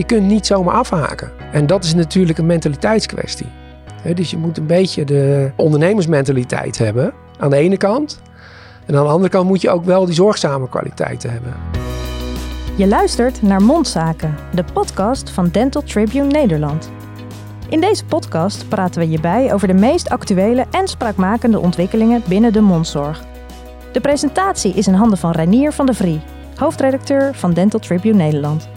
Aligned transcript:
Je 0.00 0.06
kunt 0.06 0.26
niet 0.26 0.46
zomaar 0.46 0.74
afhaken. 0.74 1.30
En 1.52 1.66
dat 1.66 1.84
is 1.84 1.94
natuurlijk 1.94 2.38
een 2.38 2.46
mentaliteitskwestie. 2.46 3.46
Dus 4.14 4.30
je 4.30 4.36
moet 4.36 4.58
een 4.58 4.66
beetje 4.66 5.04
de 5.04 5.50
ondernemersmentaliteit 5.56 6.78
hebben 6.78 7.12
aan 7.38 7.50
de 7.50 7.56
ene 7.56 7.76
kant. 7.76 8.20
En 8.86 8.96
aan 8.96 9.04
de 9.04 9.10
andere 9.10 9.30
kant 9.30 9.48
moet 9.48 9.60
je 9.60 9.70
ook 9.70 9.84
wel 9.84 10.04
die 10.04 10.14
zorgzame 10.14 10.68
kwaliteiten 10.68 11.30
hebben. 11.30 11.54
Je 12.76 12.86
luistert 12.86 13.42
naar 13.42 13.62
Mondzaken, 13.62 14.34
de 14.54 14.64
podcast 14.72 15.30
van 15.30 15.48
Dental 15.48 15.82
Tribune 15.82 16.26
Nederland. 16.26 16.90
In 17.68 17.80
deze 17.80 18.04
podcast 18.04 18.68
praten 18.68 19.00
we 19.00 19.10
je 19.10 19.20
bij 19.20 19.52
over 19.52 19.68
de 19.68 19.74
meest 19.74 20.08
actuele 20.08 20.66
en 20.70 20.88
spraakmakende 20.88 21.58
ontwikkelingen 21.58 22.22
binnen 22.28 22.52
de 22.52 22.60
mondzorg. 22.60 23.24
De 23.92 24.00
presentatie 24.00 24.74
is 24.74 24.86
in 24.86 24.94
handen 24.94 25.18
van 25.18 25.30
Reinier 25.30 25.72
van 25.72 25.86
der 25.86 25.94
Vrie, 25.94 26.20
hoofdredacteur 26.56 27.34
van 27.34 27.52
Dental 27.52 27.80
Tribune 27.80 28.16
Nederland. 28.16 28.68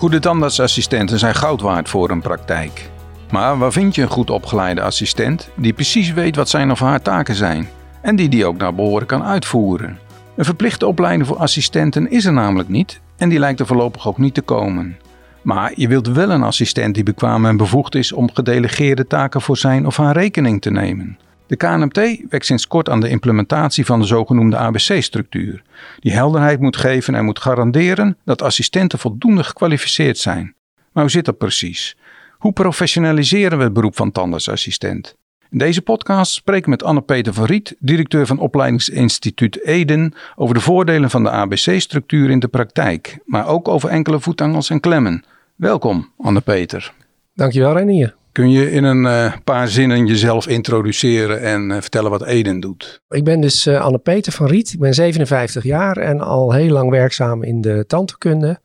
Goede 0.00 0.18
tandartsassistenten 0.18 1.18
zijn 1.18 1.34
goud 1.34 1.60
waard 1.60 1.88
voor 1.88 2.10
een 2.10 2.20
praktijk. 2.20 2.90
Maar 3.30 3.58
waar 3.58 3.72
vind 3.72 3.94
je 3.94 4.02
een 4.02 4.08
goed 4.08 4.30
opgeleide 4.30 4.82
assistent 4.82 5.50
die 5.56 5.72
precies 5.72 6.12
weet 6.12 6.36
wat 6.36 6.48
zijn 6.48 6.70
of 6.70 6.80
haar 6.80 7.02
taken 7.02 7.34
zijn 7.34 7.68
en 8.02 8.16
die 8.16 8.28
die 8.28 8.46
ook 8.46 8.56
naar 8.56 8.74
behoren 8.74 9.06
kan 9.06 9.22
uitvoeren? 9.22 9.98
Een 10.36 10.44
verplichte 10.44 10.86
opleiding 10.86 11.26
voor 11.26 11.36
assistenten 11.36 12.10
is 12.10 12.24
er 12.24 12.32
namelijk 12.32 12.68
niet 12.68 13.00
en 13.16 13.28
die 13.28 13.38
lijkt 13.38 13.60
er 13.60 13.66
voorlopig 13.66 14.06
ook 14.08 14.18
niet 14.18 14.34
te 14.34 14.42
komen. 14.42 14.96
Maar 15.42 15.72
je 15.74 15.88
wilt 15.88 16.08
wel 16.08 16.30
een 16.30 16.42
assistent 16.42 16.94
die 16.94 17.04
bekwaam 17.04 17.46
en 17.46 17.56
bevoegd 17.56 17.94
is 17.94 18.12
om 18.12 18.30
gedelegeerde 18.34 19.06
taken 19.06 19.40
voor 19.40 19.56
zijn 19.56 19.86
of 19.86 19.96
haar 19.96 20.16
rekening 20.16 20.60
te 20.60 20.70
nemen. 20.70 21.18
De 21.50 21.56
KNMT 21.56 22.20
werkt 22.28 22.46
sinds 22.46 22.66
kort 22.66 22.88
aan 22.88 23.00
de 23.00 23.08
implementatie 23.08 23.86
van 23.86 24.00
de 24.00 24.06
zogenoemde 24.06 24.56
ABC-structuur, 24.56 25.62
die 26.00 26.12
helderheid 26.12 26.60
moet 26.60 26.76
geven 26.76 27.14
en 27.14 27.24
moet 27.24 27.38
garanderen 27.38 28.16
dat 28.24 28.42
assistenten 28.42 28.98
voldoende 28.98 29.44
gekwalificeerd 29.44 30.18
zijn. 30.18 30.54
Maar 30.92 31.02
hoe 31.02 31.12
zit 31.12 31.24
dat 31.24 31.38
precies? 31.38 31.96
Hoe 32.38 32.52
professionaliseren 32.52 33.58
we 33.58 33.64
het 33.64 33.72
beroep 33.72 33.96
van 33.96 34.12
tandartsassistent? 34.12 35.16
In 35.50 35.58
deze 35.58 35.82
podcast 35.82 36.32
spreken 36.32 36.64
we 36.64 36.70
met 36.70 36.82
Anne-Peter 36.82 37.34
van 37.34 37.44
Riet, 37.44 37.76
directeur 37.78 38.26
van 38.26 38.38
opleidingsinstituut 38.38 39.64
Eden, 39.64 40.14
over 40.36 40.54
de 40.54 40.60
voordelen 40.60 41.10
van 41.10 41.22
de 41.22 41.30
ABC-structuur 41.30 42.30
in 42.30 42.38
de 42.38 42.48
praktijk, 42.48 43.18
maar 43.24 43.46
ook 43.46 43.68
over 43.68 43.88
enkele 43.88 44.20
voetangels 44.20 44.70
en 44.70 44.80
klemmen. 44.80 45.24
Welkom, 45.56 46.12
Anne-Peter. 46.18 46.92
Dankjewel, 47.34 47.76
Renier. 47.76 48.18
Kun 48.32 48.50
je 48.50 48.70
in 48.70 48.84
een 48.84 49.04
uh, 49.04 49.32
paar 49.44 49.68
zinnen 49.68 50.06
jezelf 50.06 50.48
introduceren 50.48 51.40
en 51.40 51.70
uh, 51.70 51.80
vertellen 51.80 52.10
wat 52.10 52.24
Eden 52.24 52.60
doet? 52.60 53.02
Ik 53.08 53.24
ben 53.24 53.40
dus 53.40 53.66
uh, 53.66 53.80
Anne-Peter 53.80 54.32
van 54.32 54.46
Riet. 54.46 54.72
Ik 54.72 54.78
ben 54.78 54.94
57 54.94 55.64
jaar 55.64 55.96
en 55.96 56.20
al 56.20 56.52
heel 56.52 56.70
lang 56.70 56.90
werkzaam 56.90 57.42
in 57.42 57.60
de 57.60 57.84
tandheelkunde. 57.86 58.60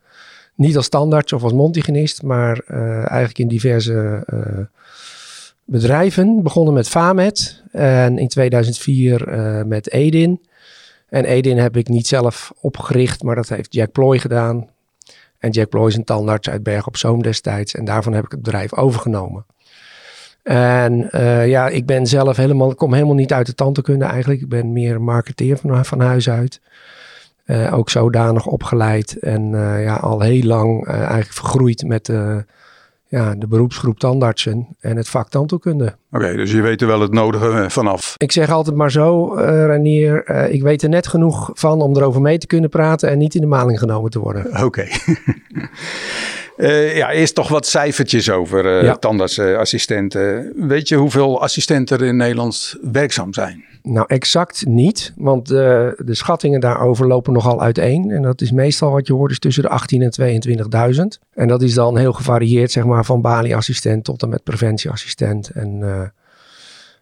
Niet 0.55 0.75
als 0.75 0.86
standaard 0.86 1.33
of 1.33 1.43
als 1.43 1.53
mondhygiënist, 1.53 2.23
maar 2.23 2.59
eigenlijk 2.67 3.39
in 3.39 3.47
diverse 3.47 4.23
bedrijven. 5.66 6.43
Begonnen 6.43 6.73
met 6.73 6.88
Famet 6.88 7.63
en 7.71 8.17
in 8.17 8.27
2004 8.27 9.66
met 9.67 9.91
Edin. 9.91 10.41
En 11.09 11.25
Edin 11.25 11.58
heb 11.58 11.77
ik 11.77 11.88
niet 11.88 12.08
zelf 12.08 12.52
opgericht, 12.61 13.23
maar 13.23 13.36
dat 13.36 13.49
heeft 13.49 13.73
Jack 13.73 13.91
Ploy 13.91 14.19
gedaan. 14.19 14.69
En 15.38 15.49
Jack 15.49 15.69
Ploy 15.69 15.88
is 15.88 15.95
een 15.95 16.03
tandarts 16.03 16.49
uit 16.49 16.63
Berg 16.63 16.88
op 16.88 16.97
Zoom 16.97 17.21
destijds. 17.21 17.73
En 17.75 17.86
daarvan 17.86 18.13
heb 18.13 18.25
ik 18.25 18.31
het 18.31 18.41
bedrijf 18.41 18.73
overgenomen. 18.73 19.45
En 20.46 21.10
uh, 21.12 21.48
ja, 21.48 21.68
ik 21.68 21.86
ben 21.86 22.08
zelf 22.08 22.38
helemaal, 22.38 22.76
kom 22.76 22.94
helemaal 22.94 23.16
niet 23.16 23.34
uit 23.34 23.46
de 23.46 23.56
tandheelkunde 23.56 24.06
eigenlijk. 24.06 24.42
Ik 24.42 24.50
ben 24.50 24.74
meer 24.74 25.02
marketeer 25.02 25.58
van, 25.58 25.86
van 25.86 26.00
huis 26.00 26.30
uit. 26.30 26.62
Uh, 27.46 27.74
ook 27.74 27.90
zodanig 27.90 28.46
opgeleid 28.46 29.20
en 29.20 29.52
uh, 29.52 29.84
ja, 29.84 29.96
al 29.96 30.22
heel 30.22 30.44
lang 30.44 30.88
eigenlijk 30.88 31.32
vergroeid 31.32 31.84
met 31.88 32.12
ja, 33.08 33.36
de 33.36 33.48
beroepsgroep 33.48 34.00
tandartsen 34.00 34.68
en 34.80 34.98
het 34.98 35.10
vak 35.10 35.30
tandheelkunde. 35.30 35.86
Oké, 35.86 36.23
okay, 36.23 36.36
dus 36.36 36.52
je 36.52 36.62
weet 36.62 36.82
er 36.82 36.88
wel 36.88 37.02
het 37.02 37.14
nodige 37.14 37.66
vanaf. 37.70 38.14
Ik 38.18 38.32
zeg 38.32 38.52
altijd 38.52 38.76
maar 38.76 38.92
zo, 38.92 39.36
Ranier, 39.67 40.30
ik 40.50 40.61
weet 40.61 40.84
er 40.84 40.89
net 40.89 41.08
genoeg 41.08 41.50
van 41.54 41.82
om 41.82 41.95
erover 41.95 42.22
mee 42.22 42.38
te 42.38 42.48
kunnen 42.48 42.70
praten 42.70 43.10
en 43.10 43.17
niet 43.17 43.36
in 43.36 43.42
de 43.42 43.48
maling 43.48 43.80
genomen 43.80 44.11
te 44.11 44.20
worden. 44.20 44.45
Oké. 44.45 44.64
Okay. 44.64 44.92
Uh, 46.58 46.98
ja, 46.98 47.11
eerst 47.11 47.36
toch 47.36 47.48
wat 47.48 47.67
cijfertjes 47.67 48.30
over 48.30 48.66
uh, 48.66 48.83
ja. 48.83 48.95
tandartsassistenten. 48.95 50.54
Weet 50.67 50.88
je 50.88 50.95
hoeveel 50.95 51.42
assistenten 51.42 51.99
er 51.99 52.05
in 52.05 52.16
Nederland 52.16 52.76
werkzaam 52.92 53.33
zijn? 53.33 53.64
Nou, 53.82 54.05
exact 54.08 54.66
niet, 54.66 55.14
want 55.16 55.52
uh, 55.52 55.58
de 55.98 56.16
schattingen 56.16 56.60
daarover 56.60 57.08
lopen 57.08 57.33
nogal 57.33 57.61
uiteen. 57.61 58.11
En 58.11 58.21
dat 58.21 58.42
is 58.42 58.52
meestal 58.52 58.92
wat 58.92 59.08
je 59.08 59.14
hoort, 59.14 59.32
is 59.32 59.39
tussen 59.39 59.64
de 59.64 59.70
18.000 59.70 60.20
en 60.20 61.14
22.000. 61.17 61.23
En 61.33 61.48
dat 61.48 61.61
is 61.61 61.73
dan 61.73 61.98
heel 61.98 62.14
gevarieerd, 62.14 62.72
zeg 62.72 62.86
maar, 62.86 63.05
van 63.05 63.22
balieassistent 63.22 64.04
tot 64.04 64.23
en 64.23 64.30
met 64.30 64.43
preventieassistent. 64.43 65.49
En 65.49 66.14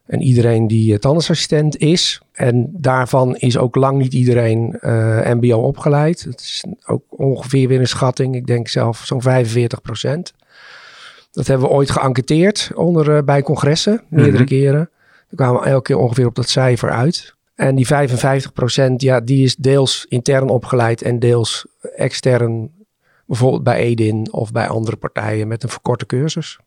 en 0.05 0.21
iedereen 0.21 0.67
die 0.67 0.99
tandartsassistent 0.99 1.77
is. 1.77 2.21
En 2.31 2.69
daarvan 2.71 3.35
is 3.35 3.57
ook 3.57 3.75
lang 3.75 3.97
niet 3.97 4.13
iedereen 4.13 4.77
uh, 4.81 5.33
MBO 5.33 5.57
opgeleid. 5.57 6.23
Het 6.23 6.39
is 6.39 6.63
ook 6.85 7.03
ongeveer 7.09 7.67
weer 7.67 7.79
een 7.79 7.87
schatting. 7.87 8.35
Ik 8.35 8.47
denk 8.47 8.67
zelf 8.67 9.01
zo'n 9.05 9.21
45 9.21 9.81
procent. 9.81 10.33
Dat 11.31 11.47
hebben 11.47 11.67
we 11.67 11.73
ooit 11.73 11.91
geënquêteerd 11.91 12.71
onder, 12.75 13.15
uh, 13.15 13.21
bij 13.23 13.41
congressen, 13.41 14.01
meerdere 14.09 14.31
mm 14.31 14.37
-hmm. 14.37 14.45
keren. 14.45 14.89
We 15.29 15.35
kwamen 15.35 15.63
elke 15.63 15.81
keer 15.81 15.97
ongeveer 15.97 16.25
op 16.25 16.35
dat 16.35 16.49
cijfer 16.49 16.89
uit. 16.89 17.35
En 17.55 17.75
die 17.75 17.85
55 17.85 18.53
procent, 18.53 19.01
ja, 19.01 19.19
die 19.19 19.43
is 19.43 19.55
deels 19.55 20.05
intern 20.09 20.49
opgeleid 20.49 21.01
en 21.01 21.19
deels 21.19 21.65
extern. 21.95 22.71
Bijvoorbeeld 23.25 23.63
bij 23.63 23.77
Edin 23.77 24.27
of 24.31 24.51
bij 24.51 24.67
andere 24.67 24.97
partijen 24.97 25.47
met 25.47 25.63
een 25.63 25.69
verkorte 25.69 26.05
cursus. 26.05 26.59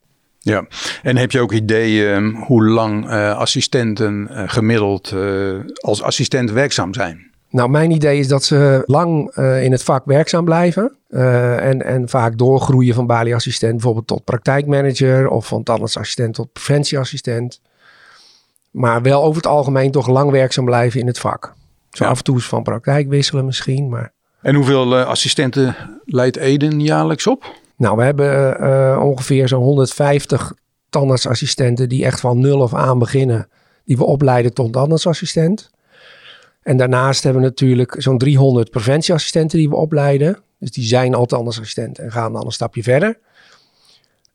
Ja, 0.47 0.67
en 1.03 1.17
heb 1.17 1.31
je 1.31 1.41
ook 1.41 1.53
ideeën 1.53 2.35
hoe 2.35 2.65
lang 2.65 3.05
uh, 3.05 3.39
assistenten 3.39 4.29
uh, 4.31 4.43
gemiddeld 4.47 5.13
uh, 5.13 5.59
als 5.81 6.03
assistent 6.03 6.51
werkzaam 6.51 6.95
zijn? 6.95 7.31
Nou, 7.51 7.71
mijn 7.71 7.91
idee 7.91 8.19
is 8.19 8.29
dat 8.29 8.45
ze 8.45 8.83
lang 8.85 9.37
in 9.37 9.73
het 9.73 9.83
vak 9.83 10.05
werkzaam 10.05 10.45
blijven. 10.45 10.93
en, 11.11 11.85
en 11.85 12.09
vaak 12.09 12.39
doorgroeien 12.39 12.95
van 12.95 13.07
balieassistent 13.07 13.73
bijvoorbeeld 13.73 14.07
tot 14.07 14.25
praktijkmanager 14.25 15.29
of 15.29 15.47
van 15.47 15.63
tandartsassistent 15.63 16.35
tot 16.35 16.53
preventieassistent. 16.53 17.61
Maar 18.71 19.03
wel 19.03 19.23
over 19.23 19.37
het 19.37 19.47
algemeen 19.47 19.91
toch 19.91 20.09
lang 20.09 20.31
werkzaam 20.31 20.65
blijven 20.65 21.01
in 21.01 21.07
het 21.07 21.19
vak. 21.19 21.55
Zo 21.91 22.05
ja. 22.05 22.11
af 22.11 22.19
en 22.19 22.25
toe 22.25 22.35
eens 22.35 22.49
van 22.49 22.63
praktijk 22.63 23.09
wisselen 23.09 23.45
misschien, 23.45 23.89
maar... 23.89 24.13
En 24.41 24.55
hoeveel 24.55 24.97
assistenten 24.97 25.77
leidt 26.05 26.37
Eden 26.37 26.81
jaarlijks 26.81 27.27
op? 27.27 27.55
Nou, 27.77 27.97
we 27.97 28.03
hebben 28.03 28.61
uh, 28.61 29.01
ongeveer 29.03 29.49
zo'n 29.49 29.63
150 29.63 30.53
tandartsassistenten 30.91 31.89
die 31.89 32.05
echt 32.05 32.21
van 32.21 32.39
nul 32.39 32.63
af 32.63 32.75
aan 32.75 32.99
beginnen. 32.99 33.49
Die 33.85 33.97
we 33.97 34.05
opleiden 34.05 34.55
tot 34.55 34.73
tandartsassistent. 34.73 35.71
En 36.63 36.77
daarnaast 36.77 37.23
hebben 37.23 37.43
we 37.43 37.49
natuurlijk 37.49 37.95
zo'n 37.99 38.19
300 38.19 38.71
preventieassistenten 38.71 39.59
die 39.59 39.69
we 39.69 39.77
opleiden. 39.77 40.39
Dus 40.59 40.71
die 40.71 40.85
zijn 40.85 41.15
al 41.15 41.27
tandartsassistent 41.27 41.99
en 41.99 42.13
gaan 42.13 42.33
dan 42.33 42.45
een 42.45 42.53
stapje 42.53 42.83
verder. 42.83 43.19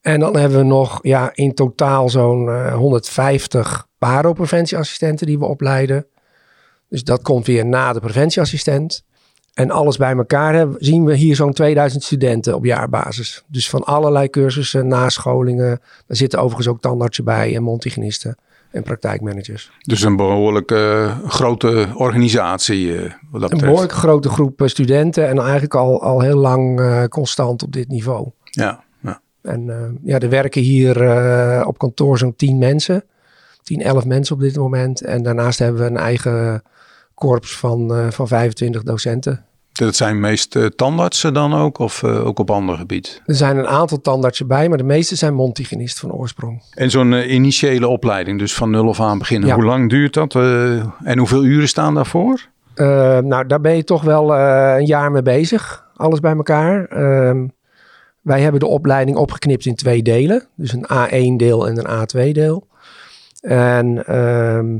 En 0.01 0.19
dan 0.19 0.35
hebben 0.35 0.57
we 0.57 0.63
nog 0.63 0.99
ja, 1.01 1.31
in 1.33 1.53
totaal 1.53 2.09
zo'n 2.09 2.45
uh, 2.45 2.73
150 2.75 3.87
paropreventieassistenten 3.97 5.27
die 5.27 5.39
we 5.39 5.45
opleiden. 5.45 6.05
Dus 6.89 7.03
dat 7.03 7.21
komt 7.21 7.45
weer 7.45 7.65
na 7.65 7.93
de 7.93 7.99
preventieassistent. 7.99 9.03
En 9.53 9.71
alles 9.71 9.97
bij 9.97 10.15
elkaar 10.15 10.53
hebben, 10.53 10.75
zien 10.79 11.05
we 11.05 11.15
hier 11.15 11.35
zo'n 11.35 11.53
2000 11.53 12.03
studenten 12.03 12.55
op 12.55 12.65
jaarbasis. 12.65 13.43
Dus 13.47 13.69
van 13.69 13.83
allerlei 13.83 14.29
cursussen, 14.29 14.87
nascholingen. 14.87 15.79
Daar 16.07 16.17
zitten 16.17 16.39
overigens 16.39 16.67
ook 16.67 16.81
tandartsen 16.81 17.23
bij 17.23 17.55
en 17.55 17.63
mondhygiënisten 17.63 18.37
en 18.71 18.83
praktijkmanagers. 18.83 19.71
Dus 19.81 20.01
een 20.01 20.15
behoorlijk 20.15 20.71
uh, 20.71 21.19
grote 21.27 21.87
organisatie. 21.95 22.85
Uh, 22.87 23.11
wat 23.31 23.41
dat 23.41 23.51
een 23.51 23.57
behoorlijk 23.57 23.91
grote 23.91 24.29
groep 24.29 24.61
studenten 24.65 25.27
en 25.27 25.39
eigenlijk 25.39 25.75
al, 25.75 26.01
al 26.01 26.21
heel 26.21 26.37
lang 26.37 26.79
uh, 26.79 27.03
constant 27.03 27.63
op 27.63 27.71
dit 27.71 27.87
niveau. 27.87 28.29
Ja. 28.43 28.83
ja. 29.01 29.21
En 29.41 29.99
ja, 30.03 30.19
er 30.19 30.29
werken 30.29 30.61
hier 30.61 30.97
op 31.67 31.77
kantoor 31.77 32.17
zo'n 32.17 32.35
10 32.35 32.57
mensen. 32.57 33.03
10, 33.63 33.81
11 33.81 34.05
mensen 34.05 34.35
op 34.35 34.41
dit 34.41 34.55
moment. 34.55 35.01
En 35.01 35.23
daarnaast 35.23 35.59
hebben 35.59 35.81
we 35.81 35.87
een 35.87 35.97
eigen 35.97 36.63
korps 37.21 37.57
van, 37.57 37.97
uh, 37.97 38.11
van 38.11 38.27
25 38.27 38.83
docenten. 38.83 39.45
Dat 39.71 39.95
zijn 39.95 40.19
meest 40.19 40.55
uh, 40.55 40.65
tandartsen 40.65 41.33
dan 41.33 41.53
ook 41.53 41.79
of 41.79 42.01
uh, 42.01 42.25
ook 42.25 42.39
op 42.39 42.51
ander 42.51 42.77
gebied? 42.77 43.21
Er 43.25 43.35
zijn 43.35 43.57
een 43.57 43.67
aantal 43.67 44.01
tandartsen 44.01 44.47
bij, 44.47 44.69
maar 44.69 44.77
de 44.77 44.83
meeste 44.83 45.15
zijn 45.15 45.33
mondhygiënist 45.33 45.99
van 45.99 46.11
oorsprong. 46.11 46.63
En 46.73 46.89
zo'n 46.89 47.31
initiële 47.33 47.87
opleiding, 47.87 48.39
dus 48.39 48.53
van 48.53 48.69
nul 48.69 48.87
af 48.87 48.99
aan 48.99 49.17
beginnen. 49.17 49.49
Ja. 49.49 49.55
Hoe 49.55 49.63
lang 49.63 49.89
duurt 49.89 50.13
dat 50.13 50.35
en 51.03 51.17
hoeveel 51.17 51.43
uren 51.43 51.67
staan 51.67 51.93
daarvoor? 51.93 52.49
nou, 52.75 53.47
daar 53.47 53.61
ben 53.61 53.75
je 53.75 53.83
toch 53.83 54.01
wel 54.01 54.35
een 54.35 54.85
jaar 54.85 55.11
mee 55.11 55.21
bezig, 55.21 55.85
alles 55.95 56.19
bij 56.19 56.35
elkaar. 56.35 56.85
Ehm, 56.85 57.47
wij 58.21 58.41
hebben 58.41 58.59
de 58.59 58.67
opleiding 58.67 59.17
opgeknipt 59.17 59.65
in 59.65 59.75
twee 59.75 60.01
delen. 60.01 60.47
Dus 60.55 60.73
een 60.73 60.85
A1 60.85 61.35
deel 61.37 61.67
en 61.67 61.77
een 61.77 62.07
A2 62.07 62.31
deel. 62.31 62.67
En 63.41 64.05
ehm, 64.05 64.77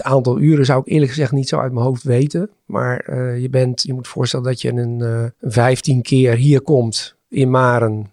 het 0.00 0.12
aantal 0.12 0.38
uren 0.38 0.64
zou 0.64 0.80
ik 0.80 0.92
eerlijk 0.92 1.10
gezegd 1.10 1.32
niet 1.32 1.48
zo 1.48 1.58
uit 1.58 1.72
mijn 1.72 1.84
hoofd 1.84 2.02
weten. 2.02 2.50
Maar 2.64 3.06
uh, 3.10 3.40
je, 3.40 3.48
bent, 3.48 3.82
je 3.82 3.94
moet 3.94 4.08
voorstellen 4.08 4.46
dat 4.46 4.60
je 4.60 4.72
een 4.72 4.98
uh, 5.00 5.24
15 5.40 6.02
keer 6.02 6.34
hier 6.34 6.60
komt 6.60 7.14
in 7.28 7.50
Maren. 7.50 8.10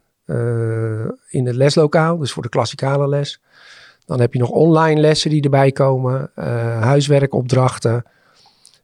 in 1.29 1.45
het 1.45 1.55
leslokaal, 1.55 2.17
dus 2.17 2.31
voor 2.31 2.43
de 2.43 2.49
klassikale 2.49 3.07
les. 3.07 3.41
Dan 4.05 4.19
heb 4.19 4.33
je 4.33 4.39
nog 4.39 4.49
online 4.49 5.01
lessen 5.01 5.29
die 5.29 5.41
erbij 5.41 5.71
komen, 5.71 6.31
huiswerkopdrachten 6.79 8.03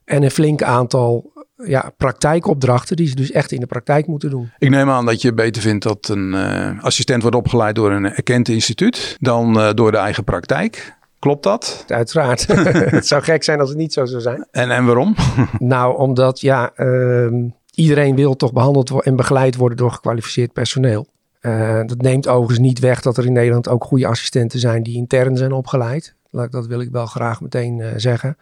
en 0.06 0.24
een 0.24 0.32
flink 0.32 0.64
aantal 0.64 1.32
ja, 1.56 1.92
praktijkopdrachten 1.98 2.96
die 2.96 3.08
ze 3.08 3.16
dus 3.16 3.32
echt 3.32 3.52
in 3.52 3.60
de 3.60 3.66
praktijk 3.66 4.08
moeten 4.08 4.30
doen. 4.30 4.52
Ik 4.58 4.70
neem 4.70 4.90
aan 4.90 5.06
dat 5.06 5.22
je 5.22 5.34
beter 5.34 5.62
vindt 5.62 5.84
dat 5.84 6.08
een 6.08 6.34
assistent 6.82 7.22
wordt 7.22 7.38
opgeleid 7.38 7.76
door 7.76 7.92
een 7.92 8.06
erkend 8.06 8.50
instituut 8.50 9.18
dan 9.20 9.74
door 9.76 9.92
de 9.92 9.98
eigen 9.98 10.24
praktijk. 10.24 10.96
Klopt 11.24 11.44
dat? 11.44 11.84
Uiteraard. 11.88 12.48
het 12.98 13.08
zou 13.08 13.22
gek 13.22 13.44
zijn 13.44 13.60
als 13.60 13.70
het 13.70 13.78
niet 13.78 13.94
zo 13.94 14.06
zou 14.06 14.22
zijn. 14.22 14.48
En, 14.52 14.72
en 14.72 14.86
waarom? 14.86 15.16
nou, 15.60 15.98
omdat 15.98 16.42
ja, 16.42 16.72
ehm, 16.76 17.48
iedereen 17.74 18.16
wil 18.16 18.36
toch 18.36 18.54
behandeld 18.54 19.04
en 19.04 19.16
begeleid 19.16 19.56
worden 19.56 19.78
door 19.78 19.92
gekwalificeerd 19.92 20.54
personeel. 20.54 21.08
Uh, 21.42 21.82
dat 21.86 22.02
neemt 22.02 22.28
overigens 22.28 22.60
niet 22.60 22.80
weg 22.80 23.02
dat 23.02 23.18
er 23.18 23.26
in 23.26 23.34
Nederland 23.34 23.70
ook 23.70 23.84
goede 23.84 24.08
assistenten 24.08 24.60
zijn 24.60 24.84
die 24.84 24.96
intern 24.96 25.38
zijn 25.38 25.52
opgeleid. 25.52 26.16
Dat 26.32 26.68
wil 26.68 26.82
ik 26.82 26.90
wel 26.92 27.06
graag 27.06 27.42
meteen 27.42 27.78
uh, 27.78 27.88
zeggen. 27.96 28.38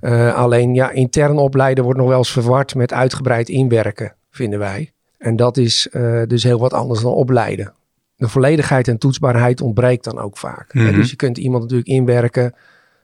Uh, 0.00 0.34
alleen 0.34 0.74
ja, 0.74 0.90
intern 0.90 1.38
opleiden 1.38 1.84
wordt 1.84 1.98
nog 1.98 2.08
wel 2.08 2.18
eens 2.18 2.32
verward 2.32 2.74
met 2.74 2.92
uitgebreid 2.92 3.48
inwerken, 3.48 4.14
vinden 4.30 4.58
wij. 4.58 4.92
En 5.18 5.36
dat 5.36 5.56
is 5.56 5.88
dus 6.26 6.42
heel 6.42 6.58
wat 6.58 6.72
anders 6.72 7.00
dan 7.00 7.12
opleiden 7.12 7.72
de 8.20 8.28
volledigheid 8.28 8.88
en 8.88 8.98
toetsbaarheid 8.98 9.60
ontbreekt 9.60 10.04
dan 10.04 10.18
ook 10.18 10.38
vaak. 10.38 10.74
Mhm. 10.74 10.94
Dus 10.94 11.10
je 11.10 11.16
kunt 11.16 11.38
iemand 11.38 11.62
natuurlijk 11.62 11.88
inwerken, 11.88 12.44
een 12.44 12.52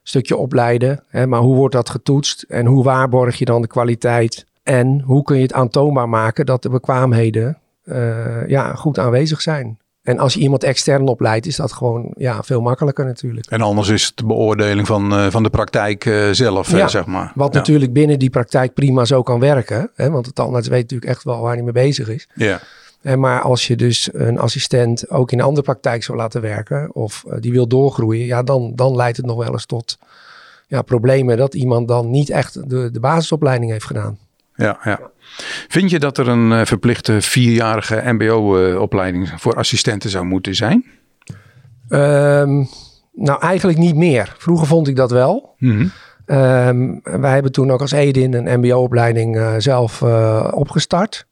stukje 0.02 0.36
opleiden, 0.36 1.02
hè, 1.08 1.26
maar 1.26 1.40
hoe 1.40 1.56
wordt 1.56 1.74
dat 1.74 1.90
getoetst 1.90 2.42
en 2.42 2.66
hoe 2.66 2.84
waarborg 2.84 3.38
je 3.38 3.44
dan 3.44 3.62
de 3.62 3.68
kwaliteit 3.68 4.46
en 4.62 5.00
hoe 5.00 5.22
kun 5.22 5.36
je 5.36 5.42
het 5.42 5.52
aantoonbaar 5.52 6.08
maken 6.08 6.46
dat 6.46 6.62
de 6.62 6.68
bekwaamheden 6.68 7.58
uh, 7.84 8.48
ja, 8.48 8.74
goed 8.74 8.98
aanwezig 8.98 9.40
zijn. 9.40 9.78
En 10.02 10.18
als 10.18 10.34
je 10.34 10.40
iemand 10.40 10.64
extern 10.64 11.08
opleidt, 11.08 11.46
is 11.46 11.56
dat 11.56 11.72
gewoon 11.72 12.12
ja, 12.16 12.42
veel 12.42 12.60
makkelijker 12.60 13.04
natuurlijk. 13.04 13.46
En 13.46 13.60
anders 13.60 13.88
is 13.88 14.04
het 14.04 14.16
de 14.16 14.26
beoordeling 14.26 14.86
van, 14.86 15.12
uh, 15.12 15.26
van 15.30 15.42
de 15.42 15.50
praktijk 15.50 16.04
uh, 16.04 16.30
zelf, 16.30 16.70
ja, 16.70 16.88
zeg 16.88 17.06
maar. 17.06 17.32
Wat 17.34 17.52
ja. 17.52 17.58
natuurlijk 17.58 17.92
binnen 17.92 18.18
die 18.18 18.30
praktijk 18.30 18.74
prima 18.74 19.04
zo 19.04 19.22
kan 19.22 19.40
werken. 19.40 19.90
Hè, 19.94 20.10
want 20.10 20.24
de 20.24 20.32
tandarts 20.32 20.68
weet 20.68 20.82
natuurlijk 20.82 21.10
echt 21.10 21.24
wel 21.24 21.40
waar 21.40 21.54
hij 21.54 21.62
mee 21.62 21.72
bezig 21.72 22.08
is. 22.08 22.28
Ja. 22.34 22.60
Maar 23.14 23.40
als 23.40 23.66
je 23.66 23.76
dus 23.76 24.08
een 24.12 24.38
assistent 24.38 25.10
ook 25.10 25.32
in 25.32 25.38
een 25.38 25.44
andere 25.44 25.62
praktijk 25.62 26.02
zou 26.02 26.18
laten 26.18 26.40
werken 26.40 26.94
of 26.94 27.24
uh, 27.26 27.34
die 27.40 27.52
wil 27.52 27.68
doorgroeien, 27.68 28.26
ja, 28.26 28.42
dan, 28.42 28.72
dan 28.74 28.96
leidt 28.96 29.16
het 29.16 29.26
nog 29.26 29.36
wel 29.36 29.52
eens 29.52 29.66
tot 29.66 29.98
ja, 30.66 30.82
problemen 30.82 31.36
dat 31.36 31.54
iemand 31.54 31.88
dan 31.88 32.10
niet 32.10 32.30
echt 32.30 32.70
de, 32.70 32.90
de 32.90 33.00
basisopleiding 33.00 33.70
heeft 33.70 33.84
gedaan. 33.84 34.18
Ja, 34.54 34.78
ja. 34.84 35.00
Vind 35.68 35.90
je 35.90 35.98
dat 35.98 36.18
er 36.18 36.28
een 36.28 36.50
uh, 36.50 36.64
verplichte 36.64 37.20
vierjarige 37.20 38.02
MBO-opleiding 38.04 39.26
uh, 39.26 39.36
voor 39.36 39.54
assistenten 39.54 40.10
zou 40.10 40.24
moeten 40.24 40.54
zijn? 40.54 40.84
Um, 41.88 42.68
nou, 43.12 43.40
eigenlijk 43.40 43.78
niet 43.78 43.96
meer. 43.96 44.34
Vroeger 44.38 44.66
vond 44.66 44.88
ik 44.88 44.96
dat 44.96 45.10
wel. 45.10 45.54
Mm 45.58 45.70
-hmm. 45.76 45.90
um, 46.36 47.00
wij 47.20 47.32
hebben 47.32 47.52
toen 47.52 47.70
ook 47.70 47.80
als 47.80 47.92
Edin 47.92 48.34
een 48.34 48.60
MBO-opleiding 48.60 49.36
uh, 49.36 49.54
zelf 49.58 50.00
uh, 50.00 50.48
opgestart. 50.54 51.26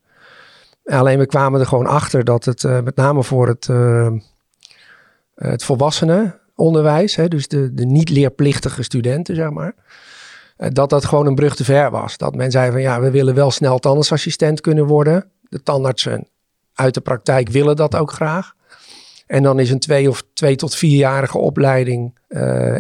Alleen 0.85 1.19
we 1.19 1.27
kwamen 1.27 1.61
er 1.61 1.67
gewoon 1.67 1.87
achter 1.87 2.25
dat 2.25 2.45
het 2.45 2.63
uh, 2.63 2.81
met 2.81 2.97
name 2.97 3.23
voor 3.23 3.49
het, 3.49 3.69
uh, 3.71 4.13
het 5.35 5.65
volwassenenonderwijs, 5.65 7.17
hè, 7.17 7.29
dus 7.29 7.49
de, 7.49 7.75
de 7.75 7.85
niet 7.85 8.09
leerplichtige 8.09 8.83
studenten, 8.83 9.35
zeg 9.35 9.51
maar, 9.51 9.75
uh, 10.59 10.69
dat 10.73 10.91
dat 10.91 11.05
gewoon 11.05 11.27
een 11.27 11.35
brug 11.35 11.57
te 11.57 11.65
ver 11.65 11.91
was. 11.91 12.17
Dat 12.17 12.35
men 12.35 12.51
zei 12.51 12.71
van 12.71 12.81
ja, 12.81 13.01
we 13.01 13.11
willen 13.11 13.35
wel 13.35 13.51
snel 13.51 13.79
tandartsassistent 13.79 14.61
kunnen 14.61 14.87
worden. 14.87 15.31
De 15.49 15.63
tandartsen 15.63 16.29
uit 16.75 16.95
de 16.95 17.01
praktijk 17.01 17.49
willen 17.49 17.77
dat 17.77 17.97
ook 17.97 18.13
graag. 18.13 18.55
En 19.27 19.43
dan 19.43 19.59
is 19.59 19.71
een 19.71 19.79
twee 19.79 20.09
of 20.09 20.25
twee 20.33 20.57
tot 20.57 20.75
vierjarige 20.75 21.39
opleiding 21.39 22.19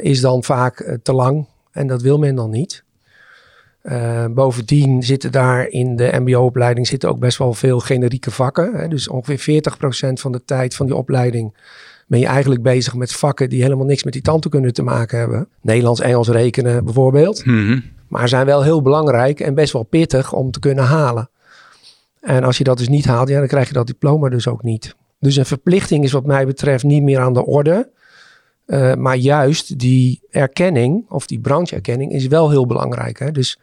is 0.01 0.21
dan 0.21 0.45
vaak 0.45 0.99
te 1.03 1.13
lang. 1.13 1.47
En 1.71 1.87
dat 1.87 2.03
wil 2.03 2.19
men 2.19 2.35
dan 2.35 2.51
niet. 2.51 2.85
Uh, 3.85 4.25
bovendien 4.31 5.03
zitten 5.03 5.33
daar 5.33 5.69
in 5.69 5.97
de 5.97 6.13
MBO-opleiding 6.19 6.87
zitten 6.87 7.09
ook 7.09 7.19
best 7.19 7.39
wel 7.39 7.53
veel 7.53 7.81
generieke 7.81 8.31
vakken. 8.31 8.75
Hè? 8.75 8.89
Dus 8.89 9.09
ongeveer 9.09 9.63
40% 9.63 10.13
van 10.13 10.33
de 10.33 10.45
tijd 10.45 10.75
van 10.75 10.87
die 10.87 10.95
opleiding 10.95 11.55
ben 12.07 12.19
je 12.19 12.27
eigenlijk 12.27 12.63
bezig 12.63 12.95
met 12.95 13.13
vakken 13.13 13.49
die 13.49 13.63
helemaal 13.63 13.87
niks 13.87 14.05
met 14.05 14.13
die 14.13 14.23
tandheelkunde 14.23 14.73
te 14.73 14.83
maken 14.83 15.19
hebben. 15.19 15.49
Nederlands, 15.61 16.01
Engels, 16.01 16.29
rekenen 16.29 16.85
bijvoorbeeld. 16.85 17.45
Mm 17.45 17.67
-hmm. 17.67 17.83
Maar 18.09 18.29
zijn 18.29 18.47
wel 18.47 18.63
heel 18.63 18.83
belangrijk 18.83 19.41
en 19.41 19.55
best 19.55 19.73
wel 19.73 19.83
pittig 19.83 20.33
om 20.33 20.51
te 20.51 20.59
kunnen 20.59 20.85
halen. 20.85 21.31
En 22.21 22.45
als 22.45 22.59
je 22.59 22.65
dat 22.65 22.79
dus 22.79 22.89
niet 22.89 23.05
haalt, 23.05 23.29
ja, 23.29 23.39
dan 23.39 23.49
krijg 23.49 23.69
je 23.69 23.75
dat 23.75 23.87
diploma 23.87 24.29
dus 24.29 24.49
ook 24.49 24.63
niet. 24.63 24.95
Dus 25.21 25.37
een 25.37 25.47
verplichting 25.47 26.05
is 26.05 26.13
wat 26.13 26.27
mij 26.27 26.47
betreft 26.47 26.85
niet 26.85 27.03
meer 27.03 27.19
aan 27.19 27.35
de 27.35 27.47
orde. 27.47 27.89
Uh, 28.67 28.95
maar 28.95 29.17
juist 29.17 29.79
die 29.79 30.23
erkenning, 30.31 31.05
of 31.09 31.27
die 31.27 31.41
brancheerkenning, 31.41 32.13
is 32.13 32.27
wel 32.27 32.51
heel 32.51 32.67
belangrijk. 32.67 33.19
Hè? 33.19 33.31
Dus 33.31 33.59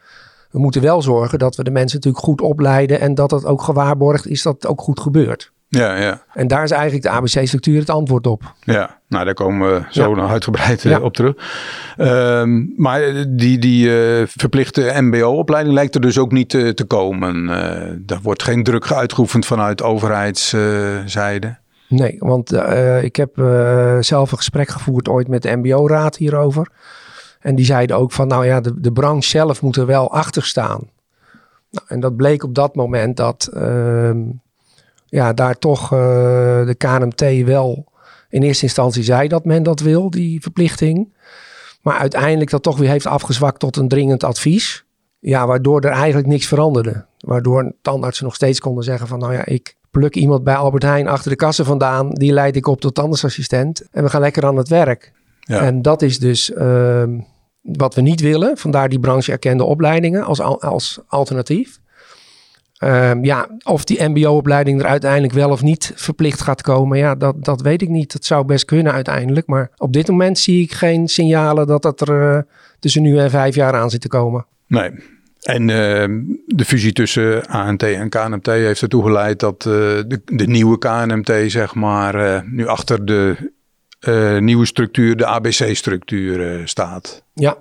we 0.52 0.60
moeten 0.60 0.82
wel 0.82 1.02
zorgen 1.02 1.40
dat 1.40 1.56
we 1.56 1.64
de 1.64 1.72
mensen 1.72 1.98
natuurlijk 1.98 2.24
goed 2.24 2.42
opleiden 2.42 3.00
en 3.00 3.16
dat 3.16 3.32
het 3.32 3.46
ook 3.46 3.62
gewaarborgd 3.62 4.28
is 4.28 4.42
dat 4.42 4.54
het 4.54 4.68
ook 4.68 4.82
goed 4.82 5.00
gebeurt. 5.00 5.52
Ja, 5.68 5.96
ja. 5.96 6.22
En 6.34 6.48
daar 6.48 6.64
is 6.64 6.72
eigenlijk 6.72 7.04
de 7.04 7.10
ABC-structuur 7.10 7.80
het 7.80 7.90
antwoord 7.90 8.28
op. 8.28 8.54
Ja, 8.64 9.00
nou 9.08 9.26
daar 9.26 9.34
komen 9.34 9.74
we 9.74 9.86
zo 9.90 10.10
ja. 10.10 10.16
nog 10.16 10.32
uitgebreid 10.32 10.82
ja. 10.82 11.00
op 11.00 11.14
terug. 11.14 11.34
Um, 11.98 12.74
maar 12.78 13.02
die, 13.30 13.60
die 13.60 13.86
uh, 13.86 14.24
verplichte 14.28 14.94
mbo-opleiding 14.96 15.76
lijkt 15.76 15.96
er 15.96 16.02
dus 16.02 16.18
ook 16.18 16.32
niet 16.32 16.54
uh, 16.54 16.70
te 16.70 16.86
komen. 16.86 17.44
Uh, 17.44 17.52
daar 18.00 18.20
wordt 18.22 18.44
geen 18.44 18.64
druk 18.64 18.92
uitgeoefend 18.92 19.46
vanuit 19.46 19.82
overheidszijde. 19.82 21.58
Nee, 21.92 22.16
want 22.20 22.54
uh, 22.54 23.04
ik 23.04 23.16
heb 23.16 23.38
uh, 23.38 23.98
zelf 24.00 24.32
een 24.32 24.38
gesprek 24.38 24.70
gevoerd 24.70 25.10
ooit 25.10 25.28
met 25.28 25.42
de 25.42 25.56
MBO-raad 25.56 26.16
hierover. 26.16 26.72
En 27.40 27.56
die 27.56 27.66
zeiden 27.66 27.98
ook 27.98 28.12
van, 28.12 28.28
nou 28.28 28.46
ja, 28.46 28.62
de, 28.62 28.80
de 28.80 28.92
branche 28.92 29.30
zelf 29.30 29.62
moet 29.62 29.76
er 29.76 29.86
wel 29.86 30.12
achter 30.12 30.44
staan. 30.44 30.90
Nou, 31.70 31.86
en 31.88 32.00
dat 32.00 32.16
bleek 32.16 32.44
op 32.44 32.56
dat 32.56 32.76
moment 32.76 33.18
dat 33.18 33.50
uh, 33.54 34.12
ja, 35.06 35.34
daar 35.34 35.58
toch 35.58 35.84
uh, 35.84 36.00
de 36.66 36.76
KNMT 36.78 37.46
wel 37.46 37.92
in 38.30 38.42
eerste 38.42 38.66
instantie 38.66 39.04
zei 39.04 39.28
dat 39.28 39.46
men 39.46 39.64
dat 39.64 39.80
wil, 39.80 40.10
die 40.10 40.42
verplichting. 40.42 41.14
Maar 41.82 41.98
uiteindelijk 41.98 42.50
dat 42.50 42.64
toch 42.64 42.78
weer 42.78 42.90
heeft 42.90 43.06
afgezwakt 43.06 43.60
tot 43.60 43.78
een 43.78 43.88
dringend 43.88 44.24
advies. 44.24 44.86
Ja, 45.20 45.48
waardoor 45.48 45.82
er 45.82 45.92
eigenlijk 45.92 46.28
niks 46.28 46.46
veranderde. 46.48 47.06
Waardoor 47.20 47.74
tandartsen 47.82 48.26
nog 48.26 48.36
steeds 48.36 48.60
konden 48.60 48.84
zeggen 48.84 49.08
van, 49.08 49.20
nou 49.20 49.34
ja, 49.34 49.46
ik 49.46 49.76
pluk 49.92 50.16
iemand 50.16 50.44
bij 50.44 50.56
Albert 50.56 50.84
Heijn 50.84 51.08
achter 51.08 51.32
de 51.32 51.38
kassen 51.38 51.66
vandaan. 51.66 52.10
Die 52.10 52.34
leid 52.34 52.56
ik 52.56 52.68
op 52.68 52.82
tot 52.82 52.96
tandartsassistent. 52.96 53.88
En 53.92 54.04
we 54.04 54.10
gaan 54.10 54.22
lekker 54.22 54.46
aan 54.46 54.58
het 54.58 54.68
werk. 54.68 55.12
Ja. 55.40 55.62
En 55.62 55.82
dat 55.82 56.02
is 56.02 56.20
dus 56.20 56.50
uh, 56.50 57.04
wat 57.62 57.96
we 57.96 58.02
niet 58.02 58.22
willen. 58.22 58.58
Vandaar 58.58 58.90
die 58.90 59.00
branche 59.00 59.32
erkende 59.32 59.64
opleidingen 59.64 60.24
als, 60.24 60.42
als 60.42 61.00
alternatief. 61.08 61.80
Uh, 62.84 63.12
ja, 63.22 63.48
of 63.64 63.84
die 63.84 64.10
mbo-opleiding 64.10 64.80
er 64.82 64.88
uiteindelijk 64.88 65.34
wel 65.34 65.50
of 65.50 65.62
niet 65.62 65.92
verplicht 65.96 66.42
gaat 66.42 66.62
komen. 66.62 66.98
Ja, 66.98 67.16
dat, 67.16 67.44
dat 67.44 67.62
weet 67.62 67.82
ik 67.82 67.90
niet. 67.90 68.14
Dat 68.14 68.26
zou 68.26 68.46
best 68.46 68.66
kunnen 68.66 68.94
uiteindelijk. 68.94 69.48
Maar 69.48 69.72
op 69.78 69.94
dit 69.94 70.08
moment 70.08 70.40
zie 70.40 70.64
ik 70.64 70.74
geen 70.74 71.08
signalen 71.08 71.68
dat 71.68 71.82
dat 71.82 72.02
er 72.02 72.36
uh, 72.36 72.42
tussen 72.80 73.02
nu 73.02 73.18
en 73.18 73.30
vijf 73.30 73.56
jaar 73.56 73.74
aan 73.74 73.90
zit 73.90 74.02
te 74.02 74.08
komen. 74.08 74.46
Nee, 74.68 74.92
en 75.42 75.62
uh, 75.62 75.76
de 76.46 76.66
fusie 76.66 76.92
tussen 76.92 77.48
ANT 77.48 77.84
en 77.84 78.10
KNMT 78.10 78.46
heeft 78.46 78.82
ertoe 78.82 79.04
geleid 79.04 79.40
dat 79.40 79.66
uh, 79.66 79.74
de, 79.74 80.22
de, 80.26 80.48
nieuwe 80.48 80.78
KNMT, 80.78 81.32
zeg 81.48 81.76
maar, 81.76 82.16
uh, 82.16 82.42
nu 82.46 82.68
achter 82.68 83.06
de 83.06 83.52
nieuwe 84.40 84.66
structuur, 84.66 85.18
de 85.18 85.26
ABC-structuur, 85.26 86.62
staat. 86.68 87.24
Ja. 87.34 87.58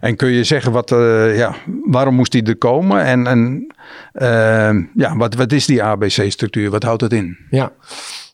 En 0.00 0.16
kun 0.16 0.28
je 0.28 0.44
zeggen, 0.44 0.72
wat, 0.72 0.88
ja, 1.34 1.54
waarom 1.84 2.14
moest 2.14 2.32
die 2.32 2.42
er 2.42 2.56
komen? 2.56 3.04
En, 3.04 3.26
en 3.26 3.66
ja, 4.94 5.16
wat, 5.16 5.34
wat 5.34 5.52
is 5.52 5.66
die 5.66 5.82
ABC-structuur? 5.82 6.70
Wat 6.70 6.82
houdt 6.82 7.00
het 7.00 7.12
in? 7.12 7.36
Ja, 7.50 7.72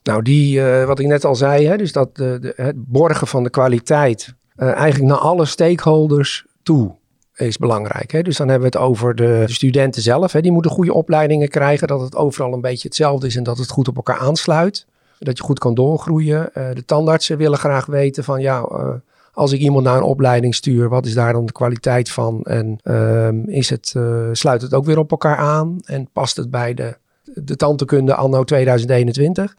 nou, 0.03 0.21
die, 0.21 0.61
wat 0.61 0.99
ik 0.99 1.07
net 1.07 1.25
al 1.25 1.35
zei, 1.35 1.67
hè, 1.67 1.77
dus 1.77 1.91
dat 1.91 2.15
de, 2.15 2.37
de, 2.39 2.53
het 2.55 2.85
borgen 2.85 3.27
van 3.27 3.43
de 3.43 3.49
kwaliteit 3.49 4.33
eigenlijk 4.55 5.03
naar 5.03 5.17
alle 5.17 5.45
stakeholders 5.45 6.45
toe 6.63 6.95
is 7.35 7.57
belangrijk. 7.57 8.11
Hè? 8.11 8.21
Dus 8.21 8.37
dan 8.37 8.49
hebben 8.49 8.71
we 8.71 8.77
het 8.77 8.87
over 8.87 9.15
de 9.15 9.43
studenten 9.47 10.01
zelf. 10.01 10.31
Hè? 10.31 10.41
Die 10.41 10.51
moeten 10.51 10.71
goede 10.71 10.93
opleidingen 10.93 11.49
krijgen. 11.49 11.87
Dat 11.87 12.01
het 12.01 12.15
overal 12.15 12.53
een 12.53 12.61
beetje 12.61 12.87
hetzelfde 12.87 13.27
is 13.27 13.35
en 13.35 13.43
dat 13.43 13.57
het 13.57 13.69
goed 13.69 13.87
op 13.87 13.95
elkaar 13.95 14.17
aansluit. 14.17 14.85
Dat 15.19 15.37
je 15.37 15.43
goed 15.43 15.59
kan 15.59 15.73
doorgroeien. 15.73 16.49
Uh, 16.57 16.67
de 16.73 16.85
tandartsen 16.85 17.37
willen 17.37 17.57
graag 17.57 17.85
weten 17.85 18.23
van 18.23 18.41
ja, 18.41 18.59
uh, 18.71 18.87
als 19.33 19.51
ik 19.51 19.59
iemand 19.59 19.83
naar 19.83 19.97
een 19.97 20.03
opleiding 20.03 20.55
stuur, 20.55 20.89
wat 20.89 21.05
is 21.05 21.13
daar 21.13 21.33
dan 21.33 21.45
de 21.45 21.51
kwaliteit 21.51 22.09
van? 22.09 22.41
En 22.43 22.77
uh, 22.83 23.55
is 23.55 23.69
het, 23.69 23.93
uh, 23.97 24.29
sluit 24.31 24.61
het 24.61 24.73
ook 24.73 24.85
weer 24.85 24.97
op 24.97 25.11
elkaar 25.11 25.37
aan? 25.37 25.79
En 25.85 26.09
past 26.13 26.37
het 26.37 26.51
bij 26.51 26.73
de, 26.73 26.97
de 27.33 28.15
anno 28.15 28.43
2021? 28.43 29.55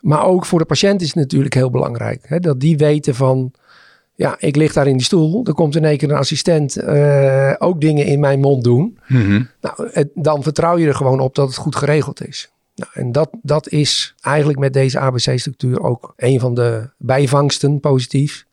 Maar 0.00 0.24
ook 0.24 0.46
voor 0.46 0.58
de 0.58 0.64
patiënt 0.64 1.00
is 1.00 1.06
het 1.06 1.16
natuurlijk 1.16 1.54
heel 1.54 1.70
belangrijk. 1.70 2.20
Hè? 2.22 2.38
Dat 2.38 2.60
die 2.60 2.76
weten 2.76 3.14
van 3.14 3.52
ja, 4.18 4.36
ik 4.38 4.56
lig 4.56 4.72
daar 4.72 4.86
in 4.86 4.96
die 4.96 5.04
stoel. 5.04 5.44
Er 5.44 5.54
komt 5.54 5.76
in 5.76 5.84
één 5.84 5.96
keer 5.96 6.10
een 6.10 6.16
assistent 6.16 6.78
uh, 6.78 7.54
ook 7.58 7.80
dingen 7.80 8.06
in 8.06 8.20
mijn 8.20 8.40
mond 8.40 8.64
doen. 8.64 8.98
Mm 9.06 9.22
-hmm. 9.22 9.48
Nou, 9.60 9.88
het, 9.92 10.08
dan 10.14 10.42
vertrouw 10.42 10.76
je 10.76 10.86
er 10.86 10.94
gewoon 10.94 11.20
op 11.20 11.34
dat 11.34 11.46
het 11.46 11.56
goed 11.56 11.76
geregeld 11.76 12.26
is. 12.26 12.50
Nou, 12.74 12.90
en 12.94 13.12
dat, 13.12 13.30
dat 13.42 13.68
is 13.68 14.14
eigenlijk 14.20 14.58
met 14.58 14.72
deze 14.72 14.98
ABC-structuur 14.98 15.80
ook 15.80 16.12
een 16.16 16.40
van 16.40 16.54
de 16.54 16.90
bijvangsten 16.96 17.80
positief, 17.80 18.46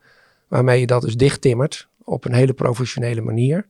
waarmee 0.48 0.80
je 0.80 0.88
dat 0.88 1.02
dus 1.02 1.16
dichttimmert 1.16 1.88
op 2.04 2.26
een 2.26 2.34
hele 2.34 2.54
professionele 2.54 3.22
manier. 3.22 3.68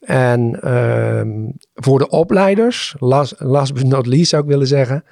En 0.00 0.62
ehm, 0.62 1.30
voor 1.74 1.98
de 1.98 2.08
opleiders, 2.08 2.94
last, 2.98 3.34
last 3.38 3.74
but 3.74 3.86
not 3.86 4.06
least 4.06 4.30
zou 4.30 4.42
ik 4.42 4.48
willen 4.48 4.66
zeggen, 4.66 5.04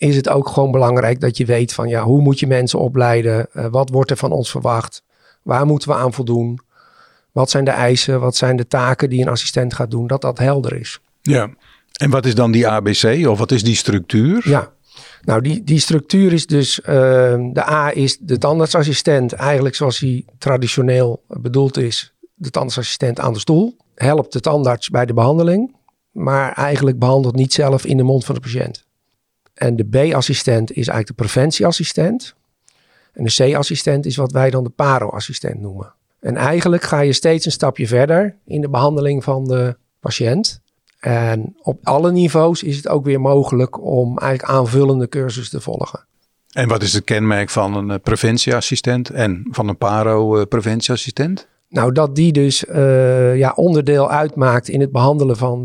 is 0.00 0.16
het 0.16 0.28
ook 0.28 0.48
gewoon 0.48 0.70
belangrijk 0.70 1.20
dat 1.20 1.36
je 1.36 1.44
weet 1.44 1.72
van 1.72 1.88
ja, 1.88 2.02
hoe 2.02 2.20
moet 2.20 2.40
je 2.40 2.46
mensen 2.46 2.78
opleiden? 2.78 3.46
Uh, 3.54 3.66
wat 3.70 3.90
wordt 3.90 4.10
er 4.10 4.16
van 4.16 4.32
ons 4.32 4.50
verwacht? 4.50 5.02
Waar 5.42 5.66
moeten 5.66 5.88
we 5.88 5.94
aan 5.94 6.12
voldoen? 6.12 6.60
Wat 7.32 7.50
zijn 7.50 7.64
de 7.64 7.70
eisen? 7.70 8.20
Wat 8.20 8.36
zijn 8.36 8.56
de 8.56 8.66
taken 8.66 9.08
die 9.08 9.22
een 9.22 9.28
assistent 9.28 9.74
gaat 9.74 9.90
doen? 9.90 10.06
Dat 10.06 10.20
dat 10.20 10.38
helder 10.38 10.80
is. 10.80 11.00
Ja, 11.22 11.50
en 11.92 12.10
wat 12.10 12.26
is 12.26 12.34
dan 12.34 12.50
die 12.50 12.68
ABC 12.68 13.26
of 13.26 13.38
wat 13.38 13.50
is 13.50 13.62
die 13.62 13.74
structuur? 13.74 14.48
Ja, 14.48 14.72
nou 15.22 15.40
die, 15.40 15.64
die 15.64 15.78
structuur 15.78 16.32
is 16.32 16.46
dus, 16.46 16.78
uh, 16.78 16.86
de 17.52 17.70
A 17.70 17.94
is 17.94 18.18
de 18.18 18.38
tandartsassistent 18.38 19.32
eigenlijk 19.32 19.74
zoals 19.74 19.98
hij 19.98 20.24
traditioneel 20.38 21.22
bedoeld 21.26 21.76
is. 21.76 22.14
De 22.34 22.50
tandartsassistent 22.50 23.20
aan 23.20 23.32
de 23.32 23.38
stoel. 23.38 23.76
Helpt 23.94 24.32
de 24.32 24.40
tandarts 24.40 24.88
bij 24.88 25.06
de 25.06 25.14
behandeling, 25.14 25.76
maar 26.10 26.52
eigenlijk 26.52 26.98
behandelt 26.98 27.34
niet 27.34 27.52
zelf 27.52 27.84
in 27.84 27.96
de 27.96 28.02
mond 28.02 28.24
van 28.24 28.34
de 28.34 28.40
patiënt. 28.40 28.88
En 29.60 29.76
de 29.76 29.84
B-assistent 29.84 30.70
is 30.70 30.88
eigenlijk 30.88 31.06
de 31.06 31.14
preventieassistent. 31.14 32.34
En 33.12 33.24
de 33.24 33.52
C-assistent 33.52 34.06
is 34.06 34.16
wat 34.16 34.32
wij 34.32 34.50
dan 34.50 34.64
de 34.64 34.70
paro-assistent 34.70 35.60
noemen. 35.60 35.94
En 36.20 36.36
eigenlijk 36.36 36.82
ga 36.82 37.00
je 37.00 37.12
steeds 37.12 37.46
een 37.46 37.52
stapje 37.52 37.86
verder 37.86 38.36
in 38.44 38.60
de 38.60 38.68
behandeling 38.68 39.24
van 39.24 39.44
de 39.44 39.76
patiënt. 40.00 40.60
En 41.00 41.56
op 41.62 41.78
alle 41.82 42.12
niveaus 42.12 42.62
is 42.62 42.76
het 42.76 42.88
ook 42.88 43.04
weer 43.04 43.20
mogelijk 43.20 43.82
om 43.84 44.18
eigenlijk 44.18 44.58
aanvullende 44.58 45.08
cursussen 45.08 45.58
te 45.58 45.64
volgen. 45.64 46.06
En 46.50 46.68
wat 46.68 46.82
is 46.82 46.92
het 46.92 47.04
kenmerk 47.04 47.50
van 47.50 47.76
een 47.76 47.90
eh, 47.90 47.98
preventieassistent 48.02 49.10
en 49.10 49.46
van 49.50 49.68
een 49.68 49.78
paro-preventieassistent? 49.78 51.48
Nou, 51.70 51.92
dat 51.92 52.16
die 52.16 52.32
dus 52.32 52.64
uh, 52.64 53.36
ja, 53.36 53.52
onderdeel 53.56 54.10
uitmaakt 54.10 54.68
in 54.68 54.80
het 54.80 54.92
behandelen 54.92 55.36
van 55.36 55.64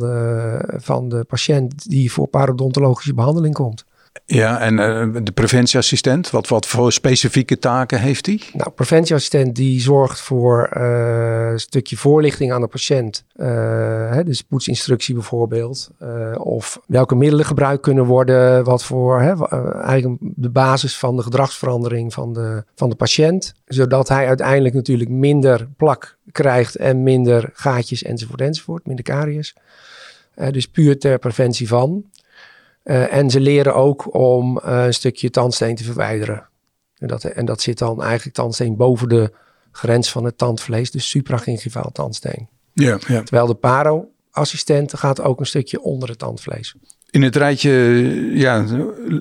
van 0.78 1.10
de 1.10 1.24
patiënt 1.24 1.90
die 1.90 2.12
voor 2.12 2.28
parodontologische 2.28 3.14
behandeling 3.14 3.54
komt. 3.54 3.86
Ja, 4.26 4.60
en 4.60 4.74
uh, 4.74 5.24
de 5.24 5.32
preventieassistent, 5.32 6.30
wat, 6.30 6.48
wat 6.48 6.66
voor 6.66 6.92
specifieke 6.92 7.60
taken 7.60 8.00
heeft 8.00 8.26
hij? 8.26 8.42
Nou, 8.54 8.72
preventieassistent 8.72 9.56
die 9.56 9.82
zorgt 9.82 10.20
voor 10.20 10.70
uh, 10.78 11.50
een 11.52 11.60
stukje 11.60 11.98
voorlichting 11.98 12.52
aan 12.52 12.62
de 12.62 12.68
patiënt. 12.68 13.26
Uh, 13.36 13.48
hè, 14.12 14.24
dus 14.24 14.42
poetsinstructie 14.42 15.14
bijvoorbeeld. 15.14 15.90
of 16.38 16.82
welke 16.88 17.16
middelen 17.16 17.46
gebruikt 17.46 17.82
kunnen 17.82 18.06
worden. 18.06 18.64
Wat 18.64 18.84
voor 18.84 19.22
hè, 19.22 19.48
eigenlijk 19.82 20.18
de 20.20 20.50
basis 20.50 20.98
van 20.98 21.16
de 21.16 21.24
gedragsverandering 21.24 22.14
van 22.14 22.34
de, 22.34 22.64
van 22.76 22.90
de 22.90 22.96
patiënt. 22.96 23.54
Zodat 23.66 24.10
hij 24.10 24.28
uiteindelijk 24.28 24.76
natuurlijk 24.76 25.10
minder 25.10 25.68
plak 25.78 26.18
krijgt 26.32 26.76
en 26.76 27.04
minder 27.04 27.50
gaatjes 27.54 28.04
enzovoort 28.04 28.42
enzovoort. 28.42 28.86
Minder 28.86 29.06
karies. 29.06 29.56
dus 30.52 30.68
puur 30.68 31.00
ter 31.00 31.20
preventie 31.20 31.68
van. 31.68 32.06
Uh, 32.86 33.14
en 33.14 33.30
ze 33.30 33.40
leren 33.40 33.76
ook 33.76 34.14
om 34.14 34.62
uh, 34.66 34.86
een 34.86 34.94
stukje 34.94 35.30
tandsteen 35.30 35.76
te 35.76 35.84
verwijderen. 35.84 36.48
En 36.98 37.08
dat, 37.08 37.24
en 37.24 37.46
dat 37.46 37.62
zit 37.62 37.78
dan 37.78 38.04
eigenlijk 38.04 38.36
tandsteen 38.36 38.76
boven 38.76 39.10
de 39.10 39.32
grens 39.72 40.12
van 40.12 40.24
het 40.24 40.38
tandvlees, 40.38 40.92
dus 40.92 41.10
supragingivaal 41.10 41.90
tandsteen. 41.94 42.48
Ja, 42.74 43.00
ja. 43.08 43.22
Terwijl 43.24 43.48
de 43.48 43.54
paro-assistent 43.54 44.98
gaat 44.98 45.22
ook 45.22 45.40
een 45.40 45.46
stukje 45.46 45.82
onder 45.82 46.10
het 46.10 46.20
tandvlees. 46.20 46.76
In 47.10 47.22
het 47.22 47.36
rijtje 47.36 47.72
ja, 48.34 48.66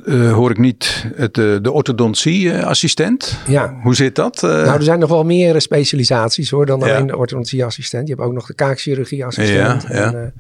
uh, 0.05 0.33
hoor 0.33 0.51
ik 0.51 0.59
niet 0.59 1.07
het, 1.15 1.35
de 1.35 1.71
orthodontie-assistent. 1.73 3.39
Ja. 3.47 3.79
Hoe 3.83 3.95
zit 3.95 4.15
dat? 4.15 4.43
Nou, 4.43 4.69
er 4.69 4.83
zijn 4.83 4.99
nog 4.99 5.09
wel 5.09 5.25
meer 5.25 5.61
specialisaties 5.61 6.51
hoor 6.51 6.67
dan 6.67 6.83
alleen 6.83 7.07
de 7.07 7.17
orthodontie-assistent. 7.17 8.09
Je 8.09 8.15
hebt 8.15 8.27
ook 8.27 8.33
nog 8.33 8.47
de 8.47 8.55
kaakchirurgie-assistent. 8.55 9.83
Ja, 9.83 9.95
ja. 9.95 10.13
En, 10.13 10.35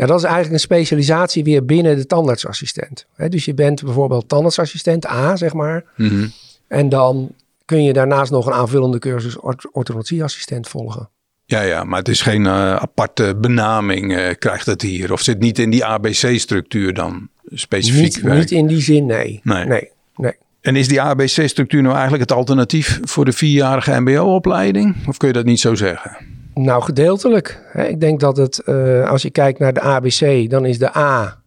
ja, 0.00 0.06
dat 0.06 0.18
is 0.18 0.24
eigenlijk 0.24 0.54
een 0.54 0.60
specialisatie 0.60 1.44
weer 1.44 1.64
binnen 1.64 1.96
de 1.96 2.06
tandartsassistent. 2.06 3.06
He, 3.14 3.28
dus 3.28 3.44
je 3.44 3.54
bent 3.54 3.84
bijvoorbeeld 3.84 4.28
tandartsassistent 4.28 5.06
A, 5.06 5.36
zeg 5.36 5.52
maar. 5.52 5.84
Mm 5.96 6.08
-hmm. 6.08 6.32
En 6.68 6.88
dan 6.88 7.34
kun 7.64 7.82
je 7.82 7.92
daarnaast 7.92 8.30
nog 8.30 8.46
een 8.46 8.52
aanvullende 8.52 8.98
cursus 8.98 9.38
orthodontieassistent 9.72 10.68
volgen. 10.68 11.08
Ja, 11.44 11.60
ja, 11.60 11.84
maar 11.84 11.98
het 11.98 12.08
is 12.08 12.22
geen 12.22 12.44
uh, 12.44 12.76
aparte 12.76 13.36
benaming, 13.36 14.12
uh, 14.12 14.28
krijgt 14.38 14.66
het 14.66 14.82
hier. 14.82 15.12
Of 15.12 15.20
zit 15.20 15.38
niet 15.38 15.58
in 15.58 15.70
die 15.70 15.84
ABC-structuur 15.84 16.94
dan 16.94 17.28
specifiek? 17.52 18.22
Niet, 18.22 18.34
niet, 18.34 18.50
in 18.50 18.66
die 18.66 18.80
zin, 18.80 19.06
nee. 19.06 19.40
Nee. 19.42 19.64
nee, 19.64 19.90
nee. 20.16 20.34
En 20.60 20.76
is 20.76 20.88
die 20.88 21.00
ABC-structuur 21.00 21.82
nou 21.82 21.94
eigenlijk 21.94 22.22
het 22.22 22.38
alternatief 22.38 23.00
voor 23.02 23.24
de 23.24 23.32
vierjarige 23.32 24.00
MBO-opleiding? 24.00 24.96
Of 25.08 25.16
kun 25.16 25.28
je 25.28 25.34
dat 25.34 25.44
niet 25.44 25.60
zo 25.60 25.74
zeggen? 25.74 26.16
Nou, 26.64 26.82
gedeeltelijk. 26.82 27.60
Ik 27.74 28.00
denk 28.00 28.20
dat 28.20 28.36
het, 28.36 28.62
uh, 28.66 29.10
als 29.10 29.22
je 29.22 29.30
kijkt 29.30 29.58
naar 29.58 29.72
de 29.72 29.80
ABC, 29.80 30.50
dan 30.50 30.64
is 30.64 30.78
de 30.78 30.96
A 30.96 31.40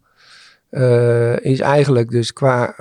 uh, 0.73 1.39
is 1.39 1.59
eigenlijk 1.59 2.09
dus 2.09 2.33
qua 2.33 2.75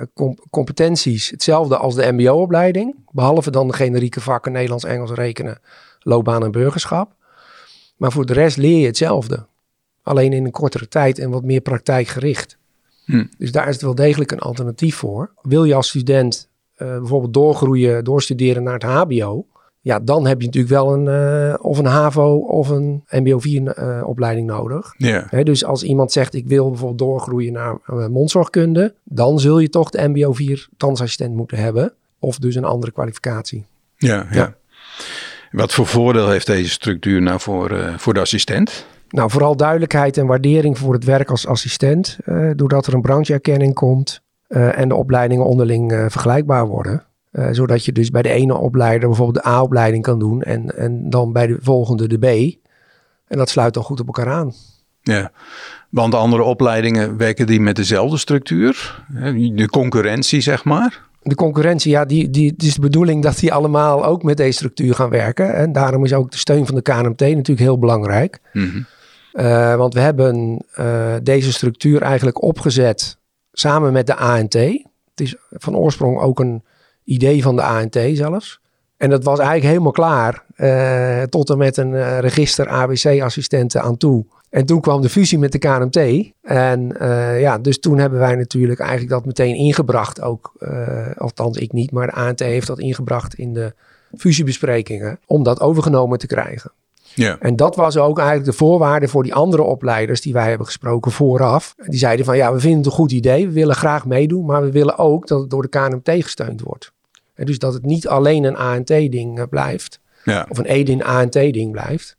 competenties 0.49 1.29
hetzelfde 1.29 1.77
als 1.77 1.95
de 1.95 2.11
MBO-opleiding. 2.11 2.95
Behalve 3.11 3.51
dan 3.51 3.67
de 3.67 3.73
generieke 3.73 4.21
vakken 4.21 4.51
Nederlands, 4.51 4.83
Engels, 4.83 5.11
rekenen, 5.11 5.59
loopbaan 5.99 6.43
en 6.43 6.51
burgerschap. 6.51 7.15
Maar 7.97 8.11
voor 8.11 8.25
de 8.25 8.33
rest 8.33 8.57
leer 8.57 8.79
je 8.79 8.85
hetzelfde. 8.85 9.45
Alleen 10.01 10.33
in 10.33 10.45
een 10.45 10.51
kortere 10.51 10.87
tijd 10.87 11.19
en 11.19 11.29
wat 11.29 11.43
meer 11.43 11.61
praktijkgericht. 11.61 12.57
Hm. 13.05 13.25
Dus 13.37 13.51
daar 13.51 13.67
is 13.67 13.73
het 13.73 13.83
wel 13.83 13.95
degelijk 13.95 14.31
een 14.31 14.39
alternatief 14.39 14.95
voor. 14.95 15.31
Wil 15.41 15.63
je 15.63 15.75
als 15.75 15.87
student 15.87 16.49
uh, 16.77 16.87
bijvoorbeeld 16.97 17.33
doorgroeien, 17.33 18.03
doorstuderen 18.03 18.63
naar 18.63 18.73
het 18.73 18.83
HBO, 18.83 19.45
ja, 19.83 19.99
dan 19.99 20.27
heb 20.27 20.39
je 20.39 20.45
natuurlijk 20.45 20.73
wel 20.73 20.93
een, 20.93 21.05
uh, 21.49 21.55
of 21.61 21.77
een 21.77 21.85
HAVO 21.85 22.37
of 22.37 22.69
een 22.69 23.03
MBO 23.09 23.39
4 23.39 23.79
uh, 23.79 24.07
opleiding 24.07 24.47
nodig. 24.47 24.93
Ja. 24.97 25.25
He, 25.29 25.43
dus 25.43 25.65
als 25.65 25.83
iemand 25.83 26.11
zegt 26.11 26.33
ik 26.33 26.47
wil 26.47 26.69
bijvoorbeeld 26.69 26.99
doorgroeien 26.99 27.53
naar 27.53 27.77
uh, 27.87 28.07
mondzorgkunde, 28.07 28.95
dan 29.03 29.39
zul 29.39 29.59
je 29.59 29.69
toch 29.69 29.89
de 29.89 30.07
MBO 30.07 30.33
4 30.33 30.67
tandartsassistent 30.77 31.35
moeten 31.35 31.57
hebben. 31.57 31.93
Of 32.19 32.37
dus 32.37 32.55
een 32.55 32.63
andere 32.63 32.91
kwalificatie. 32.91 33.65
Ja, 33.97 34.15
ja. 34.15 34.27
ja. 34.31 34.55
Wat 35.51 35.73
voor 35.73 35.87
voordeel 35.87 36.29
heeft 36.29 36.45
deze 36.45 36.69
structuur 36.69 37.21
nou 37.21 37.39
voor, 37.39 37.93
voor 37.97 38.13
de 38.13 38.19
assistent? 38.19 38.85
Nou, 39.09 39.29
vooral 39.29 39.55
duidelijkheid 39.55 40.17
en 40.17 40.25
waardering 40.25 40.77
voor 40.77 40.93
het 40.93 41.03
werk 41.03 41.29
als 41.29 41.47
assistent. 41.47 42.17
doordat 42.55 42.87
er 42.87 42.93
een 42.93 43.01
brancheerkenning 43.01 43.73
komt 43.73 44.21
en 44.47 44.87
de 44.89 44.95
opleidingen 44.95 45.45
onderling 45.45 45.91
vergelijkbaar 46.09 46.67
worden. 46.67 47.03
Uh, 47.33 47.47
zodat 47.51 47.85
je 47.85 47.91
dus 47.91 48.09
bij 48.09 48.21
de 48.21 48.29
ene 48.29 48.55
opleider 48.55 49.07
bijvoorbeeld 49.07 49.43
de 49.43 49.49
A-opleiding 49.49 50.03
kan 50.03 50.19
doen 50.19 50.41
en, 50.41 50.77
en 50.77 51.09
dan 51.09 51.33
bij 51.33 51.47
de 51.47 51.57
volgende 51.61 52.07
de 52.07 52.17
B. 52.17 52.55
En 53.27 53.37
dat 53.37 53.49
sluit 53.49 53.73
dan 53.73 53.83
goed 53.83 53.99
op 53.99 54.07
elkaar 54.07 54.29
aan. 54.29 54.53
Ja, 55.01 55.31
want 55.89 56.15
andere 56.15 56.43
opleidingen 56.43 57.17
werken 57.17 57.47
die 57.47 57.59
met 57.59 57.75
dezelfde 57.75 58.17
structuur? 58.17 59.03
De 59.53 59.67
concurrentie, 59.69 60.41
zeg 60.41 60.63
maar? 60.63 61.01
De 61.21 61.35
concurrentie, 61.35 61.91
ja, 61.91 62.05
die, 62.05 62.29
die, 62.29 62.51
het 62.51 62.63
is 62.63 62.73
de 62.73 62.81
bedoeling 62.81 63.23
dat 63.23 63.37
die 63.37 63.53
allemaal 63.53 64.05
ook 64.05 64.23
met 64.23 64.37
deze 64.37 64.51
structuur 64.51 64.95
gaan 64.95 65.09
werken. 65.09 65.53
En 65.53 65.71
daarom 65.71 66.05
is 66.05 66.13
ook 66.13 66.31
de 66.31 66.37
steun 66.37 66.65
van 66.65 66.75
de 66.75 66.81
KNMT 66.81 67.19
natuurlijk 67.19 67.59
heel 67.59 67.79
belangrijk. 67.79 68.39
Mm 68.53 68.69
-hmm. 68.69 68.85
uh, 69.33 69.75
want 69.75 69.93
we 69.93 69.99
hebben 69.99 70.65
uh, 70.79 71.13
deze 71.23 71.53
structuur 71.53 72.01
eigenlijk 72.01 72.41
opgezet 72.41 73.17
samen 73.51 73.93
met 73.93 74.07
de 74.07 74.15
ANT. 74.15 74.53
Het 74.53 75.21
is 75.21 75.35
van 75.49 75.75
oorsprong 75.75 76.19
ook 76.19 76.39
een 76.39 76.63
idee 77.03 77.43
van 77.43 77.55
de 77.55 77.61
ANT 77.61 77.99
zelfs. 78.13 78.61
En 78.97 79.09
dat 79.09 79.23
was 79.23 79.39
eigenlijk 79.39 79.69
helemaal 79.69 79.91
klaar. 79.91 80.45
Uh, 80.57 81.21
tot 81.21 81.49
en 81.49 81.57
met 81.57 81.77
een 81.77 81.91
uh, 81.91 82.19
register 82.19 82.67
ABC-assistenten 82.67 83.81
aan 83.81 83.97
toe. 83.97 84.25
En 84.49 84.65
toen 84.65 84.81
kwam 84.81 85.01
de 85.01 85.09
fusie 85.09 85.39
met 85.39 85.51
de 85.51 85.57
KNMT. 85.57 86.31
En 86.41 86.95
uh, 87.01 87.41
ja, 87.41 87.57
dus 87.57 87.79
toen 87.79 87.97
hebben 87.97 88.19
wij 88.19 88.35
natuurlijk 88.35 88.79
eigenlijk 88.79 89.09
dat 89.09 89.25
meteen 89.25 89.55
ingebracht 89.55 90.21
ook. 90.21 90.53
althans 91.17 91.57
ik 91.57 91.71
niet, 91.71 91.91
maar 91.91 92.07
de 92.07 92.13
ANT 92.13 92.39
heeft 92.39 92.67
dat 92.67 92.79
ingebracht 92.79 93.33
in 93.33 93.53
de 93.53 93.73
fusiebesprekingen. 94.17 95.19
Om 95.25 95.43
dat 95.43 95.59
overgenomen 95.59 96.17
te 96.17 96.27
krijgen. 96.27 96.71
Ja. 97.15 97.37
En 97.39 97.55
dat 97.55 97.75
was 97.75 97.97
ook 97.97 98.17
eigenlijk 98.17 98.49
de 98.49 98.57
voorwaarde 98.57 99.07
voor 99.07 99.23
die 99.23 99.33
andere 99.33 99.63
opleiders 99.63 100.21
die 100.21 100.33
wij 100.33 100.49
hebben 100.49 100.65
gesproken 100.65 101.11
vooraf. 101.11 101.75
Die 101.85 101.99
zeiden 101.99 102.25
van 102.25 102.37
ja, 102.37 102.53
we 102.53 102.59
vinden 102.59 102.77
het 102.77 102.87
een 102.87 102.93
goed 102.93 103.11
idee, 103.11 103.47
we 103.47 103.53
willen 103.53 103.75
graag 103.75 104.05
meedoen, 104.05 104.45
maar 104.45 104.61
we 104.61 104.71
willen 104.71 104.97
ook 104.97 105.27
dat 105.27 105.39
het 105.39 105.49
door 105.49 105.61
de 105.61 105.67
KNMT 105.67 106.23
gesteund 106.23 106.61
wordt. 106.61 106.92
En 107.35 107.45
dus 107.45 107.59
dat 107.59 107.73
het 107.73 107.85
niet 107.85 108.07
alleen 108.07 108.43
een 108.43 108.55
ANT-ding 108.55 109.49
blijft, 109.49 109.99
ja. 110.23 110.45
of 110.49 110.57
een 110.57 110.65
EDIN-ANT-ding 110.65 111.71
blijft. 111.71 112.17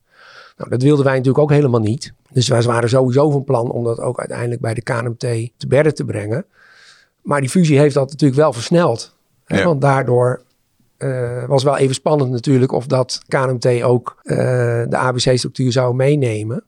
Nou, 0.56 0.70
dat 0.70 0.82
wilden 0.82 1.04
wij 1.04 1.14
natuurlijk 1.14 1.44
ook 1.44 1.50
helemaal 1.50 1.80
niet. 1.80 2.12
Dus 2.30 2.48
wij 2.48 2.62
waren 2.62 2.88
sowieso 2.88 3.30
van 3.30 3.44
plan 3.44 3.70
om 3.70 3.84
dat 3.84 4.00
ook 4.00 4.18
uiteindelijk 4.18 4.60
bij 4.60 4.74
de 4.74 4.82
KNMT 4.82 5.50
te 5.56 5.66
berden 5.68 5.94
te 5.94 6.04
brengen. 6.04 6.46
Maar 7.22 7.40
die 7.40 7.50
fusie 7.50 7.78
heeft 7.78 7.94
dat 7.94 8.10
natuurlijk 8.10 8.40
wel 8.40 8.52
versneld. 8.52 9.16
Hè? 9.44 9.58
Ja. 9.58 9.64
Want 9.64 9.80
daardoor 9.80 10.42
uh, 10.98 11.44
was 11.44 11.62
wel 11.62 11.76
even 11.76 11.94
spannend 11.94 12.30
natuurlijk 12.30 12.72
of 12.72 12.86
dat 12.86 13.20
KNMT 13.28 13.82
ook 13.82 14.20
uh, 14.22 14.36
de 14.88 14.96
ABC-structuur 14.96 15.72
zou 15.72 15.94
meenemen. 15.94 16.64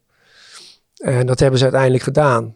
En 0.97 1.27
dat 1.27 1.41
hebben 1.41 1.59
ze 1.59 1.65
uiteindelijk 1.65 2.05
gedaan. 2.05 2.55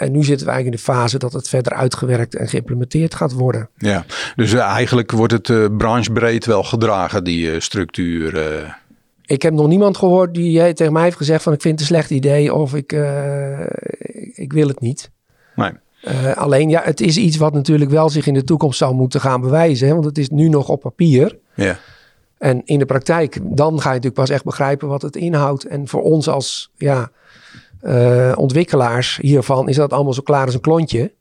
En 0.00 0.12
nu 0.12 0.24
zitten 0.24 0.46
we 0.46 0.52
eigenlijk 0.52 0.64
in 0.64 0.92
de 0.92 0.92
fase 0.92 1.18
dat 1.18 1.32
het 1.32 1.48
verder 1.48 1.72
uitgewerkt 1.72 2.34
en 2.34 2.48
geïmplementeerd 2.48 3.14
gaat 3.14 3.32
worden. 3.32 3.68
Ja, 3.76 4.04
dus 4.36 4.52
eh, 4.52 4.60
eigenlijk 4.60 5.10
wordt 5.10 5.32
het 5.32 5.48
uh, 5.48 5.66
branchebreed 5.76 6.46
wel 6.46 6.62
gedragen, 6.62 7.24
die 7.24 7.52
uh, 7.52 7.60
structuur. 7.60 8.78
Ik 9.24 9.42
heb 9.42 9.52
nog 9.52 9.66
niemand 9.66 9.96
gehoord 9.96 10.34
die 10.34 10.72
tegen 10.72 10.92
mij 10.92 11.02
heeft 11.02 11.16
gezegd 11.16 11.42
van 11.42 11.52
ik 11.52 11.60
vind 11.60 11.80
het 11.80 11.88
een 11.88 11.94
slecht 11.96 12.10
idee 12.10 12.54
of 12.54 12.74
ik, 12.74 12.92
ik 14.34 14.52
wil 14.52 14.68
het 14.68 14.80
niet. 14.80 15.10
Nee. 15.54 15.72
alleen 16.34 16.68
ja, 16.68 16.80
het 16.84 17.00
is 17.00 17.16
iets 17.16 17.36
wat 17.36 17.52
natuurlijk 17.52 17.90
wel 17.90 18.08
zich 18.08 18.26
in 18.26 18.34
de 18.34 18.44
toekomst 18.44 18.78
zal 18.78 18.94
moeten 18.94 19.20
gaan 19.20 19.40
bewijzen. 19.40 19.86
Hè? 19.86 19.92
Want 19.92 20.04
het 20.04 20.18
is 20.18 20.28
nu 20.28 20.48
nog 20.48 20.68
op 20.68 20.80
papier. 20.80 21.38
Ja. 21.54 21.78
En 22.38 22.62
in 22.64 22.78
de 22.78 22.86
praktijk, 22.86 23.38
dan 23.42 23.70
ga 23.80 23.88
je 23.88 23.94
natuurlijk 23.94 24.14
pas 24.14 24.30
echt 24.30 24.44
begrijpen 24.44 24.88
wat 24.88 25.02
het 25.02 25.16
inhoudt. 25.16 25.64
En 25.64 25.88
voor 25.88 26.02
ons 26.02 26.28
als 26.28 26.70
ja, 26.76 27.10
uh, 27.82 28.32
ontwikkelaars 28.34 29.18
hiervan 29.22 29.68
is 29.68 29.76
dat 29.76 29.92
allemaal 29.92 30.12
zo 30.12 30.22
klaar 30.22 30.44
als 30.44 30.54
een 30.54 30.60
klontje. 30.60 31.12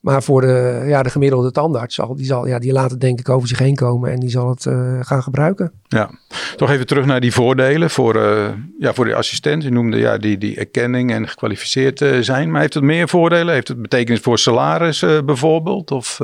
Maar 0.00 0.22
voor 0.22 0.40
de, 0.40 0.84
ja, 0.86 1.02
de 1.02 1.10
gemiddelde 1.10 1.50
tandarts 1.50 1.94
zal 1.94 2.16
die, 2.16 2.26
zal, 2.26 2.46
ja, 2.46 2.58
die 2.58 2.72
laat 2.72 2.90
het 2.90 3.00
denk 3.00 3.18
ik 3.18 3.28
over 3.28 3.48
zich 3.48 3.58
heen 3.58 3.74
komen 3.74 4.10
en 4.10 4.20
die 4.20 4.30
zal 4.30 4.48
het 4.48 4.64
uh, 4.64 4.98
gaan 5.00 5.22
gebruiken. 5.22 5.72
Ja, 5.88 6.10
toch 6.56 6.70
even 6.70 6.86
terug 6.86 7.06
naar 7.06 7.20
die 7.20 7.32
voordelen 7.32 7.90
voor, 7.90 8.16
uh, 8.16 8.48
ja, 8.78 8.94
voor 8.94 9.04
de 9.04 9.14
assistent. 9.14 9.62
Je 9.62 9.70
noemde 9.70 9.96
ja, 9.96 10.18
die, 10.18 10.38
die 10.38 10.56
erkenning 10.56 11.12
en 11.12 11.28
gekwalificeerd 11.28 12.00
uh, 12.00 12.18
zijn. 12.20 12.50
Maar 12.50 12.60
heeft 12.60 12.74
het 12.74 12.82
meer 12.82 13.08
voordelen? 13.08 13.54
Heeft 13.54 13.68
het 13.68 13.82
betekenis 13.82 14.20
voor 14.20 14.38
salaris 14.38 15.04
bijvoorbeeld? 15.24 15.90
Of, 15.90 16.20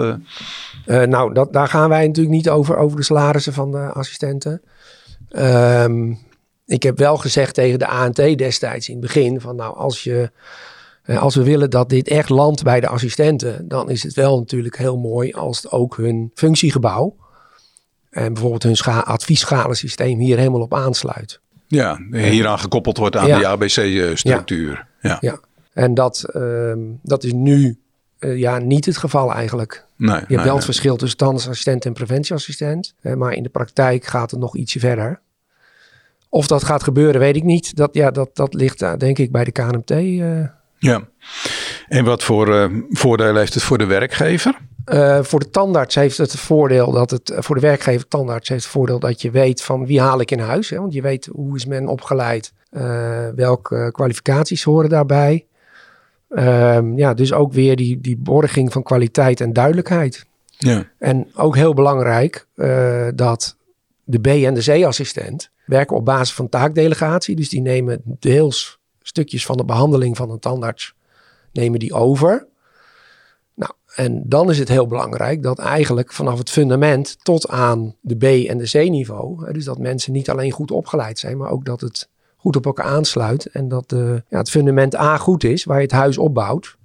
nou, 0.87 1.35
dat, 1.35 1.53
daar 1.53 1.69
gaan 1.69 1.89
wij 1.89 2.07
natuurlijk 2.07 2.35
niet 2.35 2.51
over, 2.51 2.77
over 2.77 2.97
de 2.97 3.05
salarissen 3.05 3.53
van 3.53 3.71
de 3.71 3.93
assistenten. 3.93 4.63
Um, 5.31 6.19
ik 6.67 6.83
heb 6.83 6.99
wel 6.99 7.17
gezegd 7.17 7.55
tegen 7.55 7.79
de 7.79 7.87
ANT 7.87 8.17
destijds 8.17 8.89
in 8.89 8.95
het 8.95 9.03
begin 9.03 9.41
van 9.41 9.57
nou 9.57 9.77
als 9.77 10.05
je 10.05 10.31
eh, 11.05 11.23
als 11.23 11.35
we 11.35 11.43
willen 11.43 11.71
dat 11.71 11.89
dit 11.89 12.09
echt 12.09 12.29
landt 12.29 12.63
bij 12.63 12.81
de 12.81 12.89
assistenten, 12.89 13.69
dan 13.69 13.91
is 13.91 14.03
het 14.03 14.15
wel 14.15 14.39
natuurlijk 14.39 14.79
heel 14.79 14.97
mooi 14.97 15.33
als 15.33 15.57
het 15.63 15.73
ook 15.73 15.97
hun 15.97 16.31
functiegebouw 16.35 17.17
en 18.11 18.33
bijvoorbeeld 18.33 18.63
hun 18.63 18.77
scha 18.77 18.99
adviesschalensysteem 18.99 20.19
hier 20.19 20.37
helemaal 20.37 20.61
op 20.61 20.75
aansluit. 20.75 21.41
Ja, 21.67 22.01
hieraan 22.11 22.59
gekoppeld 22.59 22.97
wordt 22.97 23.17
aan 23.17 23.27
ja. 23.27 23.37
die 23.37 23.47
ABC-structuur. 23.47 24.87
Ja. 25.01 25.19
ja. 25.21 25.41
en 25.73 25.95
dat, 25.95 26.25
uh, 26.33 26.73
dat 27.03 27.25
is 27.25 27.33
nu 27.33 27.79
uh, 28.19 28.39
ja, 28.39 28.59
niet 28.59 28.85
het 28.85 28.97
geval 28.97 29.33
eigenlijk. 29.33 29.85
Nee, 29.97 30.09
je 30.09 30.15
hebt 30.15 30.29
nee, 30.29 30.37
wel 30.37 30.47
nee. 30.47 30.55
het 30.55 30.65
verschil 30.65 30.97
tussen 30.97 31.19
tandartsassistent 31.19 31.85
en 31.85 31.93
preventieassistent. 31.93 32.95
Maar 33.01 33.33
in 33.33 33.43
de 33.43 33.49
praktijk 33.49 34.05
gaat 34.05 34.31
het 34.31 34.41
nog 34.41 34.57
ietsje 34.57 34.79
verder. 34.79 35.21
Of 36.35 36.47
dat 36.47 36.65
gaat 36.65 36.83
gebeuren, 36.83 37.21
weet 37.21 37.37
ik 37.37 37.43
niet. 37.43 37.77
Dat, 37.77 37.95
ja, 37.95 38.11
dat, 38.11 38.31
dat 38.33 38.55
ligt 38.55 38.83
uh, 38.83 38.93
denk 38.97 39.19
ik 39.19 39.33
bij 39.33 39.45
de 39.45 39.53
KNMT. 39.53 39.91
Uh. 39.91 40.47
Ja. 40.79 41.09
En 41.89 42.05
wat 42.05 42.23
voor 42.23 42.49
uh, 42.49 42.83
voordelen 42.89 43.37
heeft 43.37 43.55
het 43.55 43.63
voor 43.63 43.79
de 43.79 43.85
werkgever? 43.85 44.59
Uh, 44.93 45.23
voor 45.23 45.41
de 45.41 45.51
tandarts 45.51 45.95
heeft 45.95 46.19
het 46.19 46.37
voordeel 46.37 46.91
dat 46.93 47.11
het 47.11 47.33
voor 47.37 47.55
de 47.55 47.61
werkgever 47.61 48.09
tandarts 48.09 48.49
heeft 48.49 48.63
het 48.63 48.73
voordeel 48.73 48.99
dat 48.99 49.23
je 49.23 49.31
weet 49.31 49.63
van 49.63 49.87
wie 49.87 50.01
haal 50.01 50.21
ik 50.21 50.31
in 50.31 50.39
huis. 50.39 50.71
Hè? 50.71 50.79
Want 50.79 50.93
je 50.93 51.03
weet 51.03 51.29
hoe 51.33 51.57
is 51.57 51.67
men 51.67 51.87
opgeleid, 51.87 52.53
uh, 52.71 53.29
welke 53.35 53.89
kwalificaties 53.93 54.63
horen 54.63 54.91
daarbij. 54.91 55.47
Uh, 56.29 56.79
ja, 56.97 57.15
dus 57.15 57.33
ook 57.33 57.53
weer 57.53 57.77
die, 57.77 58.01
die 58.01 58.17
borging 58.17 58.73
van 58.73 58.83
kwaliteit 58.83 59.41
en 59.41 59.53
duidelijkheid. 59.53 60.27
Ja. 60.59 60.85
En 60.99 61.27
ook 61.35 61.57
heel 61.57 61.75
belangrijk 61.75 62.47
dat 63.15 63.57
de 64.05 64.19
B- 64.19 64.27
en 64.27 64.55
de 64.55 64.81
C-assistent 64.81 65.53
werken 65.67 65.97
op 65.97 66.05
basis 66.05 66.35
van 66.35 66.49
taakdelegatie. 66.49 67.37
Dus 67.37 67.49
die 67.49 67.61
nemen 67.61 68.03
deels 68.05 68.79
stukjes 69.03 69.47
van 69.47 69.57
de 69.57 69.65
behandeling 69.65 70.17
van 70.17 70.31
een 70.31 70.39
tandarts, 70.39 70.95
nemen 71.53 71.79
die 71.79 71.95
over. 71.95 72.47
Nou, 73.55 73.73
en 73.95 74.23
dan 74.27 74.51
is 74.51 74.59
het 74.59 74.69
heel 74.69 74.87
belangrijk 74.87 75.43
dat 75.43 75.59
eigenlijk 75.59 76.13
vanaf 76.13 76.39
het 76.39 76.51
fundament 76.51 77.17
tot 77.25 77.49
aan 77.49 77.95
de 78.01 78.17
B- 78.17 78.49
en 78.49 78.59
de 78.59 78.69
C-niveau, 78.71 79.53
dus 79.53 79.65
dat 79.65 79.79
mensen 79.79 80.13
niet 80.13 80.31
alleen 80.31 80.51
goed 80.51 80.71
opgeleid 80.71 81.19
zijn, 81.19 81.37
maar 81.37 81.51
ook 81.51 81.65
dat 81.65 81.81
het 81.81 82.09
goed 82.37 82.57
op 82.57 82.67
elkaar 82.67 82.87
aansluit 82.87 83.47
en 83.47 83.69
dat 83.69 83.95
ja, 84.29 84.39
het 84.39 84.51
fundament 84.51 84.97
A 84.97 85.17
goed 85.17 85.45
is, 85.45 85.65
waar 85.65 85.77
je 85.77 85.83
het 85.83 85.93
huis 85.93 86.19
opbouwt. 86.19 86.77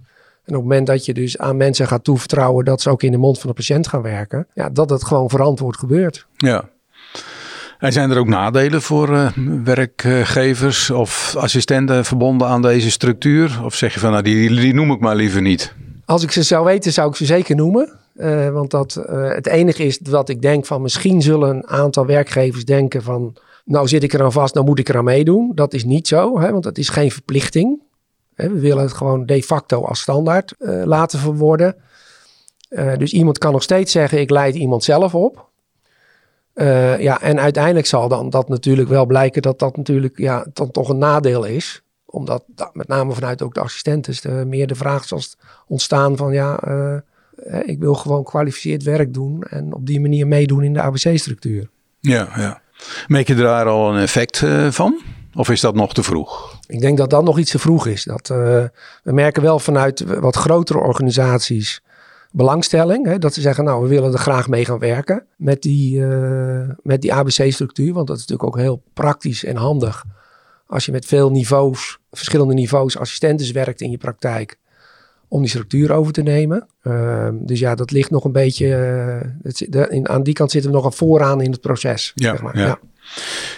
En 0.44 0.56
op 0.56 0.62
het 0.62 0.70
moment 0.70 0.88
dat 0.88 1.06
je 1.06 1.14
dus 1.14 1.38
aan 1.38 1.58
mensen 1.58 1.88
gaat 1.88 2.04
toevertrouwen 2.04 2.66
dat 2.66 2.82
ze 2.82 2.90
ook 2.90 3.04
in 3.04 3.12
de 3.12 3.18
mond 3.18 3.40
van 3.40 3.50
de 3.50 3.56
patiënt 3.56 3.88
gaan 3.88 4.02
werken, 4.02 4.48
ja, 4.54 4.70
dat 4.70 4.90
het 4.90 5.04
gewoon 5.04 5.30
verantwoord 5.30 5.78
gebeurt. 5.78 6.28
Ja, 6.38 6.70
en 7.80 7.92
zijn 7.92 8.12
er 8.12 8.18
ook 8.18 8.28
nadelen 8.28 8.82
voor 8.82 9.10
uh, 9.10 9.30
werkgevers 9.64 10.90
of 10.90 11.36
assistenten 11.38 12.06
verbonden 12.06 12.48
aan 12.48 12.62
deze 12.62 12.92
structuur? 12.92 13.60
Of 13.64 13.76
zeg 13.76 13.94
je 13.94 14.00
van, 14.00 14.12
nou, 14.12 14.24
die, 14.24 14.56
die 14.56 14.74
noem 14.74 14.92
ik 14.92 15.00
maar 15.00 15.16
liever 15.16 15.42
niet? 15.42 15.74
Als 16.06 16.24
ik 16.24 16.32
ze 16.32 16.44
zou 16.44 16.66
weten, 16.66 16.94
zou 16.94 17.10
ik 17.10 17.16
ze 17.16 17.26
zeker 17.26 17.56
noemen. 17.56 17.98
Uh, 18.16 18.50
want 18.50 18.72
dat, 18.72 19.04
uh, 19.10 19.34
het 19.34 19.48
enige 19.48 19.84
is 19.84 19.98
dat 19.98 20.30
ik 20.30 20.42
denk 20.42 20.66
van 20.66 20.82
misschien 20.82 21.22
zullen 21.22 21.50
een 21.50 21.68
aantal 21.68 22.06
werkgevers 22.06 22.66
denken 22.66 23.04
van... 23.04 23.38
nou 23.66 23.88
zit 23.88 24.04
ik 24.04 24.14
er 24.14 24.24
aan 24.24 24.32
vast, 24.32 24.54
nou 24.54 24.66
moet 24.66 24.80
ik 24.80 24.90
eraan 24.90 25.04
meedoen. 25.04 25.52
Dat 25.56 25.74
is 25.74 25.84
niet 25.84 26.08
zo, 26.08 26.40
hè, 26.40 26.52
want 26.52 26.64
dat 26.64 26.78
is 26.78 26.90
geen 26.90 27.12
verplichting. 27.12 27.82
Hè, 28.36 28.50
we 28.50 28.60
willen 28.60 28.84
het 28.84 28.94
gewoon 28.94 29.26
de 29.26 29.44
facto 29.44 29.84
als 29.84 30.00
standaard 30.00 30.54
laten 30.84 31.20
verworden. 31.20 31.76
dus 32.98 33.14
iemand 33.14 33.38
kan 33.38 33.52
nog 33.52 33.64
steeds 33.64 33.92
zeggen, 33.92 34.20
ik 34.20 34.30
leid 34.30 34.56
iemand 34.56 34.84
zelf 34.84 35.16
op. 35.16 35.49
Uh, 36.62 37.00
ja, 37.00 37.22
en 37.22 37.40
uiteindelijk 37.40 37.86
zal 37.86 38.08
dan 38.08 38.30
dat 38.30 38.50
natuurlijk 38.50 38.90
wel 38.90 39.06
blijken 39.06 39.42
dat 39.42 39.60
dat 39.60 39.78
natuurlijk 39.78 40.18
ja, 40.18 40.46
dan 40.54 40.72
toch 40.72 40.90
een 40.90 40.98
nadeel 40.98 41.44
is. 41.44 41.82
Omdat 42.06 42.44
dat, 42.48 42.76
met 42.76 42.88
name 42.88 43.14
vanuit 43.14 43.42
ook 43.42 43.54
de 43.54 43.60
assistenten 43.60 44.16
de, 44.22 44.46
meer 44.46 44.68
de 44.68 44.76
vraag 44.76 45.06
zal 45.06 45.22
ontstaan 45.68 46.18
van 46.18 46.34
ja, 46.34 46.60
uh, 46.68 46.96
ik 47.66 47.80
wil 47.80 47.94
gewoon 47.94 48.24
kwalificeerd 48.24 48.84
werk 48.84 49.14
doen 49.14 49.44
en 49.44 49.74
op 49.74 49.86
die 49.86 50.02
manier 50.02 50.28
meedoen 50.28 50.64
in 50.64 50.74
de 50.74 50.82
ABC-structuur. 50.82 51.70
Ja, 52.00 52.30
ja. 52.36 52.62
Merk 53.08 53.28
je 53.28 53.36
daar 53.36 53.66
al 53.66 53.94
een 53.94 54.02
effect 54.02 54.42
uh, 54.42 54.72
van? 54.72 55.02
Of 55.34 55.50
is 55.50 55.62
dat 55.62 55.76
nog 55.76 55.94
te 55.94 56.04
vroeg? 56.04 56.60
Ik 56.68 56.80
denk 56.80 56.98
dat 56.98 57.10
dat 57.10 57.24
nog 57.24 57.40
iets 57.40 57.52
te 57.52 57.60
vroeg 57.60 57.88
is. 57.88 58.04
Dat, 58.04 58.28
we 58.28 58.72
merken 59.04 59.42
wel 59.42 59.60
vanuit 59.60 60.20
wat 60.20 60.36
grotere 60.36 60.80
organisaties 60.80 61.82
belangstelling. 62.32 63.06
Hè, 63.06 63.18
dat 63.18 63.34
ze 63.34 63.42
zeggen, 63.42 63.64
nou, 63.64 63.82
we 63.84 63.88
willen 63.88 64.14
er 64.14 64.20
graag 64.20 64.48
mee 64.48 64.66
gaan 64.66 64.80
werken 64.80 65.26
met 65.38 65.62
die, 65.62 66.00
uh, 66.00 66.70
met 66.82 67.02
die 67.02 67.14
ABC-structuur. 67.14 67.94
Want 67.94 68.08
dat 68.08 68.18
is 68.18 68.26
natuurlijk 68.26 68.56
ook 68.56 68.62
heel 68.62 68.84
praktisch 68.94 69.44
en 69.44 69.56
handig. 69.56 70.06
Als 70.68 70.86
je 70.86 70.92
met 70.92 71.06
veel 71.06 71.32
niveaus, 71.32 71.98
verschillende 72.12 72.54
niveaus 72.54 72.98
assistentes 72.98 73.52
werkt 73.52 73.82
in 73.82 73.92
je 73.92 73.98
praktijk. 73.98 74.58
Om 75.28 75.42
die 75.42 75.50
structuur 75.50 75.92
over 75.92 76.14
te 76.14 76.22
nemen. 76.22 76.68
Uh, 76.84 77.30
dus 77.34 77.60
ja, 77.60 77.76
dat 77.76 77.92
ligt 77.92 78.10
nog 78.10 78.24
een 78.24 78.32
beetje. 78.32 78.68
Uh, 78.68 79.30
het, 79.44 79.66
de, 79.70 79.88
in, 79.90 80.10
aan 80.10 80.24
die 80.24 80.34
kant 80.34 80.52
zitten 80.52 80.72
we 80.72 80.76
nog 80.76 80.86
aan 80.86 80.94
vooraan 80.94 81.42
in 81.42 81.52
het 81.52 81.62
proces. 81.62 82.12
Ja, 82.16 82.32
zeg 82.32 82.42
maar. 82.42 82.58
ja. 82.58 82.66
ja. 82.66 82.80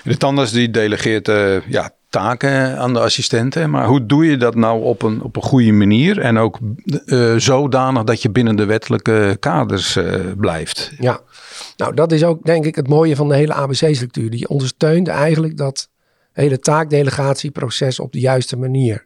De 0.03 0.17
tandarts 0.17 0.51
die 0.51 0.69
delegeert 0.69 1.27
ja, 1.67 1.91
taken 2.11 2.77
aan 2.77 2.93
de 2.93 2.99
assistenten. 2.99 3.69
Maar 3.69 3.87
hoe 3.87 4.05
doe 4.05 4.25
je 4.25 4.37
dat 4.37 4.55
nou 4.55 4.83
op 4.83 5.01
een, 5.01 5.21
op 5.21 5.35
een 5.35 5.41
goede 5.41 5.71
manier? 5.71 6.19
En 6.19 6.37
ook 6.37 6.59
uh, 7.05 7.35
zodanig 7.35 8.03
dat 8.03 8.21
je 8.21 8.29
binnen 8.29 8.55
de 8.55 8.65
wettelijke 8.65 9.37
kaders 9.39 9.95
uh, 9.95 10.15
blijft. 10.37 10.91
Ja, 10.99 11.19
nou 11.77 11.93
dat 11.93 12.11
is 12.11 12.23
ook 12.23 12.43
denk 12.43 12.65
ik 12.65 12.75
het 12.75 12.87
mooie 12.87 13.15
van 13.15 13.27
de 13.27 13.35
hele 13.35 13.53
ABC-structuur. 13.53 14.29
Die 14.29 14.47
ondersteunt 14.47 15.07
eigenlijk 15.07 15.57
dat 15.57 15.89
hele 16.31 16.59
taakdelegatieproces 16.59 17.99
op 17.99 18.11
de 18.11 18.19
juiste 18.19 18.57
manier. 18.57 19.05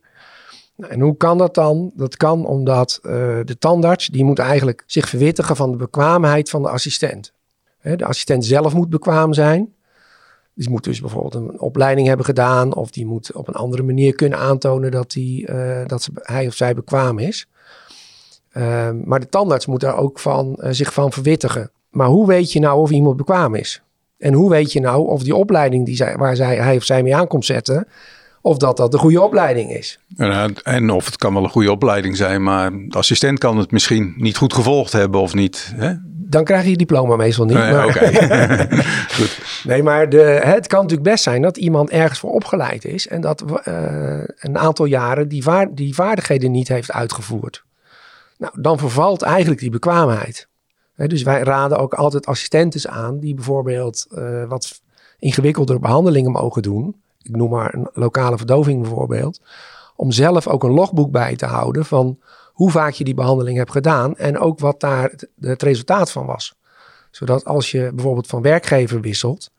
Nou, 0.76 0.92
en 0.92 1.00
hoe 1.00 1.18
kan 1.18 1.38
dat 1.38 1.56
dan? 1.56 1.92
Dat 1.96 2.18
kan 2.18 2.46
omdat 2.46 3.00
uh, 3.02 3.12
de 3.44 3.58
tandarts, 3.60 4.08
die 4.08 4.24
moet 4.24 4.40
eigenlijk 4.40 4.84
zich 4.86 5.10
verwittigen 5.10 5.56
van 5.56 5.72
de 5.72 5.78
bekwaamheid 5.78 6.50
van 6.50 6.62
de 6.62 6.70
assistent. 6.70 7.34
De 7.82 8.06
assistent 8.06 8.46
zelf 8.46 8.74
moet 8.74 8.90
bekwaam 8.90 9.34
zijn. 9.34 9.74
Die 10.56 10.70
moet 10.70 10.84
dus 10.84 11.02
bijvoorbeeld 11.02 11.36
een 11.36 11.60
opleiding 11.60 12.08
hebben 12.08 12.26
gedaan. 12.26 12.76
Of 12.76 12.92
die 12.92 13.06
moet 13.06 13.32
op 13.34 13.48
een 13.48 13.54
andere 13.54 13.84
manier 13.84 14.16
kunnen 14.16 14.40
aantonen 14.40 14.92
dat, 14.92 15.12
die, 15.12 15.50
uh, 15.50 15.86
dat 15.86 16.10
hij 16.14 16.48
of 16.48 16.54
zij 16.54 16.74
bekwaam 16.74 17.20
is. 17.20 17.48
Uh, 18.54 18.90
maar 19.04 19.20
de 19.20 19.30
tandarts 19.30 19.66
moet 19.66 19.80
daar 19.80 19.98
ook 19.98 20.20
van, 20.20 20.60
uh, 20.60 20.70
zich 20.72 20.94
van 20.94 21.12
verwittigen. 21.12 21.72
Maar 21.90 22.08
hoe 22.08 22.28
weet 22.28 22.52
je 22.52 22.60
nou 22.60 22.80
of 22.80 22.90
iemand 22.92 23.18
bekwaam 23.18 23.56
is? 23.56 23.82
En 24.18 24.34
hoe 24.34 24.50
weet 24.50 24.72
je 24.72 24.80
nou 24.80 25.08
of 25.08 25.24
die 25.24 25.36
opleiding 25.36 25.86
die 25.86 25.96
zij, 25.96 26.16
waar 26.18 26.36
zij, 26.36 26.56
hij 26.56 26.76
of 26.76 26.84
zij 26.84 27.04
mee 27.04 27.16
aankomt 27.16 27.46
zetten, 27.46 27.88
of 28.42 28.58
dat 28.58 28.78
dat 28.78 28.92
de 28.92 28.98
goede 28.98 29.22
opleiding 29.22 29.72
is? 29.72 30.00
En, 30.18 30.56
en 30.64 30.90
of 30.90 31.06
het 31.06 31.18
kan 31.18 31.34
wel 31.34 31.44
een 31.44 31.50
goede 31.50 31.72
opleiding 31.72 32.18
zijn, 32.18 32.44
maar 32.44 32.72
de 32.72 32.98
assistent 32.98 33.40
kan 33.40 33.58
het 33.58 33.72
misschien 33.72 34.14
niet 34.18 34.38
goed 34.38 34.54
gevolgd 34.54 34.92
hebben 34.92 35.22
of 35.22 35.34
niet. 35.34 35.74
Hè? 35.76 35.94
Dan 36.36 36.44
krijg 36.44 36.64
je 36.64 36.70
je 36.70 36.78
diploma 36.78 37.16
meestal 37.16 37.46
niet. 37.46 37.58
Nee, 37.58 37.72
maar, 37.72 37.86
okay. 37.86 38.68
nee, 39.72 39.84
maar 39.84 40.10
de, 40.10 40.22
het 40.44 40.68
kan 40.68 40.82
natuurlijk 40.82 41.10
best 41.10 41.24
zijn 41.24 41.42
dat 41.42 41.58
iemand 41.58 41.90
ergens 41.90 42.20
voor 42.20 42.32
opgeleid 42.32 42.86
is 42.86 43.08
en 43.08 43.22
dat 43.22 43.44
uh, 43.68 44.24
een 44.40 44.58
aantal 44.58 44.86
jaren 44.86 45.28
die, 45.28 45.74
die 45.74 45.96
vaardigheden 45.96 46.52
niet 46.52 46.68
heeft 46.68 46.92
uitgevoerd. 46.92 47.64
Nou, 48.38 48.54
dan 48.62 48.78
vervalt 48.78 49.22
eigenlijk 49.22 49.62
die 49.62 49.70
bekwaamheid. 49.70 50.48
He, 50.96 51.08
dus 51.08 51.24
wij 51.24 51.42
raden 51.42 51.78
ook 51.78 51.94
altijd 51.94 52.26
assistentes 52.26 52.88
aan 52.88 53.20
die 53.20 53.34
bijvoorbeeld 53.36 54.08
uh, 54.12 54.44
wat 54.48 54.82
ingewikkeldere 55.20 55.80
behandelingen 55.80 56.32
mogen 56.32 56.62
doen. 56.62 56.96
Ik 57.22 57.36
noem 57.36 57.50
maar 57.50 57.74
een 57.74 57.90
lokale 57.94 58.38
verdoving 58.38 58.82
bijvoorbeeld. 58.82 59.42
om 59.96 60.12
zelf 60.12 60.48
ook 60.48 60.64
een 60.64 60.74
logboek 60.74 61.12
bij 61.12 61.36
te 61.36 61.46
houden 61.46 61.86
van 61.86 62.18
hoe 62.56 62.72
vaak 62.72 62.94
je 62.94 63.04
die 63.04 63.14
behandeling 63.14 63.58
hebt 63.58 63.72
gedaan 63.72 64.18
en 64.18 64.40
ook 64.40 64.60
wat 64.60 64.80
daar 64.80 65.12
het, 65.40 65.64
resultaat 65.64 66.12
van 66.12 66.26
was. 66.26 66.56
Zodat 67.12 67.46
als 67.46 67.72
je 67.72 67.92
bijvoorbeeld 67.94 68.28
van 68.28 68.42
werkgever 68.42 69.02
wisselt, 69.02 69.52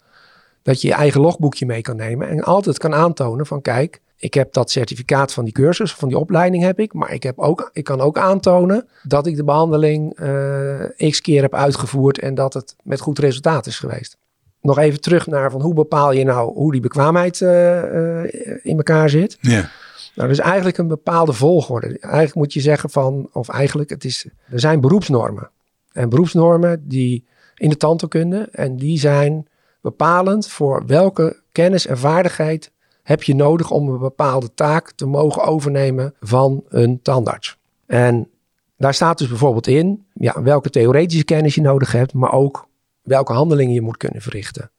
dat 0.63 0.81
je 0.81 0.89
je 0.89 0.95
eigen 0.95 1.21
logboekje 1.21 1.67
mee 1.67 1.81
kan 1.81 1.97
nemen 1.97 2.29
en 2.29 2.43
altijd 2.43 2.79
kan 2.79 2.95
aantonen 2.95 3.47
van 3.47 3.63
kijk, 3.63 4.01
ik 4.17 4.35
heb 4.35 4.53
dat 4.53 4.71
certificaat 4.71 5.33
van 5.33 5.45
die 5.45 5.53
cursus, 5.53 5.95
van 5.95 6.09
die 6.09 6.19
opleiding 6.19 6.63
heb 6.63 6.79
ik, 6.79 6.93
maar 6.93 7.13
ik, 7.13 7.23
heb 7.23 7.39
ook, 7.39 7.71
ik 7.73 7.85
kan 7.85 8.01
ook 8.01 8.19
aantonen 8.19 8.89
dat 9.03 9.27
ik 9.27 9.37
de 9.37 9.45
behandeling 9.45 10.21
uh, 10.21 11.11
x 11.11 11.21
keer 11.21 11.43
heb 11.43 11.55
uitgevoerd 11.55 12.19
en 12.19 12.35
dat 12.35 12.55
het 12.55 12.77
met 12.83 13.01
goed 13.01 13.19
resultaat 13.19 13.67
is 13.67 13.79
geweest. 13.79 14.17
Nog 14.61 14.79
even 14.79 15.01
terug 15.01 15.27
naar 15.27 15.51
van 15.51 15.61
hoe 15.61 15.75
bepaal 15.75 16.13
je 16.13 16.25
nou 16.25 16.53
hoe 16.53 16.73
die 16.73 16.81
bekwaamheid 16.81 17.41
uh, 17.41 17.83
uh, 17.83 18.25
in 18.63 18.77
elkaar 18.77 19.11
zit. 19.11 19.39
Ja. 19.41 19.71
Nou, 20.17 20.29
dus 20.29 20.39
eigenlijk 20.39 20.79
een 20.79 20.89
bepaalde 20.89 21.33
volgorde. 21.33 21.87
Eigenlijk 21.87 22.35
moet 22.35 22.53
je 22.53 22.61
zeggen 22.61 22.91
van, 22.91 23.29
of 23.33 23.49
eigenlijk, 23.49 23.91
het 23.91 24.05
is, 24.05 24.29
er 24.51 24.61
zijn 24.61 24.81
beroepsnormen. 24.81 25.51
En 25.93 26.09
beroepsnormen 26.09 26.89
die 26.89 27.27
in 27.55 27.69
de 27.69 27.77
tandheelkunde 27.77 28.49
en 28.53 28.77
die 28.77 28.99
zijn 28.99 29.49
bepalend 29.81 30.49
voor 30.49 30.87
welke 30.87 31.43
kennis 31.53 31.87
en 31.87 31.99
vaardigheid 31.99 32.73
heb 33.03 33.23
je 33.23 33.35
nodig 33.35 33.71
om 33.71 33.89
een 33.89 33.99
bepaalde 33.99 34.55
taak 34.55 34.93
te 34.93 35.07
mogen 35.07 35.45
overnemen 35.45 36.15
van 36.21 36.65
een 36.69 37.03
tandarts. 37.03 37.59
En 37.87 38.31
daar 38.77 38.95
staat 38.95 39.19
dus 39.19 39.29
bijvoorbeeld 39.29 39.67
in 39.67 40.07
ja, 40.13 40.43
welke 40.43 40.71
theoretische 40.71 41.25
kennis 41.25 41.55
je 41.55 41.61
nodig 41.61 41.93
hebt, 41.93 42.13
maar 42.13 42.33
ook 42.33 42.69
welke 43.03 43.33
handelingen 43.33 43.75
je 43.75 43.83
moet 43.83 43.97
kunnen 43.97 44.23
verrichten. 44.23 44.71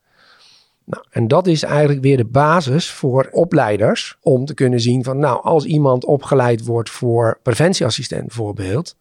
Nou, 0.89 1.03
en 1.09 1.27
dat 1.27 1.47
is 1.47 1.63
eigenlijk 1.63 2.01
weer 2.01 2.17
de 2.17 2.25
basis 2.25 2.91
voor 2.91 3.27
opleiders 3.31 4.17
om 4.21 4.45
te 4.45 4.53
kunnen 4.53 4.79
zien 4.79 5.03
van, 5.03 5.19
nou, 5.19 5.43
als 5.43 5.65
iemand 5.65 6.05
opgeleid 6.05 6.65
wordt 6.65 6.89
voor 6.89 7.39
preventieassistent 7.43 8.25
bijvoorbeeld, 8.25 8.95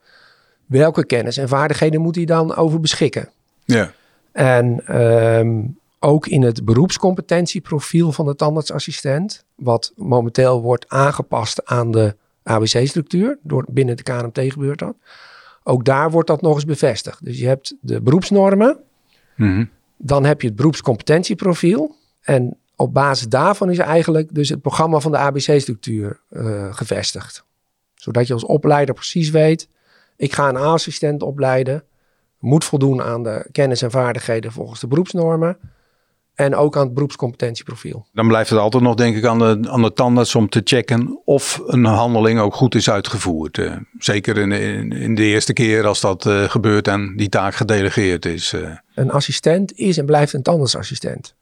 welke 0.66 1.07
kennis 1.07 1.37
en 1.37 1.49
vaardigheden 1.49 2.01
moet 2.01 2.14
hij 2.14 2.25
dan 2.25 2.57
over 2.57 2.81
beschikken? 2.81 3.29
Ja. 3.64 3.92
En 4.33 4.99
um, 5.01 5.79
ook 5.99 6.27
in 6.27 6.42
het 6.42 6.64
beroepscompetentieprofiel 6.64 8.12
van 8.12 8.27
de 8.27 8.37
tandartsassistent, 8.37 9.44
wat 9.55 9.92
momenteel 9.96 10.62
wordt 10.62 10.88
aangepast 10.88 11.64
aan 11.64 11.90
de 11.90 12.16
ABC-structuur, 12.42 13.38
door 13.42 13.64
binnen 13.68 13.96
de 13.96 14.03
KNMT 14.03 14.53
gebeurt 14.53 14.79
dat. 14.79 14.96
Ook 15.62 15.85
daar 15.85 16.11
wordt 16.11 16.29
dat 16.29 16.42
nog 16.42 16.55
eens 16.55 16.64
bevestigd. 16.64 17.25
Dus 17.25 17.38
je 17.38 17.46
hebt 17.46 17.75
de 17.81 18.01
beroepsnormen, 18.01 18.79
mm 19.37 19.75
dan 19.96 20.24
heb 20.24 20.40
je 20.40 20.46
het 20.46 20.56
beroepscompetentieprofiel. 20.56 21.96
En 22.20 22.56
op 22.76 22.92
basis 22.92 23.28
daarvan 23.28 23.70
is 23.70 23.78
eigenlijk 23.78 24.35
dus 24.35 24.48
het 24.48 24.61
programma 24.61 24.98
van 24.98 25.12
de 25.12 25.18
ABC-structuur 25.18 26.20
uh, 26.30 26.74
gevestigd. 26.74 27.44
Zodat 27.94 28.26
je 28.26 28.32
als 28.32 28.44
opleider 28.44 28.94
precies 28.94 29.30
weet, 29.30 29.68
ik 30.16 30.32
ga 30.32 30.48
een 30.48 30.56
assistent 30.56 31.22
opleiden, 31.22 31.85
moet 32.38 32.64
voldoen 32.64 33.02
aan 33.02 33.22
de 33.22 33.48
kennis 33.52 33.82
en 33.82 33.90
vaardigheden 33.90 34.52
volgens 34.52 34.80
de 34.80 34.87
beroepsnormen. 34.87 35.59
En 36.37 36.55
ook 36.55 36.77
aan 36.77 36.85
het 36.85 36.94
beroepscompetentieprofiel. 36.94 38.07
Dan 38.12 38.29
blijft 38.29 38.51
het 38.51 38.59
altijd 38.59 38.83
nog, 38.83 38.94
denk 38.94 39.16
ik, 39.16 39.25
aan 39.25 39.38
de, 39.38 39.68
aan 39.70 39.83
de 39.83 39.92
tandarts 39.92 40.35
om 40.35 40.49
te 40.49 40.61
checken 40.64 41.20
of 41.25 41.62
een 41.66 41.85
handeling 41.85 42.40
ook 42.40 42.55
goed 42.55 42.75
is 42.75 42.90
uitgevoerd. 42.90 43.59
Uh, 43.59 43.77
zeker 43.99 44.38
in, 44.38 44.53
in, 44.53 44.92
in, 44.92 45.14
de 45.14 45.22
eerste 45.22 45.53
keer 45.53 45.87
als 45.87 46.01
dat 46.01 46.27
uh, 46.27 46.42
gebeurt 46.42 46.88
en 46.88 47.16
die 47.16 47.29
taak 47.29 47.55
gedelegeerd 47.55 48.25
is. 48.25 48.53
Uh. 48.53 48.77
Een 48.94 49.11
assistent 49.11 49.72
is 49.79 49.99
en 49.99 50.07
blijft 50.07 50.33
een 50.33 50.42
tandartsassistent. 50.42 51.35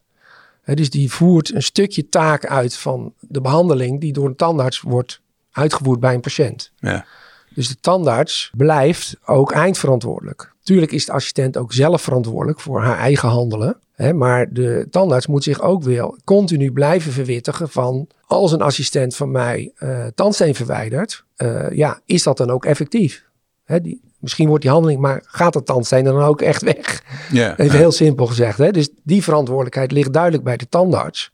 He, 0.63 0.75
dus 0.75 0.91
die 0.91 1.13
voert 1.13 1.55
een 1.55 1.63
stukje 1.63 2.09
taak 2.09 2.47
uit 2.47 2.77
van 2.77 3.13
de 3.21 3.41
behandeling 3.41 4.01
die 4.01 4.13
door 4.13 4.27
een 4.27 4.37
tandarts 4.37 4.81
wordt 4.81 5.21
uitgevoerd 5.53 6.01
bij 6.01 6.15
een 6.15 6.21
patiënt. 6.21 6.73
Ja. 6.79 7.07
Dus 7.55 7.69
de 7.69 7.77
tandarts 7.81 8.51
blijft 8.57 9.17
ook 9.25 9.53
eindverantwoordelijk. 9.53 10.53
Tuurlijk 10.63 10.93
is 10.93 11.07
de 11.07 11.13
assistent 11.13 11.57
ook 11.57 11.73
zelf 11.73 12.03
verantwoordelijk 12.03 12.61
voor 12.61 12.83
haar 12.83 12.99
eigen 12.99 13.29
handelen. 13.29 13.79
Hè, 13.95 14.13
maar 14.13 14.53
de 14.53 14.87
tandarts 14.91 15.27
moet 15.27 15.43
zich 15.43 15.61
ook 15.61 15.83
weer 15.83 16.19
continu 16.25 16.73
blijven 16.73 17.13
verwittigen 17.13 17.69
van 17.69 18.09
als 18.27 18.53
een 18.53 18.63
assistent 18.63 19.17
van 19.17 19.31
mij 19.31 19.73
uh, 19.79 20.07
tandsteen 20.15 20.55
verwijdert, 20.55 21.25
uh, 21.37 21.71
ja, 21.71 22.01
is 22.05 22.23
dat 22.23 22.37
dan 22.37 22.51
ook 22.51 22.65
effectief? 22.65 23.25
Hè, 23.65 23.81
die, 23.81 24.01
misschien 24.19 24.49
wordt 24.49 24.63
die 24.63 24.71
handeling, 24.71 25.01
maar 25.01 25.23
gaat 25.27 25.53
dat 25.53 25.67
tandsteen 25.67 26.05
dan 26.05 26.23
ook 26.23 26.41
echt 26.41 26.63
weg? 26.63 27.03
Even 27.33 27.65
ja. 27.65 27.73
heel 27.73 27.93
simpel 27.93 28.27
gezegd. 28.27 28.59
Hè? 28.59 28.71
Dus 28.71 28.89
die 29.03 29.23
verantwoordelijkheid 29.23 29.93
ligt 29.93 30.13
duidelijk 30.13 30.45
bij 30.45 30.57
de 30.57 30.69
tandarts. 30.69 31.33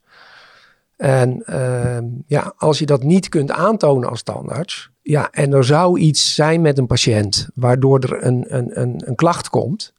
En 0.97 1.43
uh, 1.49 1.97
ja, 2.27 2.53
als 2.57 2.79
je 2.79 2.85
dat 2.85 3.03
niet 3.03 3.29
kunt 3.29 3.51
aantonen 3.51 4.09
als 4.09 4.23
tandarts, 4.23 4.89
ja, 5.01 5.31
en 5.31 5.53
er 5.53 5.63
zou 5.63 5.99
iets 5.99 6.35
zijn 6.35 6.61
met 6.61 6.77
een 6.77 6.87
patiënt 6.87 7.47
waardoor 7.55 7.99
er 7.99 8.23
een, 8.23 8.45
een, 8.47 8.81
een, 8.81 9.01
een 9.05 9.15
klacht 9.15 9.49
komt, 9.49 9.93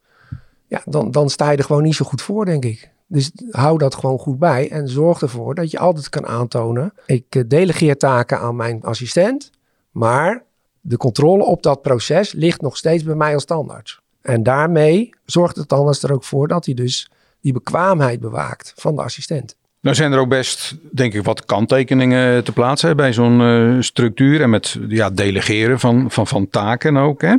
ja, 0.72 0.82
dan, 0.84 1.10
dan 1.10 1.30
sta 1.30 1.50
je 1.50 1.56
er 1.56 1.64
gewoon 1.64 1.82
niet 1.82 1.94
zo 1.94 2.04
goed 2.04 2.22
voor, 2.22 2.44
denk 2.44 2.64
ik. 2.64 2.90
Dus 3.06 3.30
hou 3.50 3.78
dat 3.78 3.94
gewoon 3.94 4.18
goed 4.18 4.38
bij 4.38 4.70
en 4.70 4.88
zorg 4.88 5.22
ervoor 5.22 5.54
dat 5.54 5.70
je 5.70 5.78
altijd 5.78 6.08
kan 6.08 6.26
aantonen. 6.26 6.92
Ik 7.06 7.50
delegeer 7.50 7.96
taken 7.96 8.38
aan 8.38 8.56
mijn 8.56 8.82
assistent, 8.82 9.50
maar 9.90 10.42
de 10.80 10.96
controle 10.96 11.44
op 11.44 11.62
dat 11.62 11.82
proces 11.82 12.32
ligt 12.32 12.60
nog 12.60 12.76
steeds 12.76 13.02
bij 13.02 13.14
mij 13.14 13.34
als 13.34 13.44
tandarts. 13.44 14.00
En 14.20 14.42
daarmee 14.42 15.10
zorgt 15.24 15.54
de 15.54 15.66
tandarts 15.66 16.02
er 16.02 16.12
ook 16.12 16.24
voor 16.24 16.48
dat 16.48 16.64
hij 16.64 16.74
dus 16.74 17.10
die 17.40 17.52
bekwaamheid 17.52 18.20
bewaakt 18.20 18.72
van 18.76 18.96
de 18.96 19.02
assistent. 19.02 19.56
Nou 19.80 19.96
zijn 19.96 20.12
er 20.12 20.18
ook 20.18 20.28
best, 20.28 20.76
denk 20.92 21.14
ik, 21.14 21.24
wat 21.24 21.44
kanttekeningen 21.44 22.44
te 22.44 22.52
plaatsen 22.52 22.96
bij 22.96 23.12
zo'n 23.12 23.40
uh, 23.40 23.80
structuur 23.80 24.40
en 24.40 24.50
met 24.50 24.78
ja, 24.88 25.10
delegeren 25.10 25.80
van, 25.80 26.10
van, 26.10 26.26
van 26.26 26.48
taken 26.48 26.96
ook. 26.96 27.22
Hè. 27.22 27.34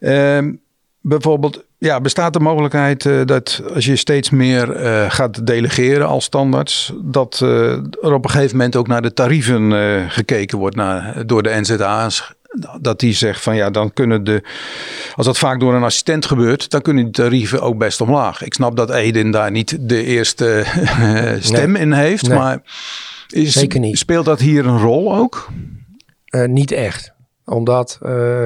Uh, 0.00 0.52
bijvoorbeeld, 1.00 1.64
ja, 1.82 2.00
bestaat 2.00 2.32
de 2.32 2.40
mogelijkheid 2.40 3.04
uh, 3.04 3.20
dat 3.24 3.62
als 3.74 3.84
je 3.84 3.96
steeds 3.96 4.30
meer 4.30 4.82
uh, 4.82 5.10
gaat 5.10 5.46
delegeren 5.46 6.06
als 6.06 6.24
standaards, 6.24 6.92
dat 7.02 7.40
er 7.40 8.12
op 8.12 8.24
een 8.24 8.30
gegeven 8.30 8.56
moment 8.56 8.76
ook 8.76 8.86
naar 8.86 9.02
de 9.02 9.12
tarieven 9.12 9.72
gekeken 10.10 10.58
wordt 10.58 10.76
naar, 10.76 11.26
door 11.26 11.42
de 11.42 11.60
NZA's 11.60 12.34
dat 12.80 13.00
die 13.00 13.12
zegt 13.12 13.42
van 13.42 13.56
ja, 13.56 13.70
dan 13.70 13.92
kunnen 13.92 14.24
de. 14.24 14.42
Als 15.14 15.26
dat 15.26 15.38
vaak 15.38 15.60
door 15.60 15.74
een 15.74 15.82
assistent 15.82 16.26
gebeurt, 16.26 16.70
dan 16.70 16.82
kunnen 16.82 17.04
die 17.04 17.12
tarieven 17.12 17.60
ook 17.60 17.78
best 17.78 18.00
omlaag. 18.00 18.42
Ik 18.42 18.54
snap 18.54 18.76
dat 18.76 18.90
Eden 18.90 19.30
daar 19.30 19.50
niet 19.50 19.88
de 19.88 20.04
eerste 20.04 20.64
stem 21.40 21.72
nee. 21.72 21.82
in 21.82 21.92
heeft, 21.92 22.28
nee. 22.28 22.38
maar 22.38 22.62
is, 23.28 23.52
Zeker 23.52 23.80
niet. 23.80 23.98
speelt 23.98 24.24
dat 24.24 24.40
hier 24.40 24.66
een 24.66 24.78
rol 24.78 25.14
ook? 25.16 25.48
Niet 26.46 26.72
echt. 26.72 27.12
Omdat 27.44 27.98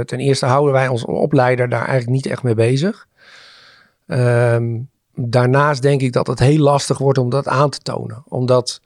ten 0.05 0.19
eerste 0.19 0.47
houden 0.47 0.73
wij 0.73 0.89
ons 0.89 1.05
opleider 1.05 1.69
daar 1.69 1.87
eigenlijk 1.87 2.11
niet 2.11 2.27
echt 2.27 2.43
mee 2.43 2.55
bezig. 2.55 3.07
Um, 4.07 4.91
daarnaast 5.15 5.83
denk 5.83 6.01
ik 6.01 6.13
dat 6.13 6.27
het 6.27 6.39
heel 6.39 6.59
lastig 6.59 6.99
wordt 6.99 7.19
om 7.19 7.31
dat 7.31 7.49
aan 7.49 7.71
te 7.71 7.79
tonen. 7.79 8.23
Omdat, 8.29 8.81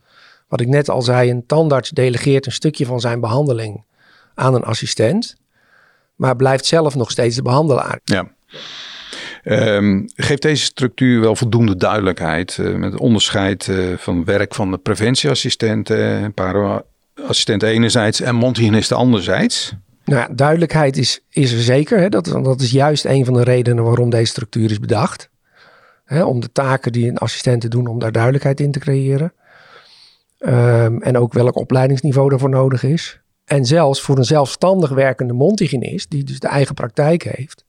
wat 0.49 0.61
ik 0.61 0.69
net 0.69 0.89
al 0.89 1.03
zei, 1.03 1.31
een 1.31 1.47
tandarts 1.47 1.91
delegeert 1.91 2.47
een 2.47 2.53
stukje 2.53 2.87
van 2.87 3.01
zijn 3.01 3.21
behandeling 3.21 3.85
aan 4.35 4.55
een 4.55 4.65
assistent, 4.65 5.37
maar 6.17 6.37
blijft 6.37 6.67
zelf 6.67 6.95
nog 6.95 7.11
steeds 7.11 7.37
de 7.37 7.43
behandelaar. 7.43 8.01
Ja. 8.05 8.29
Um, 9.45 10.05
geeft 10.15 10.43
deze 10.43 10.65
structuur 10.65 11.21
wel 11.21 11.37
voldoende 11.37 11.77
duidelijkheid 11.77 12.57
uh, 12.61 12.75
met 12.75 12.97
onderscheid 12.97 13.67
uh, 13.67 13.97
van 13.97 14.25
werk 14.25 14.55
van 14.55 14.71
de 14.71 14.79
preventieassistenten, 14.79 16.33
para-assistent 16.35 17.63
enerzijds 17.63 18.21
en 18.21 18.35
mondhygiënisten 18.35 18.97
anderzijds? 18.97 19.73
Nou, 20.11 20.23
ja, 20.23 20.35
duidelijkheid 20.35 20.97
is, 20.97 21.25
is 21.29 21.53
er 21.53 21.61
zeker. 21.61 21.99
Hè? 21.99 22.09
Dat, 22.09 22.25
dat 22.25 22.61
is 22.61 22.71
juist 22.71 23.05
een 23.05 23.25
van 23.25 23.35
de 23.35 23.43
redenen 23.43 23.85
waarom 23.85 24.11
deze 24.11 24.31
structuur 24.31 24.71
is 24.71 24.81
bedacht. 24.81 25.31
Hè, 26.05 26.25
om 26.25 26.41
de 26.41 26.53
taken 26.53 26.93
die 26.93 27.09
een 27.09 27.19
assistent 27.19 27.71
doen, 27.71 27.87
om 27.87 27.99
daar 27.99 28.13
duidelijkheid 28.13 28.61
in 28.61 28.73
te 28.73 28.79
creëren. 28.79 29.33
Um, 30.39 31.03
en 31.03 31.17
ook 31.17 31.33
welk 31.33 31.57
opleidingsniveau 31.57 32.29
daarvoor 32.29 32.49
nodig 32.49 32.83
is. 32.83 33.21
En 33.45 33.65
zelfs 33.65 34.01
voor 34.01 34.19
een 34.19 34.25
zelfstandig 34.25 34.91
werkende 34.91 35.33
mondhygiënist, 35.33 36.11
die 36.11 36.25
dus 36.25 36.41
de 36.41 36.49
eigen 36.49 36.75
praktijk 36.75 37.23
heeft, 37.23 37.65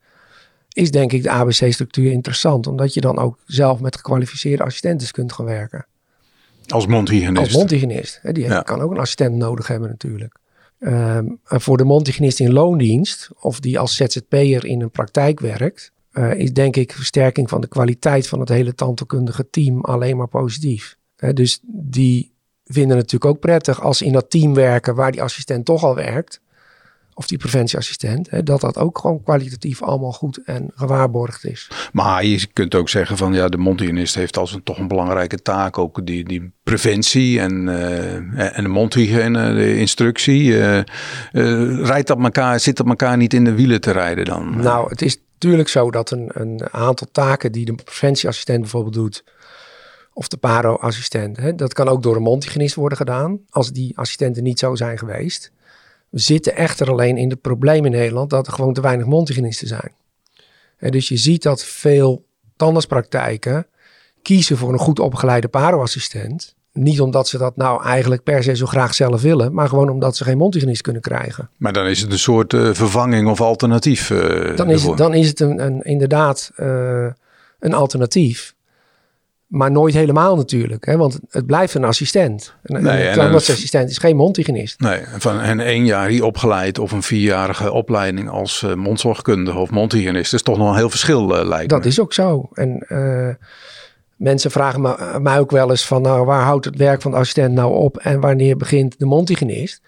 is 0.73 0.91
denk 0.91 1.11
ik 1.11 1.23
de 1.23 1.29
ABC-structuur 1.29 2.11
interessant. 2.11 2.67
Omdat 2.67 2.93
je 2.93 3.01
dan 3.01 3.17
ook 3.17 3.37
zelf 3.45 3.79
met 3.79 3.95
gekwalificeerde 3.95 4.63
assistenten 4.63 5.11
kunt 5.11 5.33
gaan 5.33 5.45
werken. 5.45 5.85
Als 6.67 6.87
mondhygiënist? 6.87 7.37
Als 7.37 7.53
mondhygiënist. 7.53 8.19
Hè, 8.21 8.31
die 8.31 8.43
ja. 8.43 8.61
kan 8.61 8.81
ook 8.81 8.91
een 8.91 8.99
assistent 8.99 9.35
nodig 9.35 9.67
hebben 9.67 9.89
natuurlijk. 9.89 10.39
Um, 10.83 11.39
voor 11.43 11.77
de 11.77 11.83
mondhygiënist 11.83 12.39
in 12.39 12.53
loondienst, 12.53 13.29
of 13.39 13.59
die 13.59 13.79
als 13.79 13.95
ZZP'er 13.95 14.65
in 14.65 14.81
een 14.81 14.91
praktijk 14.91 15.39
werkt, 15.39 15.91
uh, 16.13 16.33
is 16.33 16.53
denk 16.53 16.75
ik 16.75 16.93
versterking 16.93 17.49
van 17.49 17.61
de 17.61 17.67
kwaliteit 17.67 18.27
van 18.27 18.39
het 18.39 18.49
hele 18.49 18.75
tandheelkundige 18.75 19.49
team 19.49 19.81
alleen 19.81 20.17
maar 20.17 20.27
positief. 20.27 20.97
Dus 21.33 21.59
die 21.63 22.33
vinden 22.63 22.97
het 22.97 23.11
natuurlijk 23.11 23.31
ook 23.31 23.39
prettig 23.39 23.81
als 23.81 23.97
ze 23.97 24.05
in 24.05 24.11
dat 24.11 24.29
team 24.29 24.53
werken 24.53 24.95
waar 24.95 25.11
die 25.11 25.21
assistent 25.21 25.65
toch 25.65 25.83
al 25.83 25.95
werkt. 25.95 26.41
Of 27.13 27.27
die 27.27 27.37
preventieassistent, 27.37 28.29
hè, 28.29 28.43
dat 28.43 28.61
dat 28.61 28.77
ook 28.77 28.97
gewoon 28.97 29.23
kwalitatief 29.23 29.81
allemaal 29.81 30.11
goed 30.11 30.39
en 30.43 30.71
gewaarborgd 30.75 31.45
is. 31.45 31.69
Maar 31.93 32.25
je 32.25 32.47
kunt 32.53 32.75
ook 32.75 32.89
zeggen 32.89 33.17
van 33.17 33.33
ja, 33.33 33.47
de 33.47 33.57
mondhygiënist 33.57 34.15
heeft 34.15 34.37
als 34.37 34.53
een, 34.53 34.63
toch 34.63 34.77
een 34.77 34.87
belangrijke 34.87 35.41
taak 35.41 35.77
ook 35.77 36.05
die, 36.05 36.23
die 36.23 36.51
preventie 36.63 37.39
en, 37.39 37.67
uh, 37.67 38.57
en 38.57 38.63
de 38.63 38.69
mondhygiëne, 38.69 39.53
de 39.53 39.77
instructie. 39.77 40.43
Uh, 40.43 40.77
uh, 40.77 40.83
rijdt 41.85 42.07
dat 42.07 42.19
elkaar, 42.19 42.59
zit 42.59 42.77
dat 42.77 42.87
elkaar 42.87 43.17
niet 43.17 43.33
in 43.33 43.43
de 43.43 43.53
wielen 43.53 43.81
te 43.81 43.91
rijden 43.91 44.25
dan? 44.25 44.57
Nou, 44.57 44.89
het 44.89 45.01
is 45.01 45.17
natuurlijk 45.33 45.69
zo 45.69 45.91
dat 45.91 46.11
een, 46.11 46.29
een 46.33 46.61
aantal 46.71 47.07
taken 47.11 47.51
die 47.51 47.65
de 47.65 47.75
preventieassistent 47.75 48.61
bijvoorbeeld 48.61 48.93
doet, 48.93 49.23
of 50.13 50.27
de 50.27 50.37
paro-assistent, 50.37 51.57
dat 51.57 51.73
kan 51.73 51.87
ook 51.87 52.03
door 52.03 52.15
een 52.15 52.21
mondhygiënist 52.21 52.75
worden 52.75 52.97
gedaan, 52.97 53.39
als 53.49 53.71
die 53.71 53.97
assistenten 53.97 54.43
niet 54.43 54.59
zo 54.59 54.75
zijn 54.75 54.97
geweest. 54.97 55.51
We 56.11 56.19
zitten 56.19 56.55
echter 56.55 56.89
alleen 56.89 57.17
in 57.17 57.29
het 57.29 57.41
probleem 57.41 57.85
in 57.85 57.91
Nederland 57.91 58.29
dat 58.29 58.47
er 58.47 58.53
gewoon 58.53 58.73
te 58.73 58.81
weinig 58.81 59.05
mondhygiënisten 59.05 59.67
zijn. 59.67 59.91
dus 60.79 61.07
je 61.07 61.17
ziet 61.17 61.43
dat 61.43 61.63
veel 61.63 62.25
tandartspraktijken 62.55 63.65
kiezen 64.21 64.57
voor 64.57 64.73
een 64.73 64.79
goed 64.79 64.99
opgeleide 64.99 65.47
paroassistent. 65.47 66.55
Niet 66.73 67.01
omdat 67.01 67.27
ze 67.27 67.37
dat 67.37 67.55
nou 67.55 67.83
eigenlijk 67.83 68.23
per 68.23 68.43
se 68.43 68.55
zo 68.55 68.65
graag 68.65 68.93
zelf 68.93 69.21
willen, 69.21 69.53
maar 69.53 69.69
gewoon 69.69 69.89
omdat 69.89 70.15
ze 70.15 70.23
geen 70.23 70.37
mondhygiënist 70.37 70.81
kunnen 70.81 71.01
krijgen. 71.01 71.49
Maar 71.57 71.73
dan 71.73 71.85
is 71.85 72.01
het 72.01 72.11
een 72.11 72.19
soort 72.19 72.53
uh, 72.53 72.73
vervanging 72.73 73.29
of 73.29 73.41
alternatief. 73.41 74.09
Uh, 74.09 74.55
dan, 74.55 74.69
is 74.69 74.83
het, 74.83 74.97
dan 74.97 75.13
is 75.13 75.27
het 75.27 75.39
een, 75.39 75.65
een 75.65 75.81
inderdaad 75.81 76.51
uh, 76.57 77.07
een 77.59 77.73
alternatief. 77.73 78.53
Maar 79.51 79.71
nooit 79.71 79.93
helemaal 79.93 80.35
natuurlijk, 80.35 80.85
hè? 80.85 80.97
want 80.97 81.19
het 81.29 81.45
blijft 81.45 81.73
een 81.73 81.83
assistent. 81.83 82.53
Een, 82.63 82.83
nee, 82.83 83.07
een 83.07 83.13
tandartsassistent 83.13 83.89
is 83.89 83.97
geen 83.97 84.15
mondhygiënist. 84.15 84.79
Nee, 84.79 85.01
van 85.17 85.39
een 85.39 85.59
één 85.59 85.85
jaar 85.85 86.09
hier 86.09 86.23
opgeleid 86.23 86.79
of 86.79 86.91
een 86.91 87.03
vierjarige 87.03 87.71
opleiding 87.71 88.29
als 88.29 88.61
uh, 88.61 88.73
mondzorgkundige 88.73 89.57
of 89.57 89.69
mondhygiënist 89.69 90.33
is 90.33 90.41
toch 90.41 90.57
nog 90.57 90.69
een 90.69 90.75
heel 90.75 90.89
verschil 90.89 91.37
uh, 91.39 91.47
lijkt 91.47 91.69
Dat 91.69 91.85
is 91.85 91.99
ook 91.99 92.13
zo. 92.13 92.49
En 92.53 92.85
uh, 92.89 93.29
mensen 94.15 94.51
vragen 94.51 94.81
me, 94.81 95.19
mij 95.21 95.39
ook 95.39 95.51
wel 95.51 95.69
eens 95.69 95.85
van, 95.85 96.01
nou, 96.01 96.25
waar 96.25 96.43
houdt 96.43 96.65
het 96.65 96.77
werk 96.77 97.01
van 97.01 97.11
de 97.11 97.17
assistent 97.17 97.53
nou 97.53 97.73
op 97.73 97.97
en 97.97 98.19
wanneer 98.19 98.57
begint 98.57 98.99
de 98.99 99.05
mondhygiënist? 99.05 99.81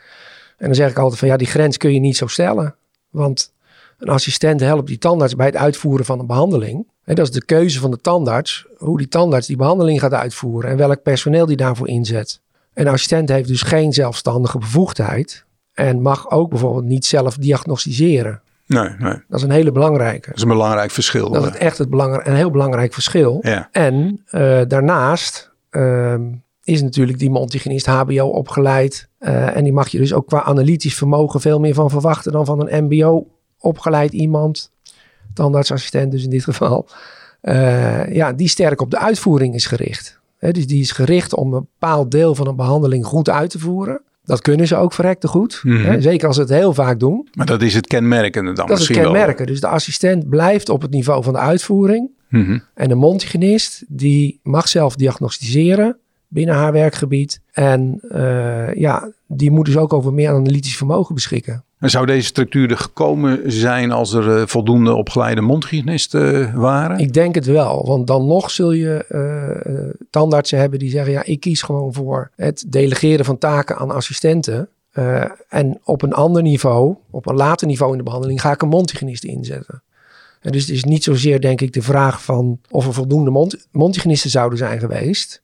En 0.58 0.66
dan 0.66 0.76
zeg 0.76 0.90
ik 0.90 0.98
altijd 0.98 1.20
van, 1.20 1.28
ja, 1.28 1.38
die 1.38 1.48
grens 1.48 1.78
kun 1.78 1.94
je 1.94 2.00
niet 2.00 2.18
zo 2.18 2.28
stellen. 2.28 2.76
Want 3.10 3.54
een 4.04 4.14
assistent 4.14 4.60
helpt 4.60 4.88
die 4.88 4.98
tandarts 4.98 5.36
bij 5.36 5.46
het 5.46 5.56
uitvoeren 5.56 6.06
van 6.06 6.20
een 6.20 6.28
behandeling. 6.28 6.88
En 7.04 7.16
dat 7.16 7.28
is 7.28 7.34
de 7.34 7.46
keuze 7.46 7.80
van 7.80 7.92
de 7.92 8.02
tandarts, 8.02 8.66
hoe 8.78 8.98
die 8.98 9.08
tandarts 9.08 9.48
die 9.48 9.58
behandeling 9.58 10.00
gaat 10.00 10.14
uitvoeren 10.14 10.70
en 10.70 10.78
welk 10.78 11.02
personeel 11.02 11.46
die 11.46 11.58
daarvoor 11.58 11.88
inzet. 11.88 12.42
Een 12.74 12.88
assistent 12.88 13.30
heeft 13.30 13.48
dus 13.48 13.62
geen 13.62 13.94
zelfstandige 13.94 14.58
bevoegdheid 14.58 15.46
en 15.74 16.02
mag 16.02 16.30
ook 16.30 16.50
bijvoorbeeld 16.50 16.86
niet 16.86 17.06
zelf 17.06 17.38
diagnosticeren. 17.38 18.42
Nee, 18.66 18.90
nee. 19.00 19.22
Dat 19.28 19.40
is 19.40 19.42
een 19.42 19.52
hele 19.52 19.72
belangrijke. 19.72 20.28
Dat 20.28 20.36
is 20.36 20.42
een 20.42 20.48
belangrijk 20.48 20.92
verschil. 20.92 21.30
Dat 21.30 21.44
is 21.44 21.52
eh. 21.52 21.62
echt 21.62 21.78
het 21.78 21.88
een 21.92 22.36
heel 22.36 22.52
belangrijk 22.52 22.94
verschil. 22.94 23.40
Ja. 23.42 23.70
En 23.72 24.24
uh, 24.32 24.62
daarnaast 24.68 25.52
uh, 25.72 26.16
is 26.64 26.82
natuurlijk 26.82 27.20
die 27.20 27.30
mondhygiënist 27.30 27.86
HBO 27.86 28.28
opgeleid. 28.28 29.08
Uh, 29.20 29.56
en 29.56 29.64
die 29.64 29.74
mag 29.74 29.88
je 29.88 29.98
dus 29.98 30.14
ook 30.14 30.28
qua 30.28 30.44
analytisch 30.44 30.96
vermogen 30.96 31.42
veel 31.42 31.60
meer 31.60 31.74
van 31.74 31.90
verwachten 31.90 32.32
dan 32.32 32.46
van 32.46 32.68
een 32.68 32.84
MBO 32.84 33.28
opgeleid 33.64 34.14
iemand 34.14 34.72
tandartsassistent 35.34 36.12
dus 36.12 36.24
in 36.24 36.30
dit 36.30 36.44
geval, 36.44 36.88
uh, 37.42 38.14
ja, 38.14 38.34
die 38.34 38.48
sterk 38.48 38.82
op 38.82 38.92
de 38.92 39.00
uitvoering 39.00 39.56
is 39.56 39.66
gericht. 39.66 40.20
He, 40.38 40.52
dus 40.52 40.68
die 40.68 40.82
is 40.82 40.92
gericht 40.92 41.36
om 41.36 41.54
een 41.54 41.68
bepaald 41.80 42.12
deel 42.12 42.36
van 42.36 42.48
een 42.48 42.56
behandeling 42.56 43.06
goed 43.06 43.30
uit 43.30 43.50
te 43.50 43.60
voeren. 43.60 44.02
Dat 44.26 44.42
kunnen 44.42 44.68
ze 44.68 44.76
ook 44.76 44.94
verrekte 44.94 45.28
goed. 45.28 45.62
Mm 45.64 46.02
zeker 46.02 46.28
als 46.28 46.36
ze 46.36 46.42
het 46.42 46.52
heel 46.52 46.74
vaak 46.74 47.00
doen. 47.00 47.28
Maar 47.34 47.46
dat 47.46 47.62
is 47.62 47.74
het 47.74 47.88
kenmerkende 47.88 48.54
dan 48.54 48.68
Dat 48.68 48.80
is 48.80 48.88
het 48.88 48.98
kenmerken. 48.98 49.46
Dus 49.46 49.60
de 49.60 49.68
assistent 49.68 50.30
blijft 50.30 50.70
op 50.70 50.82
het 50.82 50.92
niveau 50.92 51.24
van 51.24 51.34
de 51.34 51.40
uitvoering. 51.40 52.10
Mm 52.30 52.46
-hmm. 52.46 52.64
En 52.74 52.90
de 52.90 52.96
mondhygiënist 52.96 53.84
die 53.88 54.40
mag 54.44 54.68
zelf 54.68 54.96
diagnosticeren 54.96 55.98
binnen 56.28 56.56
haar 56.56 56.72
werkgebied. 56.72 57.42
En 57.52 58.00
uh, 58.02 58.74
ja, 58.74 59.12
die 59.28 59.52
moet 59.52 59.66
dus 59.66 59.78
ook 59.78 59.94
over 59.94 60.14
meer 60.14 60.30
analytisch 60.30 60.78
vermogen 60.78 61.16
beschikken. 61.16 61.64
Zou 61.90 62.06
deze 62.06 62.26
structuur 62.26 62.72
er 62.72 62.78
gekomen 62.78 63.52
zijn 63.52 63.92
als 63.92 64.14
er 64.14 64.40
uh, 64.40 64.48
voldoende 64.48 64.94
opgeleide 64.94 65.42
mondhygiënisten 65.42 66.34
uh, 66.34 66.54
waren? 66.56 67.00
Ik 67.00 67.14
denk 67.14 67.36
het 67.36 67.46
wel, 67.46 67.86
want 67.86 68.08
dan 68.08 68.28
nog 68.28 68.52
zul 68.52 68.72
je 68.72 69.06
uh, 69.10 70.04
tandartsen 70.10 70.60
hebben 70.60 70.80
die 70.80 70.90
zeggen: 70.90 71.12
ja, 71.12 71.24
ik 71.24 71.40
kies 71.40 71.62
gewoon 71.62 71.94
voor 71.94 72.32
het 72.36 72.66
delegeren 72.68 73.26
van 73.26 73.38
taken 73.38 73.78
aan 73.78 73.92
assistenten. 73.92 74.70
en 75.50 75.80
op 75.84 76.02
een 76.02 76.14
ander 76.14 76.42
niveau, 76.42 76.96
op 77.10 77.28
een 77.28 77.36
later 77.36 77.68
niveau 77.68 77.92
in 77.92 77.98
de 77.98 78.04
behandeling, 78.04 78.42
ga 78.42 78.52
ik 78.52 78.62
een 78.62 78.70
mondhygiënist 78.70 79.24
inzetten. 79.24 79.84
En 80.42 80.52
dus 80.52 80.62
het 80.62 80.76
is 80.76 80.84
niet 80.84 81.04
zozeer, 81.04 81.42
denk 81.42 81.62
ik, 81.62 81.74
de 81.74 81.82
vraag 81.82 82.24
van 82.24 82.60
of 82.70 82.88
er 82.88 82.94
voldoende 82.94 83.32
mond, 83.32 83.68
mondhygiënisten 83.72 84.30
zouden 84.30 84.58
zijn 84.58 84.80
geweest 84.80 85.43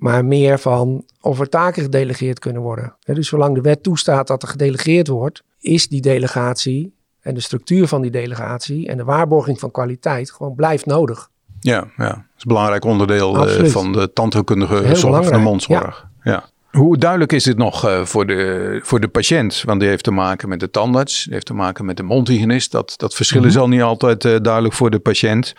maar 0.00 0.24
meer 0.24 0.58
van 0.58 1.04
of 1.20 1.40
er 1.40 1.48
taken 1.48 1.82
gedelegeerd 1.82 2.38
kunnen 2.38 2.62
worden. 2.62 2.96
dus 3.04 3.28
zolang 3.28 3.54
de 3.54 3.60
wet 3.60 3.82
toestaat 3.82 4.26
dat 4.26 4.42
er 4.42 4.48
gedelegeerd 4.48 5.08
wordt, 5.08 5.42
is 5.58 5.88
die 5.88 6.00
delegatie 6.00 6.94
en 7.20 7.34
de 7.34 7.40
structuur 7.40 7.88
van 7.88 8.02
die 8.02 8.10
delegatie 8.10 8.88
en 8.88 8.96
de 8.96 9.04
waarborging 9.04 9.58
van 9.58 9.70
kwaliteit 9.70 10.30
gewoon 10.30 10.54
blijft 10.54 10.86
nodig. 10.86 11.28
Ja, 11.60 11.86
ja. 11.96 12.04
dat 12.04 12.16
is 12.16 12.42
een 12.42 12.48
belangrijk 12.48 12.84
onderdeel 12.84 13.48
uh, 13.48 13.64
van 13.64 13.92
de 13.92 14.12
tandheelkundige 14.12 14.94
zorg 14.96 15.24
van 15.24 15.32
de 15.32 15.38
mondzorg. 15.38 16.06
Ja. 16.22 16.32
ja. 16.32 16.48
Hoe 16.70 16.98
duidelijk 16.98 17.32
is 17.32 17.44
dit 17.44 17.56
nog 17.56 17.86
uh, 17.86 18.04
voor, 18.04 18.26
de, 18.26 18.80
voor 18.82 19.00
de 19.00 19.08
patiënt? 19.08 19.62
Want 19.66 19.80
die 19.80 19.88
heeft 19.88 20.04
te 20.04 20.10
maken 20.10 20.48
met 20.48 20.60
de 20.60 20.70
tandarts, 20.70 21.24
die 21.24 21.32
heeft 21.32 21.46
te 21.46 21.54
maken 21.54 21.84
met 21.84 21.96
de 21.96 22.02
mondhygiënist. 22.02 22.72
Dat, 22.72 22.94
dat 22.96 23.14
verschil 23.14 23.44
is 23.44 23.46
mm 23.46 23.52
-hmm. 23.52 23.60
al 23.60 23.68
niet 23.68 23.82
altijd 23.82 24.24
uh, 24.24 24.36
duidelijk 24.42 24.74
voor 24.74 24.90
de 24.90 24.98
patiënt. 24.98 25.54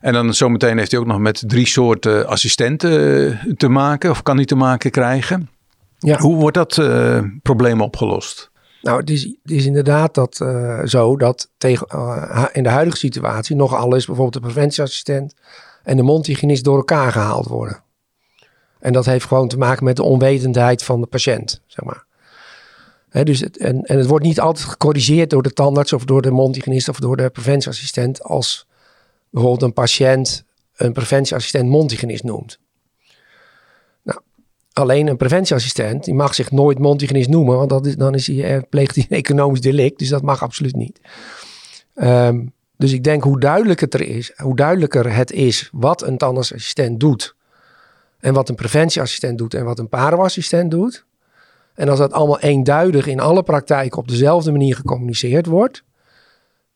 En 0.00 0.12
dan 0.12 0.34
zometeen 0.34 0.78
heeft 0.78 0.90
hij 0.90 1.00
ook 1.00 1.06
nog 1.06 1.18
met 1.18 1.42
drie 1.46 1.66
soorten 1.66 2.26
assistenten 2.26 3.30
eh, 3.30 3.52
te 3.56 3.68
maken, 3.68 4.10
of 4.10 4.22
kan 4.22 4.36
hij 4.36 4.44
te 4.44 4.54
maken 4.54 4.90
krijgen. 4.90 5.48
Ja. 5.98 6.18
Hoe 6.18 6.36
wordt 6.36 6.56
dat 6.56 6.76
uh, 6.76 7.22
probleem 7.42 7.80
opgelost? 7.80 8.50
Nou, 8.82 9.00
het 9.00 9.10
is, 9.10 9.22
het 9.22 9.50
is 9.50 9.66
inderdaad 9.66 10.14
dat, 10.14 10.40
uh, 10.42 10.80
zo 10.84 11.16
dat 11.16 11.50
tegen, 11.58 11.86
uh, 11.94 12.44
in 12.52 12.62
de 12.62 12.68
huidige 12.68 12.96
situatie 12.96 13.56
nog 13.56 13.74
alles, 13.74 14.06
bijvoorbeeld 14.06 14.42
de 14.42 14.48
preventieassistent 14.52 15.34
en 15.82 15.96
de 15.96 16.02
mondhygiënist 16.02 16.64
door 16.64 16.76
elkaar 16.76 17.12
gehaald 17.12 17.46
worden. 17.46 17.82
En 18.78 18.92
dat 18.92 19.06
heeft 19.06 19.24
gewoon 19.24 19.48
te 19.48 19.58
maken 19.58 19.84
met 19.84 19.96
de 19.96 20.02
onwetendheid 20.02 20.82
van 20.82 21.00
de 21.00 21.06
patiënt, 21.06 21.62
zeg 21.66 21.84
maar. 21.84 22.04
He, 23.08 23.24
dus 23.24 23.40
het, 23.40 23.56
en, 23.56 23.82
en 23.82 23.98
het 23.98 24.06
wordt 24.06 24.24
niet 24.24 24.40
altijd 24.40 24.66
gecorrigeerd 24.66 25.30
door 25.30 25.42
de 25.42 25.52
tandarts 25.52 25.92
of 25.92 26.04
door 26.04 26.22
de 26.22 26.30
mondhygiënist 26.30 26.88
of 26.88 26.98
door 26.98 27.16
de 27.16 27.30
preventieassistent 27.30 28.22
als 28.22 28.67
bijvoorbeeld 29.30 29.62
een 29.62 29.72
patiënt 29.72 30.46
een 30.76 30.92
preventieassistent 30.92 31.68
mondhygiënist 31.68 32.24
noemt. 32.24 32.58
Nou, 34.02 34.20
alleen 34.72 35.06
een 35.06 35.16
preventieassistent, 35.16 36.04
die 36.04 36.14
mag 36.14 36.34
zich 36.34 36.50
nooit 36.50 36.78
mondhygiënist 36.78 37.28
noemen, 37.28 37.56
want 37.56 37.70
dat 37.70 37.86
is, 37.86 37.96
dan 37.96 38.14
is 38.14 38.26
hij, 38.26 38.54
eh, 38.54 38.62
pleegt 38.68 38.94
hij 38.94 39.06
een 39.08 39.16
economisch 39.16 39.60
delict, 39.60 39.98
dus 39.98 40.08
dat 40.08 40.22
mag 40.22 40.42
absoluut 40.42 40.76
niet. 40.76 41.00
Um, 41.94 42.52
dus 42.76 42.92
ik 42.92 43.04
denk 43.04 43.22
hoe 43.22 43.40
duidelijker 43.40 43.88
het 43.90 44.00
is, 44.08 44.32
hoe 44.36 44.56
duidelijker 44.56 45.14
het 45.14 45.32
is 45.32 45.68
wat 45.72 46.02
een 46.02 46.16
tandartsassistent 46.16 47.00
doet 47.00 47.34
en 48.18 48.34
wat 48.34 48.48
een 48.48 48.54
preventieassistent 48.54 49.38
doet 49.38 49.54
en 49.54 49.64
wat 49.64 49.78
een 49.78 49.88
paroassistent 49.88 50.70
doet. 50.70 51.06
En 51.74 51.88
als 51.88 51.98
dat 51.98 52.12
allemaal 52.12 52.40
eenduidig 52.40 53.06
in 53.06 53.20
alle 53.20 53.42
praktijken 53.42 53.98
op 53.98 54.08
dezelfde 54.08 54.50
manier 54.50 54.76
gecommuniceerd 54.76 55.46
wordt, 55.46 55.84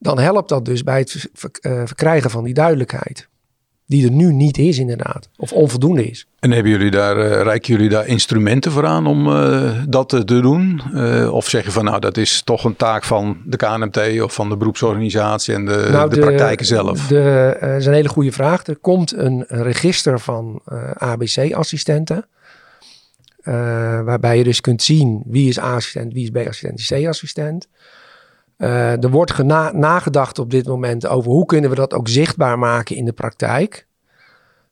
dan 0.03 0.19
helpt 0.19 0.49
dat 0.49 0.65
dus 0.65 0.83
bij 0.83 0.99
het 0.99 1.31
eh, 1.61 1.83
verkrijgen 1.85 2.31
van 2.31 2.45
die 2.45 2.55
duidelijkheid. 2.55 3.29
Die 3.87 4.05
er 4.05 4.13
nu 4.13 4.33
niet 4.33 4.59
is, 4.59 4.79
inderdaad. 4.79 5.29
Of 5.37 5.53
onvoldoende 5.53 6.11
is. 6.11 6.27
En 6.39 6.51
hebben 6.51 6.73
jullie 6.73 6.91
daar, 6.91 7.17
uh, 7.17 7.43
reiken 7.43 7.73
jullie 7.73 7.89
daar 7.89 8.07
instrumenten 8.07 8.73
voor 8.73 8.87
aan 8.87 9.07
om 9.07 9.29
uh, 9.29 9.83
dat 9.89 10.09
te 10.09 10.25
doen? 10.25 10.83
Uh, 10.95 11.33
of 11.33 11.49
zeg 11.49 11.65
je 11.65 11.71
van 11.71 11.85
nou, 11.85 12.01
dat 12.01 12.17
is 12.17 12.43
toch 12.43 12.65
een 12.65 12.77
taak 12.77 13.05
van 13.05 13.37
de 13.45 13.57
KNMT 13.57 14.23
of 14.23 14.35
van 14.35 14.49
de 14.49 14.57
beroepsorganisatie 14.57 15.55
en 15.55 15.67
de, 15.67 15.89
nou, 15.91 16.09
de, 16.09 16.15
de 16.15 16.21
praktijken 16.21 16.67
zelf? 16.67 17.07
De, 17.07 17.57
dat 17.61 17.71
is 17.71 17.87
een 17.87 17.93
hele 17.93 18.09
goede 18.09 18.33
vraag. 18.33 18.67
Er 18.67 18.77
komt 18.77 19.13
een, 19.17 19.45
een 19.47 19.63
register 19.63 20.21
van 20.21 20.63
ABC-assistenten. 20.95 22.27
waarbij 24.05 24.39
je 24.39 24.45
dus 24.45 24.61
kunt 24.61 24.83
zien 24.83 25.23
wie 25.27 25.49
is 25.49 25.59
A-assistent, 25.59 26.13
wie 26.13 26.23
is 26.23 26.31
B-assistent, 26.31 26.89
wie 26.89 26.99
is 26.99 27.05
C-assistent. 27.05 27.69
Uh, 28.63 29.03
er 29.03 29.11
wordt 29.11 29.43
nagedacht 29.73 30.39
op 30.39 30.51
dit 30.51 30.67
moment 30.67 31.07
over 31.07 31.31
hoe 31.31 31.47
kunnen 31.47 31.71
we 31.71 31.77
dat 31.77 31.95
ook 31.95 32.09
zichtbaar 32.09 32.59
maken 32.59 32.97
in 32.97 33.05
de 33.05 33.13
praktijk. 33.13 33.87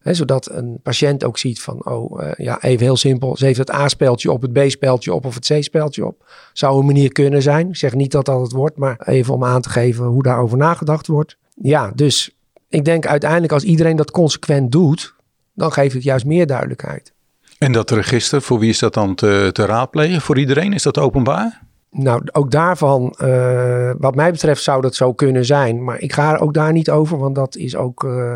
Zodat 0.03 0.51
een 0.51 0.81
patiënt 0.83 1.25
ook 1.25 1.39
ziet 1.39 1.61
van, 1.61 1.87
oh 1.87 2.23
uh, 2.23 2.31
ja, 2.37 2.63
even 2.63 2.85
heel 2.85 2.97
simpel. 2.97 3.37
Ze 3.37 3.45
heeft 3.45 3.59
het 3.59 3.73
A-speeltje 3.73 4.33
op, 4.33 4.43
het 4.43 4.53
B-speeltje 4.53 5.15
op 5.15 5.25
of 5.25 5.35
het 5.35 5.47
C-speeltje 5.47 6.07
op. 6.07 6.31
Zou 6.53 6.79
een 6.79 6.87
manier 6.87 7.13
kunnen 7.13 7.43
zijn. 7.43 7.69
Ik 7.69 7.77
zeg 7.77 7.95
niet 7.95 8.11
dat 8.11 8.25
dat 8.25 8.41
het 8.41 8.53
wordt, 8.53 8.77
maar 8.77 9.01
even 9.05 9.35
om 9.35 9.45
aan 9.45 9.61
te 9.61 9.71
geven 9.71 10.05
hoe 10.05 10.23
daarover 10.23 10.59
nagedacht 10.59 11.07
wordt. 11.07 11.37
Ja, 11.55 11.93
dus 11.95 12.37
ik 12.69 12.85
denk 12.85 13.07
uiteindelijk 13.07 13.53
als 13.53 13.63
iedereen 13.63 13.97
dat 13.97 14.11
consequent 14.11 14.73
doet, 14.73 15.15
dan 15.55 15.73
geeft 15.73 15.95
het 15.95 16.03
juist 16.03 16.25
meer 16.25 16.47
duidelijkheid. 16.47 17.13
En 17.59 17.73
dat 17.73 17.91
register, 17.91 18.43
voor 18.43 18.59
wie 18.59 18.71
is 18.71 18.79
dat 18.79 18.95
dan 18.95 19.15
te, 19.15 19.51
te 19.53 19.65
raadplegen? 19.65 20.21
Voor 20.21 20.39
iedereen? 20.39 20.73
Is 20.73 20.83
dat 20.83 20.99
openbaar? 20.99 21.69
Nou, 21.91 22.23
ook 22.33 22.51
daarvan, 22.51 23.15
uh, 23.23 23.93
wat 23.99 24.15
mij 24.15 24.31
betreft, 24.31 24.63
zou 24.63 24.83
dat 24.83 24.95
zo 24.95 25.13
kunnen 25.13 25.45
zijn. 25.45 25.85
Maar 25.85 26.01
ik 26.01 26.13
ga 26.13 26.33
er 26.33 26.41
ook 26.41 26.55
daar 26.55 26.73
niet 26.73 26.91
over, 26.91 27.19
want 27.19 27.35
dat 27.35 27.57
is 27.57 27.77
ook, 27.77 28.05
uh, 28.05 28.35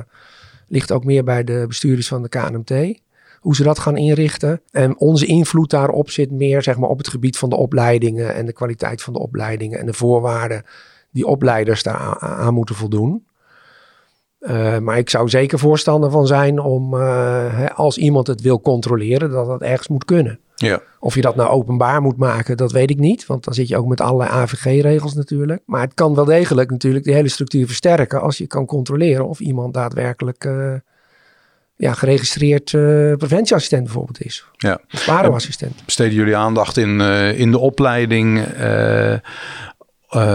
ligt 0.68 0.92
ook 0.92 1.04
meer 1.04 1.24
bij 1.24 1.44
de 1.44 1.64
bestuurders 1.68 2.08
van 2.08 2.22
de 2.22 2.28
KNMT. 2.28 3.02
Hoe 3.40 3.54
ze 3.54 3.62
dat 3.62 3.78
gaan 3.78 3.96
inrichten. 3.96 4.60
En 4.70 4.98
onze 4.98 5.26
invloed 5.26 5.70
daarop 5.70 6.10
zit 6.10 6.30
meer 6.30 6.62
zeg 6.62 6.78
maar, 6.78 6.88
op 6.88 6.98
het 6.98 7.08
gebied 7.08 7.38
van 7.38 7.48
de 7.48 7.56
opleidingen 7.56 8.34
en 8.34 8.46
de 8.46 8.52
kwaliteit 8.52 9.02
van 9.02 9.12
de 9.12 9.18
opleidingen 9.18 9.78
en 9.78 9.86
de 9.86 9.92
voorwaarden 9.92 10.64
die 11.10 11.26
opleiders 11.26 11.82
daar 11.82 12.18
aan, 12.18 12.54
moeten 12.54 12.74
voldoen. 12.74 13.26
Uh, 14.40 14.78
maar 14.78 14.98
ik 14.98 15.10
zou 15.10 15.28
zeker 15.28 15.58
voorstander 15.58 16.10
van 16.10 16.26
zijn 16.26 16.58
om, 16.58 16.94
als 17.74 17.98
iemand 17.98 18.26
het 18.26 18.40
wil 18.40 18.60
controleren, 18.60 19.30
dat 19.30 19.46
dat 19.46 19.62
ergens 19.62 19.88
moet 19.88 20.04
kunnen. 20.04 20.38
Ja. 20.54 20.80
Of 21.00 21.14
je 21.14 21.20
dat 21.20 21.36
nou 21.36 21.48
openbaar 21.48 22.02
moet 22.02 22.16
maken, 22.16 22.56
dat 22.56 22.72
weet 22.72 22.90
ik 22.90 22.98
niet. 22.98 23.26
Want 23.26 23.44
dan 23.44 23.54
zit 23.54 23.68
je 23.68 23.76
ook 23.76 23.86
met 23.86 24.00
allerlei 24.00 24.30
AVG-regels 24.30 25.14
natuurlijk. 25.14 25.62
Maar 25.66 25.80
het 25.80 25.94
kan 25.94 26.14
wel 26.14 26.24
degelijk 26.24 26.70
natuurlijk 26.70 27.04
de 27.04 27.12
hele 27.12 27.28
structuur 27.28 27.66
versterken 27.66 28.20
als 28.20 28.38
je 28.38 28.46
kan 28.46 28.66
controleren 28.66 29.28
of 29.28 29.40
iemand 29.40 29.74
daadwerkelijk 29.74 30.44
uh, 30.44 30.74
ja, 31.76 31.92
geregistreerd 31.92 32.72
uh, 32.72 33.14
preventieassistent 33.16 33.84
bijvoorbeeld 33.84 34.24
is. 34.24 34.46
Ja. 34.56 34.80
Of 34.92 35.08
assistent. 35.08 35.84
Besteden 35.84 36.14
jullie 36.14 36.36
aandacht 36.36 36.76
in, 36.76 37.00
uh, 37.00 37.38
in 37.38 37.50
de 37.50 37.58
opleiding 37.58 38.44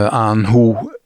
aan 0.10 0.46
hoe 0.46 0.98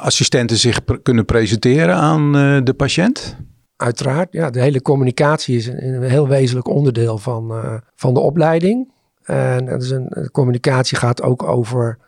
assistenten 0.00 0.56
zich 0.56 0.84
pr 0.84 0.94
kunnen 0.94 1.24
presenteren 1.24 1.94
aan 1.94 2.32
de 2.64 2.74
patiënt? 2.76 3.36
Uiteraard, 3.78 4.28
ja, 4.30 4.50
de 4.50 4.60
hele 4.60 4.82
communicatie 4.82 5.56
is 5.56 5.66
een, 5.66 6.02
heel 6.02 6.28
wezenlijk 6.28 6.68
onderdeel 6.68 7.18
van, 7.18 7.50
uh, 7.50 7.74
van 7.94 8.14
de 8.14 8.20
opleiding. 8.20 8.92
En 9.24 9.64
dat 9.64 9.82
is 9.82 9.90
een, 9.90 10.28
communicatie 10.32 10.96
gaat 10.96 11.22
ook 11.22 11.42
over 11.42 11.98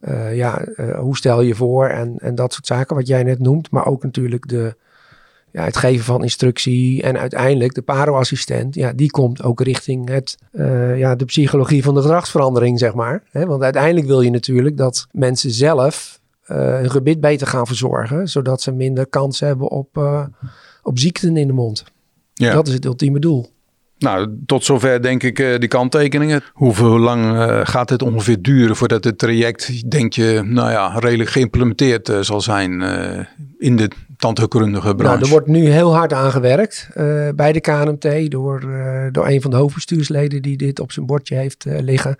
uh, 0.00 0.36
ja, 0.36 0.66
uh, 0.76 0.98
hoe 0.98 1.16
stel 1.16 1.40
je 1.40 1.54
voor 1.54 1.86
en, 1.86 2.18
en 2.18 2.34
dat 2.34 2.52
soort 2.52 2.66
zaken 2.66 2.96
wat 2.96 3.06
jij 3.06 3.22
net 3.22 3.38
noemt. 3.38 3.70
Maar 3.70 3.86
ook 3.86 4.02
natuurlijk 4.02 4.48
de, 4.48 4.76
ja, 5.50 5.64
het 5.64 5.76
geven 5.76 6.04
van 6.04 6.22
instructie 6.22 7.02
en 7.02 7.18
uiteindelijk 7.18 7.74
de 7.74 7.82
paroassistent. 7.82 8.74
Ja, 8.74 8.92
die 8.92 9.10
komt 9.10 9.42
ook 9.42 9.60
richting 9.60 10.08
het, 10.08 10.38
ja, 10.96 11.14
de 11.14 11.24
psychologie 11.24 11.82
van 11.82 11.94
de 11.94 12.00
gedragsverandering, 12.00 12.78
zeg 12.78 12.94
maar. 12.94 13.22
Want 13.32 13.62
uiteindelijk 13.62 14.06
wil 14.06 14.20
je 14.20 14.30
natuurlijk 14.30 14.76
dat 14.76 15.06
mensen 15.10 15.50
zelf 15.50 16.20
hun 16.44 16.90
gebit 16.90 17.20
beter 17.20 17.46
gaan 17.46 17.66
verzorgen. 17.66 18.28
Zodat 18.28 18.62
ze 18.62 18.72
minder 18.72 19.06
kans 19.06 19.40
hebben 19.40 19.68
op 19.68 19.96
op 20.84 20.98
ziekten 20.98 21.36
in 21.36 21.46
de 21.46 21.52
mond. 21.52 21.84
Ja. 22.34 22.52
Dat 22.52 22.66
is 22.66 22.74
het 22.74 22.84
ultieme 22.84 23.18
doel. 23.18 23.52
Nou, 23.98 24.38
tot 24.46 24.64
zover 24.64 25.02
denk 25.02 25.22
ik 25.22 25.38
uh, 25.38 25.58
die 25.58 25.68
kanttekeningen. 25.68 26.42
Hoeveel 26.52 26.98
lang 26.98 27.24
uh, 27.24 27.60
gaat 27.62 27.90
het 27.90 28.02
ongeveer 28.02 28.42
duren 28.42 28.76
voordat 28.76 29.04
het 29.04 29.18
traject, 29.18 29.90
denk 29.90 30.12
je, 30.12 30.40
nou 30.44 30.70
ja, 30.70 30.98
redelijk 30.98 31.30
geïmplementeerd 31.30 32.08
uh, 32.08 32.20
zal 32.20 32.40
zijn 32.40 32.82
in 33.58 33.76
de 33.76 33.90
tandheelkundige 34.16 34.94
branche? 34.94 35.12
Nou, 35.12 35.20
er 35.20 35.28
wordt 35.30 35.46
nu 35.46 35.68
heel 35.68 35.94
hard 35.94 36.12
aan 36.12 36.30
gewerkt 36.30 36.88
bij 37.34 37.52
de 37.52 37.60
KNMT 37.60 38.30
door, 38.30 38.60
door 39.12 39.26
een 39.26 39.42
van 39.42 39.50
de 39.50 39.56
hoofdbestuursleden 39.56 40.42
die 40.42 40.56
dit 40.56 40.80
op 40.80 40.92
zijn 40.92 41.06
bordje 41.06 41.34
heeft 41.34 41.64
liggen. 41.64 42.16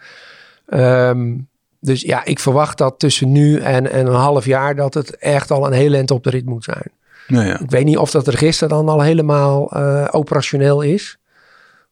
Um, 0.68 1.48
dus 1.80 2.02
ja, 2.02 2.24
ik 2.24 2.38
verwacht 2.38 2.78
dat 2.78 2.98
tussen 2.98 3.32
nu 3.32 3.58
en, 3.58 3.90
en 3.90 4.06
een 4.06 4.14
half 4.14 4.44
jaar 4.44 4.76
dat 4.76 4.94
het 4.94 5.16
echt 5.16 5.50
al 5.50 5.66
een 5.66 5.72
heel 5.72 5.92
eind 5.92 6.10
op 6.10 6.24
de 6.24 6.30
rit 6.30 6.46
moet 6.46 6.64
zijn. 6.64 6.90
Nou 7.26 7.46
ja. 7.46 7.60
Ik 7.60 7.70
weet 7.70 7.84
niet 7.84 7.98
of 7.98 8.10
dat 8.10 8.28
register 8.28 8.68
dan 8.68 8.88
al 8.88 9.00
helemaal 9.00 9.76
uh, 9.76 10.08
operationeel 10.10 10.82
is. 10.82 11.18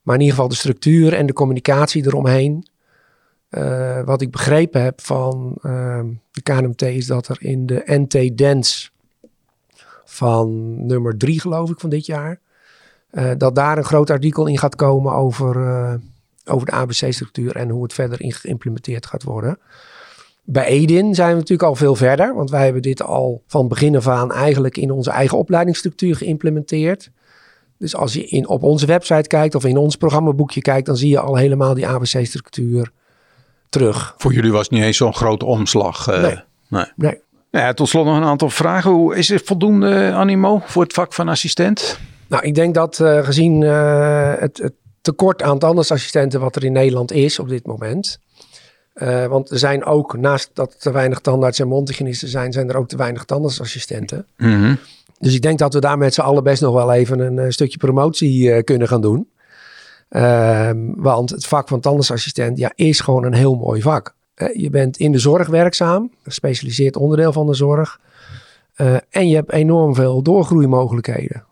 Maar 0.01 0.15
in 0.15 0.21
ieder 0.21 0.35
geval 0.35 0.49
de 0.49 0.57
structuur 0.57 1.13
en 1.13 1.25
de 1.25 1.33
communicatie 1.33 2.05
eromheen. 2.05 2.67
Uh, 3.49 4.01
wat 4.01 4.21
ik 4.21 4.31
begrepen 4.31 4.81
heb 4.81 5.01
van 5.01 5.57
uh, 5.61 5.99
de 6.31 6.41
KNMT 6.41 6.81
is 6.81 7.05
dat 7.05 7.27
er 7.27 7.37
in 7.39 7.65
de 7.65 7.83
NT 7.85 8.37
Dance 8.37 8.89
van 10.05 10.75
nummer 10.85 11.17
drie 11.17 11.39
geloof 11.39 11.69
ik 11.69 11.79
van 11.79 11.89
dit 11.89 12.05
jaar. 12.05 12.39
Uh, 13.11 13.31
dat 13.37 13.55
daar 13.55 13.77
een 13.77 13.83
groot 13.83 14.09
artikel 14.09 14.47
in 14.47 14.57
gaat 14.57 14.75
komen 14.75 15.13
over, 15.13 15.55
over 16.45 16.65
de 16.65 16.71
ABC-structuur 16.71 17.55
en 17.55 17.69
hoe 17.69 17.83
het 17.83 17.93
verder 17.93 18.21
in 18.21 18.31
geïmplementeerd 18.31 19.05
gaat 19.05 19.23
worden. 19.23 19.59
Bij 20.45 20.65
Edin 20.65 21.15
zijn 21.15 21.29
we 21.29 21.35
natuurlijk 21.35 21.69
al 21.69 21.75
veel 21.75 21.95
verder, 21.95 22.35
want 22.35 22.49
wij 22.49 22.63
hebben 22.63 22.81
dit 22.81 23.01
al 23.01 23.43
van 23.47 23.67
begin 23.67 23.95
af 23.95 24.07
aan 24.07 24.31
eigenlijk 24.31 24.77
in 24.77 24.91
onze 24.91 25.11
eigen 25.11 25.37
opleidingsstructuur 25.37 26.15
geïmplementeerd. 26.15 27.11
Dus 27.77 27.95
als 27.95 28.13
je 28.13 28.25
in, 28.25 28.47
op 28.47 28.63
onze 28.63 28.85
website 28.85 29.27
kijkt 29.27 29.55
of 29.55 29.65
in 29.65 29.77
ons 29.77 29.95
programmaboekje 29.95 30.61
kijkt, 30.61 30.85
dan 30.85 30.97
zie 30.97 31.09
je 31.09 31.19
al 31.19 31.35
helemaal 31.35 31.73
die 31.73 31.87
ABC-structuur 31.87 32.91
terug. 33.69 34.13
Voor 34.17 34.33
jullie 34.33 34.51
was 34.51 34.61
het 34.61 34.71
niet 34.71 34.83
eens 34.83 34.97
zo'n 34.97 35.13
grote 35.13 35.45
omslag. 35.45 36.09
Uh, 36.09 36.21
nee. 36.21 36.39
nee. 36.67 36.85
nee. 36.95 37.21
Ja, 37.51 37.73
tot 37.73 37.89
slot 37.89 38.05
nog 38.05 38.17
een 38.17 38.23
aantal 38.23 38.49
vragen. 38.49 38.91
Hoe 38.91 39.15
is 39.15 39.29
er 39.29 39.41
voldoende 39.43 40.11
animo 40.11 40.61
voor 40.65 40.83
het 40.83 40.93
vak 40.93 41.13
van 41.13 41.27
assistent? 41.27 41.99
Nou, 42.27 42.43
ik 42.43 42.55
denk 42.55 42.73
dat 42.73 42.99
uh, 42.99 43.23
gezien 43.25 43.61
uh, 43.61 44.33
het, 44.37 44.57
het, 44.57 44.73
tekort 45.01 45.41
aan 45.41 45.59
tandartsassistenten 45.59 46.39
wat 46.39 46.55
er 46.55 46.63
in 46.63 46.71
Nederland 46.71 47.11
is 47.11 47.39
op 47.39 47.49
dit 47.49 47.65
moment, 47.65 48.19
uh, 48.93 49.25
want 49.25 49.49
er 49.49 49.59
zijn 49.59 49.85
ook, 49.85 50.17
naast 50.17 50.49
dat 50.53 50.73
er 50.73 50.79
te 50.79 50.91
weinig 50.91 51.19
tandartsen 51.19 51.63
en 51.63 51.69
mondhygiënisten 51.69 52.27
zijn, 52.27 52.51
zijn 52.51 52.69
er 52.69 52.77
ook 52.77 52.87
te 52.87 52.97
weinig 52.97 53.23
tandartsassistenten. 53.23 54.25
Mm 54.37 54.61
-hmm. 54.61 54.77
Dus 55.19 55.35
ik 55.35 55.41
denk 55.41 55.59
dat 55.59 55.73
we 55.73 55.79
daar 55.79 55.97
met 55.97 56.13
z'n 56.13 56.21
allen 56.21 56.43
best 56.43 56.61
nog 56.61 56.73
wel 56.73 56.93
even 56.93 57.19
een, 57.19 57.37
een 57.37 57.53
stukje 57.53 57.77
promotie 57.77 58.43
uh, 58.43 58.63
kunnen 58.63 58.87
gaan 58.87 59.01
doen. 59.01 59.29
Uh, 60.09 60.69
want 60.95 61.29
het 61.29 61.45
vak 61.45 61.67
van 61.67 61.79
tandartsassistent 61.79 62.57
ja, 62.57 62.71
is 62.75 62.99
gewoon 62.99 63.23
een 63.23 63.33
heel 63.33 63.55
mooi 63.55 63.81
vak. 63.81 64.15
Je 64.53 64.69
bent 64.69 64.97
in 64.97 65.11
de 65.11 65.19
zorg 65.19 65.47
werkzaam, 65.47 66.03
een 66.03 66.11
gespecialiseerd 66.21 66.95
onderdeel 66.95 67.33
van 67.33 67.47
de 67.47 67.53
zorg. 67.53 67.99
en 69.09 69.27
je 69.27 69.35
hebt 69.35 69.51
enorm 69.51 69.95
veel 69.95 70.21
doorgroeimogelijkheden. 70.21 71.45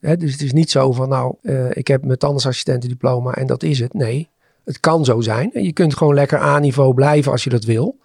Hè, 0.00 0.16
dus 0.16 0.32
het 0.32 0.42
is 0.42 0.52
niet 0.52 0.70
zo 0.70 0.92
van, 0.92 1.08
nou, 1.08 1.34
ik 1.70 1.86
heb 1.86 2.04
mijn 2.04 2.18
tandartsassistentendiploma 2.18 3.34
en 3.34 3.46
dat 3.46 3.62
is 3.62 3.78
het. 3.78 3.94
Nee, 3.94 4.28
het 4.64 4.80
kan 4.80 5.04
zo 5.04 5.20
zijn. 5.20 5.50
Je 5.52 5.72
kunt 5.72 5.96
gewoon 5.96 6.14
lekker 6.14 6.38
A-niveau 6.38 6.94
blijven 6.94 7.32
als 7.32 7.44
je 7.44 7.50
dat 7.50 7.64
wil. 7.64 7.98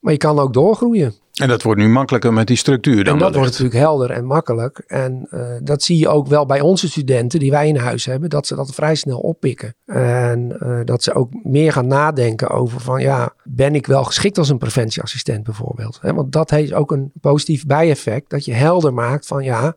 Maar 0.00 0.12
je 0.12 0.18
kan 0.18 0.38
ook 0.38 0.52
doorgroeien. 0.52 1.14
En 1.40 1.48
dat 1.48 1.62
wordt 1.62 1.80
nu 1.80 1.88
makkelijker 1.88 2.32
met 2.32 2.46
die 2.46 2.56
structuur 2.56 3.04
dan 3.04 3.14
En 3.14 3.20
dat 3.20 3.34
wordt 3.34 3.50
natuurlijk 3.50 3.76
helder 3.76 4.10
en 4.10 4.24
makkelijk. 4.24 4.78
En 4.86 5.28
uh, 5.30 5.40
dat 5.62 5.82
zie 5.82 5.98
je 5.98 6.08
ook 6.08 6.26
wel 6.26 6.46
bij 6.46 6.60
onze 6.60 6.88
studenten 6.88 7.38
die 7.38 7.50
wij 7.50 7.68
in 7.68 7.76
huis 7.76 8.04
hebben. 8.04 8.30
Dat 8.30 8.46
ze 8.46 8.54
dat 8.54 8.74
vrij 8.74 8.94
snel 8.94 9.18
oppikken. 9.18 9.74
En 9.86 10.58
uh, 10.62 10.80
dat 10.84 11.02
ze 11.02 11.14
ook 11.14 11.30
meer 11.42 11.72
gaan 11.72 11.86
nadenken 11.86 12.50
over 12.50 12.80
van 12.80 13.00
ja, 13.00 13.32
ben 13.44 13.74
ik 13.74 13.86
wel 13.86 14.04
geschikt 14.04 14.38
als 14.38 14.48
een 14.48 14.58
preventieassistent 14.58 15.42
bijvoorbeeld. 15.42 15.98
He, 16.00 16.14
want 16.14 16.32
dat 16.32 16.50
heeft 16.50 16.72
ook 16.72 16.92
een 16.92 17.12
positief 17.20 17.66
bijeffect. 17.66 18.30
Dat 18.30 18.44
je 18.44 18.52
helder 18.52 18.94
maakt 18.94 19.26
van 19.26 19.44
ja, 19.44 19.74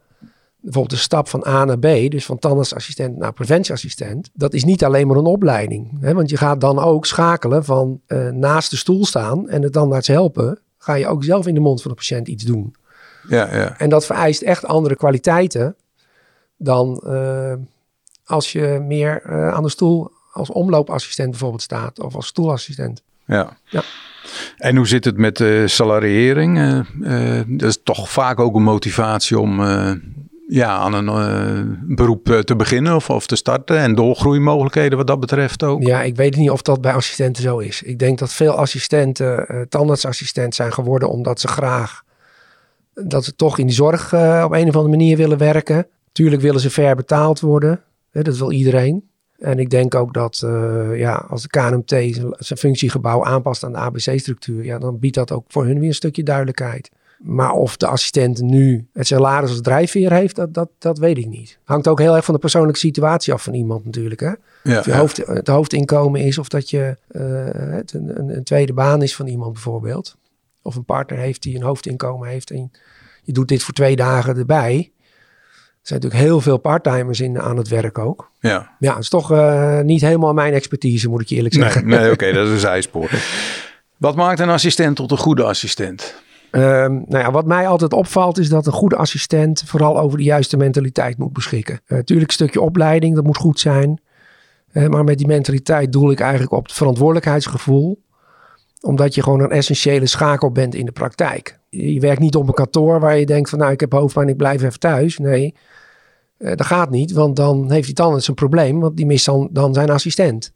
bijvoorbeeld 0.62 0.96
de 0.96 1.04
stap 1.04 1.28
van 1.28 1.46
A 1.48 1.66
naar 1.66 1.80
B, 1.80 2.12
dus 2.12 2.26
van 2.26 2.40
tandartsassistent 2.40 3.18
naar 3.18 3.34
preventieassistent, 3.34 4.30
dat 4.34 4.54
is 4.54 4.64
niet 4.64 4.84
alleen 4.84 5.08
maar 5.08 5.18
een 5.18 5.26
opleiding. 5.26 6.02
Hè? 6.02 6.14
Want 6.14 6.30
je 6.30 6.38
gaat 6.38 6.62
dan 6.62 6.80
ook 6.80 7.06
schakelen 7.06 7.66
van 7.66 8.02
uh, 8.08 8.30
naast 8.30 8.70
de 8.70 8.78
stoel 8.78 9.06
staan 9.06 9.50
en 9.50 9.62
de 9.62 9.70
tandarts 9.70 10.08
helpen, 10.08 10.60
ga 10.78 10.94
je 10.94 11.08
ook 11.08 11.24
zelf 11.24 11.48
in 11.48 11.54
de 11.54 11.60
mond 11.60 11.82
van 11.82 11.92
de 11.92 11.98
patiënt 11.98 12.28
iets 12.28 12.44
doen. 12.44 12.76
Ja, 13.28 13.56
ja. 13.56 13.78
En 13.78 13.90
dat 13.90 14.06
vereist 14.06 14.42
echt 14.42 14.66
andere 14.66 14.96
kwaliteiten 14.96 15.76
dan 16.58 17.04
uh, 17.06 17.54
als 18.26 18.52
je 18.52 18.84
meer 18.88 19.22
uh, 19.26 19.54
aan 19.54 19.64
de 19.64 19.70
stoel 19.70 20.12
als 20.32 20.50
omloopassistent 20.50 21.30
bijvoorbeeld 21.30 21.62
staat 21.62 22.00
of 22.00 22.16
als 22.16 22.28
stoelassistent. 22.28 23.02
Ja. 23.26 23.58
ja. 23.64 23.82
En 24.58 24.76
hoe 24.76 24.88
zit 24.88 25.06
het 25.06 25.18
met 25.18 25.38
de 25.38 25.68
salariering? 25.68 26.58
Uh, 27.02 27.42
dat 27.48 27.70
is 27.70 27.80
toch 27.84 28.10
vaak 28.10 28.40
ook 28.40 28.56
een 28.56 28.64
motivatie 28.64 29.40
om 29.40 29.60
ja, 30.52 30.78
aan 30.78 30.94
een 30.94 31.06
uh, 31.06 31.76
beroep 31.82 32.30
uh, 32.30 32.40
te 32.40 32.56
beginnen 32.56 32.96
of, 32.96 33.10
of 33.10 33.28
te 33.28 33.36
starten 33.36 33.78
en 33.78 33.96
doorgroeimogelijkheden 33.96 34.98
wat 34.98 35.08
dat 35.08 35.20
betreft 35.20 35.64
ook? 35.64 35.84
Ja, 35.84 36.02
ik 36.02 36.16
weet 36.16 36.36
niet 36.36 36.50
of 36.50 36.62
dat 36.62 36.82
bij 36.82 36.94
assistenten 36.94 37.44
zo 37.44 37.58
is. 37.58 37.82
Ik 37.82 38.00
denk 38.00 38.20
dat 38.20 38.34
veel 38.34 38.52
assistenten 38.52 39.46
uh, 39.52 39.62
tandartsassistent 39.62 40.56
zijn 40.56 40.74
geworden 40.74 41.10
omdat 41.10 41.40
ze 41.40 41.48
graag, 41.48 42.04
dat 42.94 43.24
ze 43.24 43.36
toch 43.36 43.58
in 43.58 43.66
die 43.66 43.76
zorg 43.76 44.14
op 44.14 44.52
een 44.52 44.68
of 44.68 44.76
andere 44.76 44.88
manier 44.88 45.18
willen 45.18 45.38
werken. 45.38 45.88
Tuurlijk 46.12 46.42
willen 46.42 46.62
ze 46.62 46.70
ver 46.70 46.96
betaald 46.96 47.40
worden, 47.40 47.82
hè, 48.12 48.22
dat 48.22 48.38
wil 48.38 48.52
iedereen. 48.52 49.10
En 49.38 49.60
ik 49.60 49.70
denk 49.70 49.96
ook 49.96 50.14
dat 50.14 50.44
ja, 50.94 51.26
als 51.30 51.42
de 51.42 51.50
KNMT 51.50 51.90
zijn 52.38 52.60
functiegebouw 52.60 53.26
aanpast 53.26 53.64
aan 53.64 53.72
de 53.72 53.78
ABC-structuur, 53.78 54.64
ja, 54.64 54.78
dan 54.78 55.00
biedt 55.00 55.16
dat 55.16 55.32
ook 55.32 55.46
voor 55.48 55.66
hun 55.66 55.80
weer 55.80 55.88
een 55.88 55.94
stukje 55.94 56.24
duidelijkheid. 56.24 56.90
Maar 57.20 57.52
of 57.52 57.78
de 57.78 57.88
assistent 57.88 58.42
nu 58.42 58.88
het 58.94 59.08
salaris 59.08 59.50
als 59.50 59.62
drijfveer 59.62 60.12
heeft, 60.12 60.36
dat, 60.36 60.54
dat, 60.54 60.70
dat 60.78 60.98
weet 60.98 61.18
ik 61.18 61.28
niet. 61.28 61.60
Hangt 61.64 61.88
ook 61.88 62.00
heel 62.00 62.16
erg 62.16 62.26
van 62.26 62.34
de 62.34 62.40
persoonlijke 62.40 62.80
situatie 62.80 63.34
af 63.34 63.44
van 63.44 63.54
iemand 63.54 63.86
natuurlijk. 63.86 64.22
Hè? 64.22 64.34
Ja, 64.64 64.80
of 64.80 64.86
je 64.86 64.92
ja. 64.92 64.98
hoofd, 64.98 65.18
het 65.18 65.48
hoofdinkomen 65.48 66.22
is, 66.22 66.38
of 66.38 66.48
dat 66.48 66.70
je 66.70 66.98
uh, 67.12 67.22
het 67.76 67.94
een, 67.94 68.20
een, 68.20 68.36
een, 68.36 68.44
tweede 68.44 68.74
baan 68.74 69.02
is 69.02 69.16
van 69.16 69.28
iemand 69.28 69.54
bijvoorbeeld. 69.54 70.16
Of 70.62 70.76
een 70.76 70.86
partner 70.86 71.20
heeft 71.20 71.42
die 71.42 71.56
een 71.56 71.64
hoofdinkomen 71.64 72.28
heeft 72.28 72.52
en 72.52 72.72
je 73.24 73.34
doet 73.34 73.48
dit 73.48 73.64
voor 73.64 73.74
twee 73.74 73.96
dagen 73.96 74.38
erbij. 74.38 74.76
Er 74.78 75.96
zijn 75.96 76.00
natuurlijk 76.00 76.30
heel 76.30 76.42
veel 76.42 76.58
parttimers 76.58 77.20
in 77.20 77.40
aan 77.40 77.58
het 77.58 77.68
werk 77.68 77.98
ook. 77.98 78.32
Ja, 78.40 78.76
ja 78.80 78.94
het 78.94 79.04
is 79.04 79.10
toch 79.10 79.32
uh, 79.32 79.80
niet 79.80 80.02
helemaal 80.02 80.34
mijn 80.34 80.54
expertise, 80.54 81.10
moet 81.10 81.22
ik 81.22 81.30
je 81.30 81.36
eerlijk 81.36 81.56
zeggen. 81.56 81.88
Nee, 81.88 82.00
nee 82.00 82.12
oké, 82.12 82.14
okay, 82.14 82.32
dat 82.32 82.48
is 82.48 82.54
een 82.54 82.60
zijspoor. 82.60 83.10
Wat 83.98 84.16
maakt 84.16 84.40
een 84.40 84.50
assistent 84.50 84.96
tot 84.96 85.12
een 85.12 85.18
goede 85.18 85.44
assistent? 85.44 86.16
Ehm, 86.52 86.92
nou 86.94 87.24
ja, 87.24 87.32
wat 87.32 87.46
mij 87.46 87.68
altijd 87.68 87.94
opvalt 87.94 88.38
is 88.38 88.50
dat 88.50 88.66
een 88.66 88.74
goede 88.74 88.96
assistent 88.96 89.64
vooral 89.66 90.00
over 90.00 90.18
de 90.18 90.24
juiste 90.24 90.58
mentaliteit 90.58 91.18
moet 91.18 91.34
beschikken. 91.34 91.80
Natuurlijk 91.88 92.28
een 92.28 92.36
stukje 92.36 92.62
opleiding, 92.62 93.16
dat 93.16 93.24
moet 93.24 93.38
goed 93.38 93.60
zijn. 93.60 94.02
maar 94.72 95.04
met 95.04 95.18
die 95.18 95.28
mentaliteit 95.28 95.92
doel 95.92 96.12
ik 96.12 96.20
eigenlijk 96.20 96.52
op 96.52 96.64
het 96.64 96.74
verantwoordelijkheidsgevoel 96.74 98.00
omdat 98.82 99.16
je 99.16 99.24
gewoon 99.24 99.40
een 99.40 99.52
essentiële 99.52 100.06
schakel 100.06 100.52
bent 100.52 100.76
in 100.76 100.86
de 100.86 100.92
praktijk. 100.92 101.60
Je 101.70 102.00
werkt 102.00 102.22
niet 102.22 102.36
op 102.36 102.48
een 102.48 102.54
kantoor 102.54 103.00
waar 103.00 103.18
je 103.18 103.26
denkt 103.26 103.50
van 103.50 103.60
nou 103.60 103.72
ik 103.72 103.80
heb 103.80 103.92
hoofdpijn, 103.92 104.30
ik 104.30 104.38
blijf 104.38 104.64
even 104.64 104.80
thuis. 104.80 105.18
Nee, 105.18 105.56
uh, 106.38 106.50
dat 106.50 106.66
gaat 106.66 106.90
niet, 106.90 107.12
want 107.12 107.36
dan 107.36 107.72
heeft 107.72 107.86
die 107.86 107.96
tandarts 107.96 108.28
een 108.28 108.34
probleem, 108.34 108.80
want 108.80 108.98
die 108.98 109.06
mist 109.06 109.26
dan 109.52 109.74
zijn 109.74 109.90
assistent. 109.90 110.54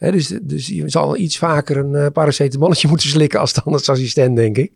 Dus, 0.00 0.28
dus 0.42 0.66
je 0.66 0.88
zal 0.88 1.16
iets 1.16 1.38
vaker 1.38 1.76
een 1.76 1.92
uh, 1.92 2.06
paracetamolletje 2.12 2.88
moeten 2.92 3.08
slikken 3.08 3.40
als 3.40 3.52
tandartsassistent, 3.52 4.36
denk 4.36 4.56
ik. 4.56 4.72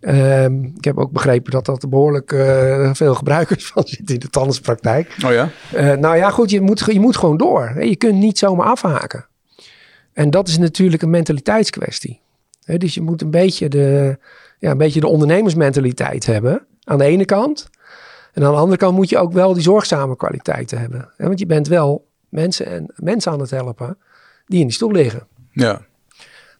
Um, 0.00 0.72
ik 0.76 0.84
heb 0.84 0.98
ook 0.98 1.12
begrepen 1.12 1.50
dat 1.50 1.66
dat 1.66 1.88
behoorlijk 1.88 2.32
uh, 2.32 2.94
veel 2.94 3.14
gebruikers 3.14 3.66
van 3.72 3.82
zitten 3.86 4.14
in 4.14 4.20
de 4.20 4.28
tandartspraktijk. 4.28 5.16
Oh 5.24 5.32
ja? 5.32 5.50
nou 5.94 6.16
ja, 6.16 6.30
goed, 6.30 6.50
je 6.50 6.60
moet, 6.60 6.84
je 6.92 7.00
moet 7.00 7.16
gewoon 7.16 7.36
door. 7.36 7.84
Je 7.84 7.96
kunt 7.96 8.18
niet 8.18 8.38
zomaar 8.38 8.66
afhaken. 8.66 9.26
En 10.12 10.30
dat 10.30 10.48
is 10.48 10.58
natuurlijk 10.58 11.02
een 11.02 11.10
mentaliteitskwestie. 11.10 12.20
dus 12.64 12.94
je 12.94 13.00
moet 13.00 13.22
een 13.22 13.30
beetje, 13.30 13.68
de, 13.68 14.18
ja, 14.58 14.70
een 14.70 14.78
beetje 14.78 15.00
de 15.00 15.06
ondernemersmentaliteit 15.06 16.26
hebben 16.26 16.66
aan 16.84 16.98
de 16.98 17.04
ene 17.04 17.24
kant. 17.24 17.68
En 18.32 18.44
aan 18.44 18.52
de 18.52 18.58
andere 18.58 18.78
kant 18.78 18.96
moet 18.96 19.08
je 19.08 19.18
ook 19.18 19.32
wel 19.32 19.52
die 19.52 19.62
zorgzame 19.62 20.16
kwaliteiten 20.16 20.78
hebben. 20.78 21.12
want 21.16 21.38
je 21.38 21.46
bent 21.46 21.68
wel 21.68 22.06
mensen, 22.28 22.66
en, 22.66 22.92
mensen 22.96 23.32
aan 23.32 23.40
het 23.40 23.50
helpen 23.50 23.98
die 24.46 24.60
in 24.60 24.66
die 24.66 24.74
stoel 24.74 24.90
liggen. 24.90 25.26
Ja. 25.50 25.84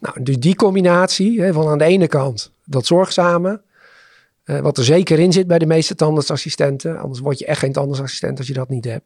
Nou, 0.00 0.22
dus 0.22 0.38
die 0.38 0.56
combinatie 0.56 1.52
van 1.52 1.68
aan 1.68 1.78
de 1.78 1.84
ene 1.84 2.06
kant 2.06 2.50
dat 2.64 2.86
zorgzame, 2.86 3.60
eh, 4.44 4.60
wat 4.60 4.78
er 4.78 4.84
zeker 4.84 5.18
in 5.18 5.32
zit 5.32 5.46
bij 5.46 5.58
de 5.58 5.66
meeste 5.66 5.94
tandartsassistenten. 5.94 6.98
Anders 6.98 7.20
word 7.20 7.38
je 7.38 7.46
echt 7.46 7.58
geen 7.58 7.72
tandartsassistent 7.72 8.38
als 8.38 8.46
je 8.46 8.52
dat 8.52 8.68
niet 8.68 8.84
hebt. 8.84 9.04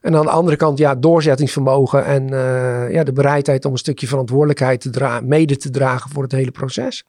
En 0.00 0.16
aan 0.16 0.24
de 0.24 0.30
andere 0.30 0.56
kant, 0.56 0.78
ja, 0.78 0.94
doorzettingsvermogen 0.94 2.04
en 2.04 2.32
uh, 2.32 2.92
ja, 2.92 3.04
de 3.04 3.12
bereidheid 3.12 3.64
om 3.64 3.72
een 3.72 3.78
stukje 3.78 4.06
verantwoordelijkheid 4.06 4.80
te 4.80 5.20
mede 5.24 5.56
te 5.56 5.70
dragen 5.70 6.10
voor 6.10 6.22
het 6.22 6.32
hele 6.32 6.50
proces. 6.50 7.04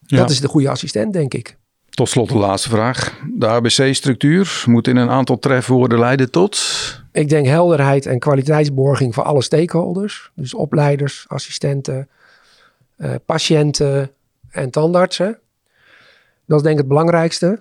Ja. 0.00 0.16
Dat 0.16 0.30
is 0.30 0.40
de 0.40 0.48
goede 0.48 0.68
assistent, 0.68 1.12
denk 1.12 1.34
ik. 1.34 1.56
Tot 1.98 2.08
slot 2.08 2.28
de 2.28 2.38
laatste 2.38 2.68
vraag. 2.68 3.20
De 3.34 3.46
ABC-structuur 3.46 4.62
moet 4.66 4.88
in 4.88 4.96
een 4.96 5.10
aantal 5.10 5.38
trefwoorden 5.38 5.98
leiden 5.98 6.30
tot? 6.30 6.58
Ik 7.12 7.28
denk 7.28 7.46
helderheid 7.46 8.06
en 8.06 8.18
kwaliteitsborging 8.18 9.14
voor 9.14 9.24
alle 9.24 9.42
stakeholders. 9.42 10.30
Dus 10.34 10.54
opleiders, 10.54 11.24
assistenten, 11.28 12.08
uh, 12.98 13.14
patiënten 13.26 14.10
en 14.50 14.70
tandartsen. 14.70 15.38
Dat 16.46 16.58
is 16.58 16.62
denk 16.62 16.74
ik 16.74 16.80
het 16.80 16.88
belangrijkste. 16.88 17.60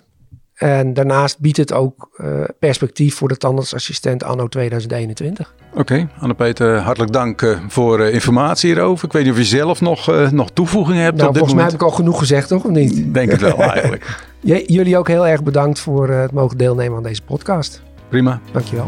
En 0.58 0.94
daarnaast 0.94 1.40
biedt 1.40 1.58
het 1.58 1.74
ook 1.74 2.10
uh, 2.18 2.44
perspectief 2.60 3.16
voor 3.16 3.28
de 3.28 3.38
tandartsassistent 3.38 4.24
anno 4.24 4.48
2021. 4.48 5.54
Oké, 5.70 5.80
okay. 5.80 6.08
Anne-Peter, 6.20 6.78
hartelijk 6.80 7.12
dank 7.12 7.42
uh, 7.42 7.60
voor 7.68 8.00
uh, 8.00 8.14
informatie 8.14 8.74
hierover. 8.74 9.06
Ik 9.06 9.12
weet 9.12 9.24
niet 9.24 9.32
of 9.32 9.38
je 9.38 9.46
zelf 9.46 9.82
nog, 9.82 10.32
nog 10.32 10.52
toevoegingen 10.52 11.04
hebt 11.04 11.18
nou, 11.18 11.28
op 11.28 11.34
dit 11.34 11.44
volgens 11.44 11.54
moment. 11.54 11.56
mij 11.56 11.66
heb 11.66 11.74
ik 11.74 11.82
al 11.82 12.06
genoeg 12.06 12.20
gezegd, 12.20 12.48
toch? 12.48 12.64
Of 12.64 12.72
niet? 12.72 13.14
Denk 13.14 13.32
het 13.32 13.42
wel, 13.42 13.60
eigenlijk. 13.60 14.28
jullie 14.42 14.98
ook 14.98 15.08
heel 15.08 15.28
erg 15.28 15.44
bedankt 15.44 15.80
voor 15.80 16.10
het 16.10 16.32
mogen 16.32 16.58
deelnemen 16.58 16.98
aan 16.98 17.04
deze 17.04 17.22
podcast. 17.22 17.82
Prima. 18.10 18.40
Dankjewel. 18.52 18.88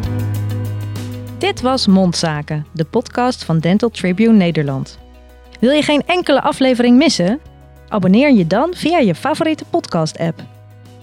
Dit 1.38 1.62
was 1.62 1.88
Mondzaken, 1.88 2.66
de 2.74 2.86
podcast 2.86 3.44
van 3.44 3.60
Dental 3.60 3.90
Tribune 3.90 4.38
Nederland. 4.38 4.98
Wil 5.60 5.72
je 5.72 5.82
geen 5.82 6.04
enkele 6.06 6.42
aflevering 6.42 6.98
missen? 6.98 7.40
Abonneer 7.88 8.34
je 8.34 8.48
dan 8.48 8.70
via 8.76 8.98
je 8.98 9.16
favoriete 9.16 9.64
podcast-app. 9.70 10.59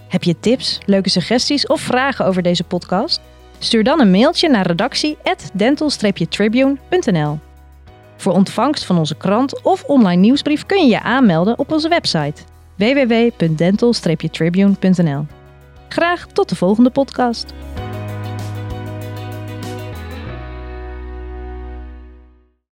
Heb 0.07 0.23
je 0.23 0.39
tips, 0.39 0.79
leuke 0.85 1.09
suggesties 1.09 1.67
of 1.67 1.81
vragen 1.81 2.25
over 2.25 2.41
deze 2.41 2.63
podcast? 2.63 3.21
Stuur 3.59 3.83
dan 3.83 3.99
een 3.99 4.11
mailtje 4.11 4.49
naar 4.49 4.67
redactie@dental-tribune.nl. 4.67 7.39
Voor 8.15 8.33
ontvangst 8.33 8.85
van 8.85 8.97
onze 8.97 9.15
krant 9.15 9.61
of 9.61 9.83
online 9.83 10.21
nieuwsbrief 10.21 10.65
kun 10.65 10.85
je 10.85 10.89
je 10.89 11.01
aanmelden 11.01 11.59
op 11.59 11.71
onze 11.71 11.89
website 11.89 12.41
www.dental-tribune.nl. 12.75 15.25
Graag 15.89 16.27
tot 16.33 16.49
de 16.49 16.55
volgende 16.55 16.89
podcast. 16.89 17.53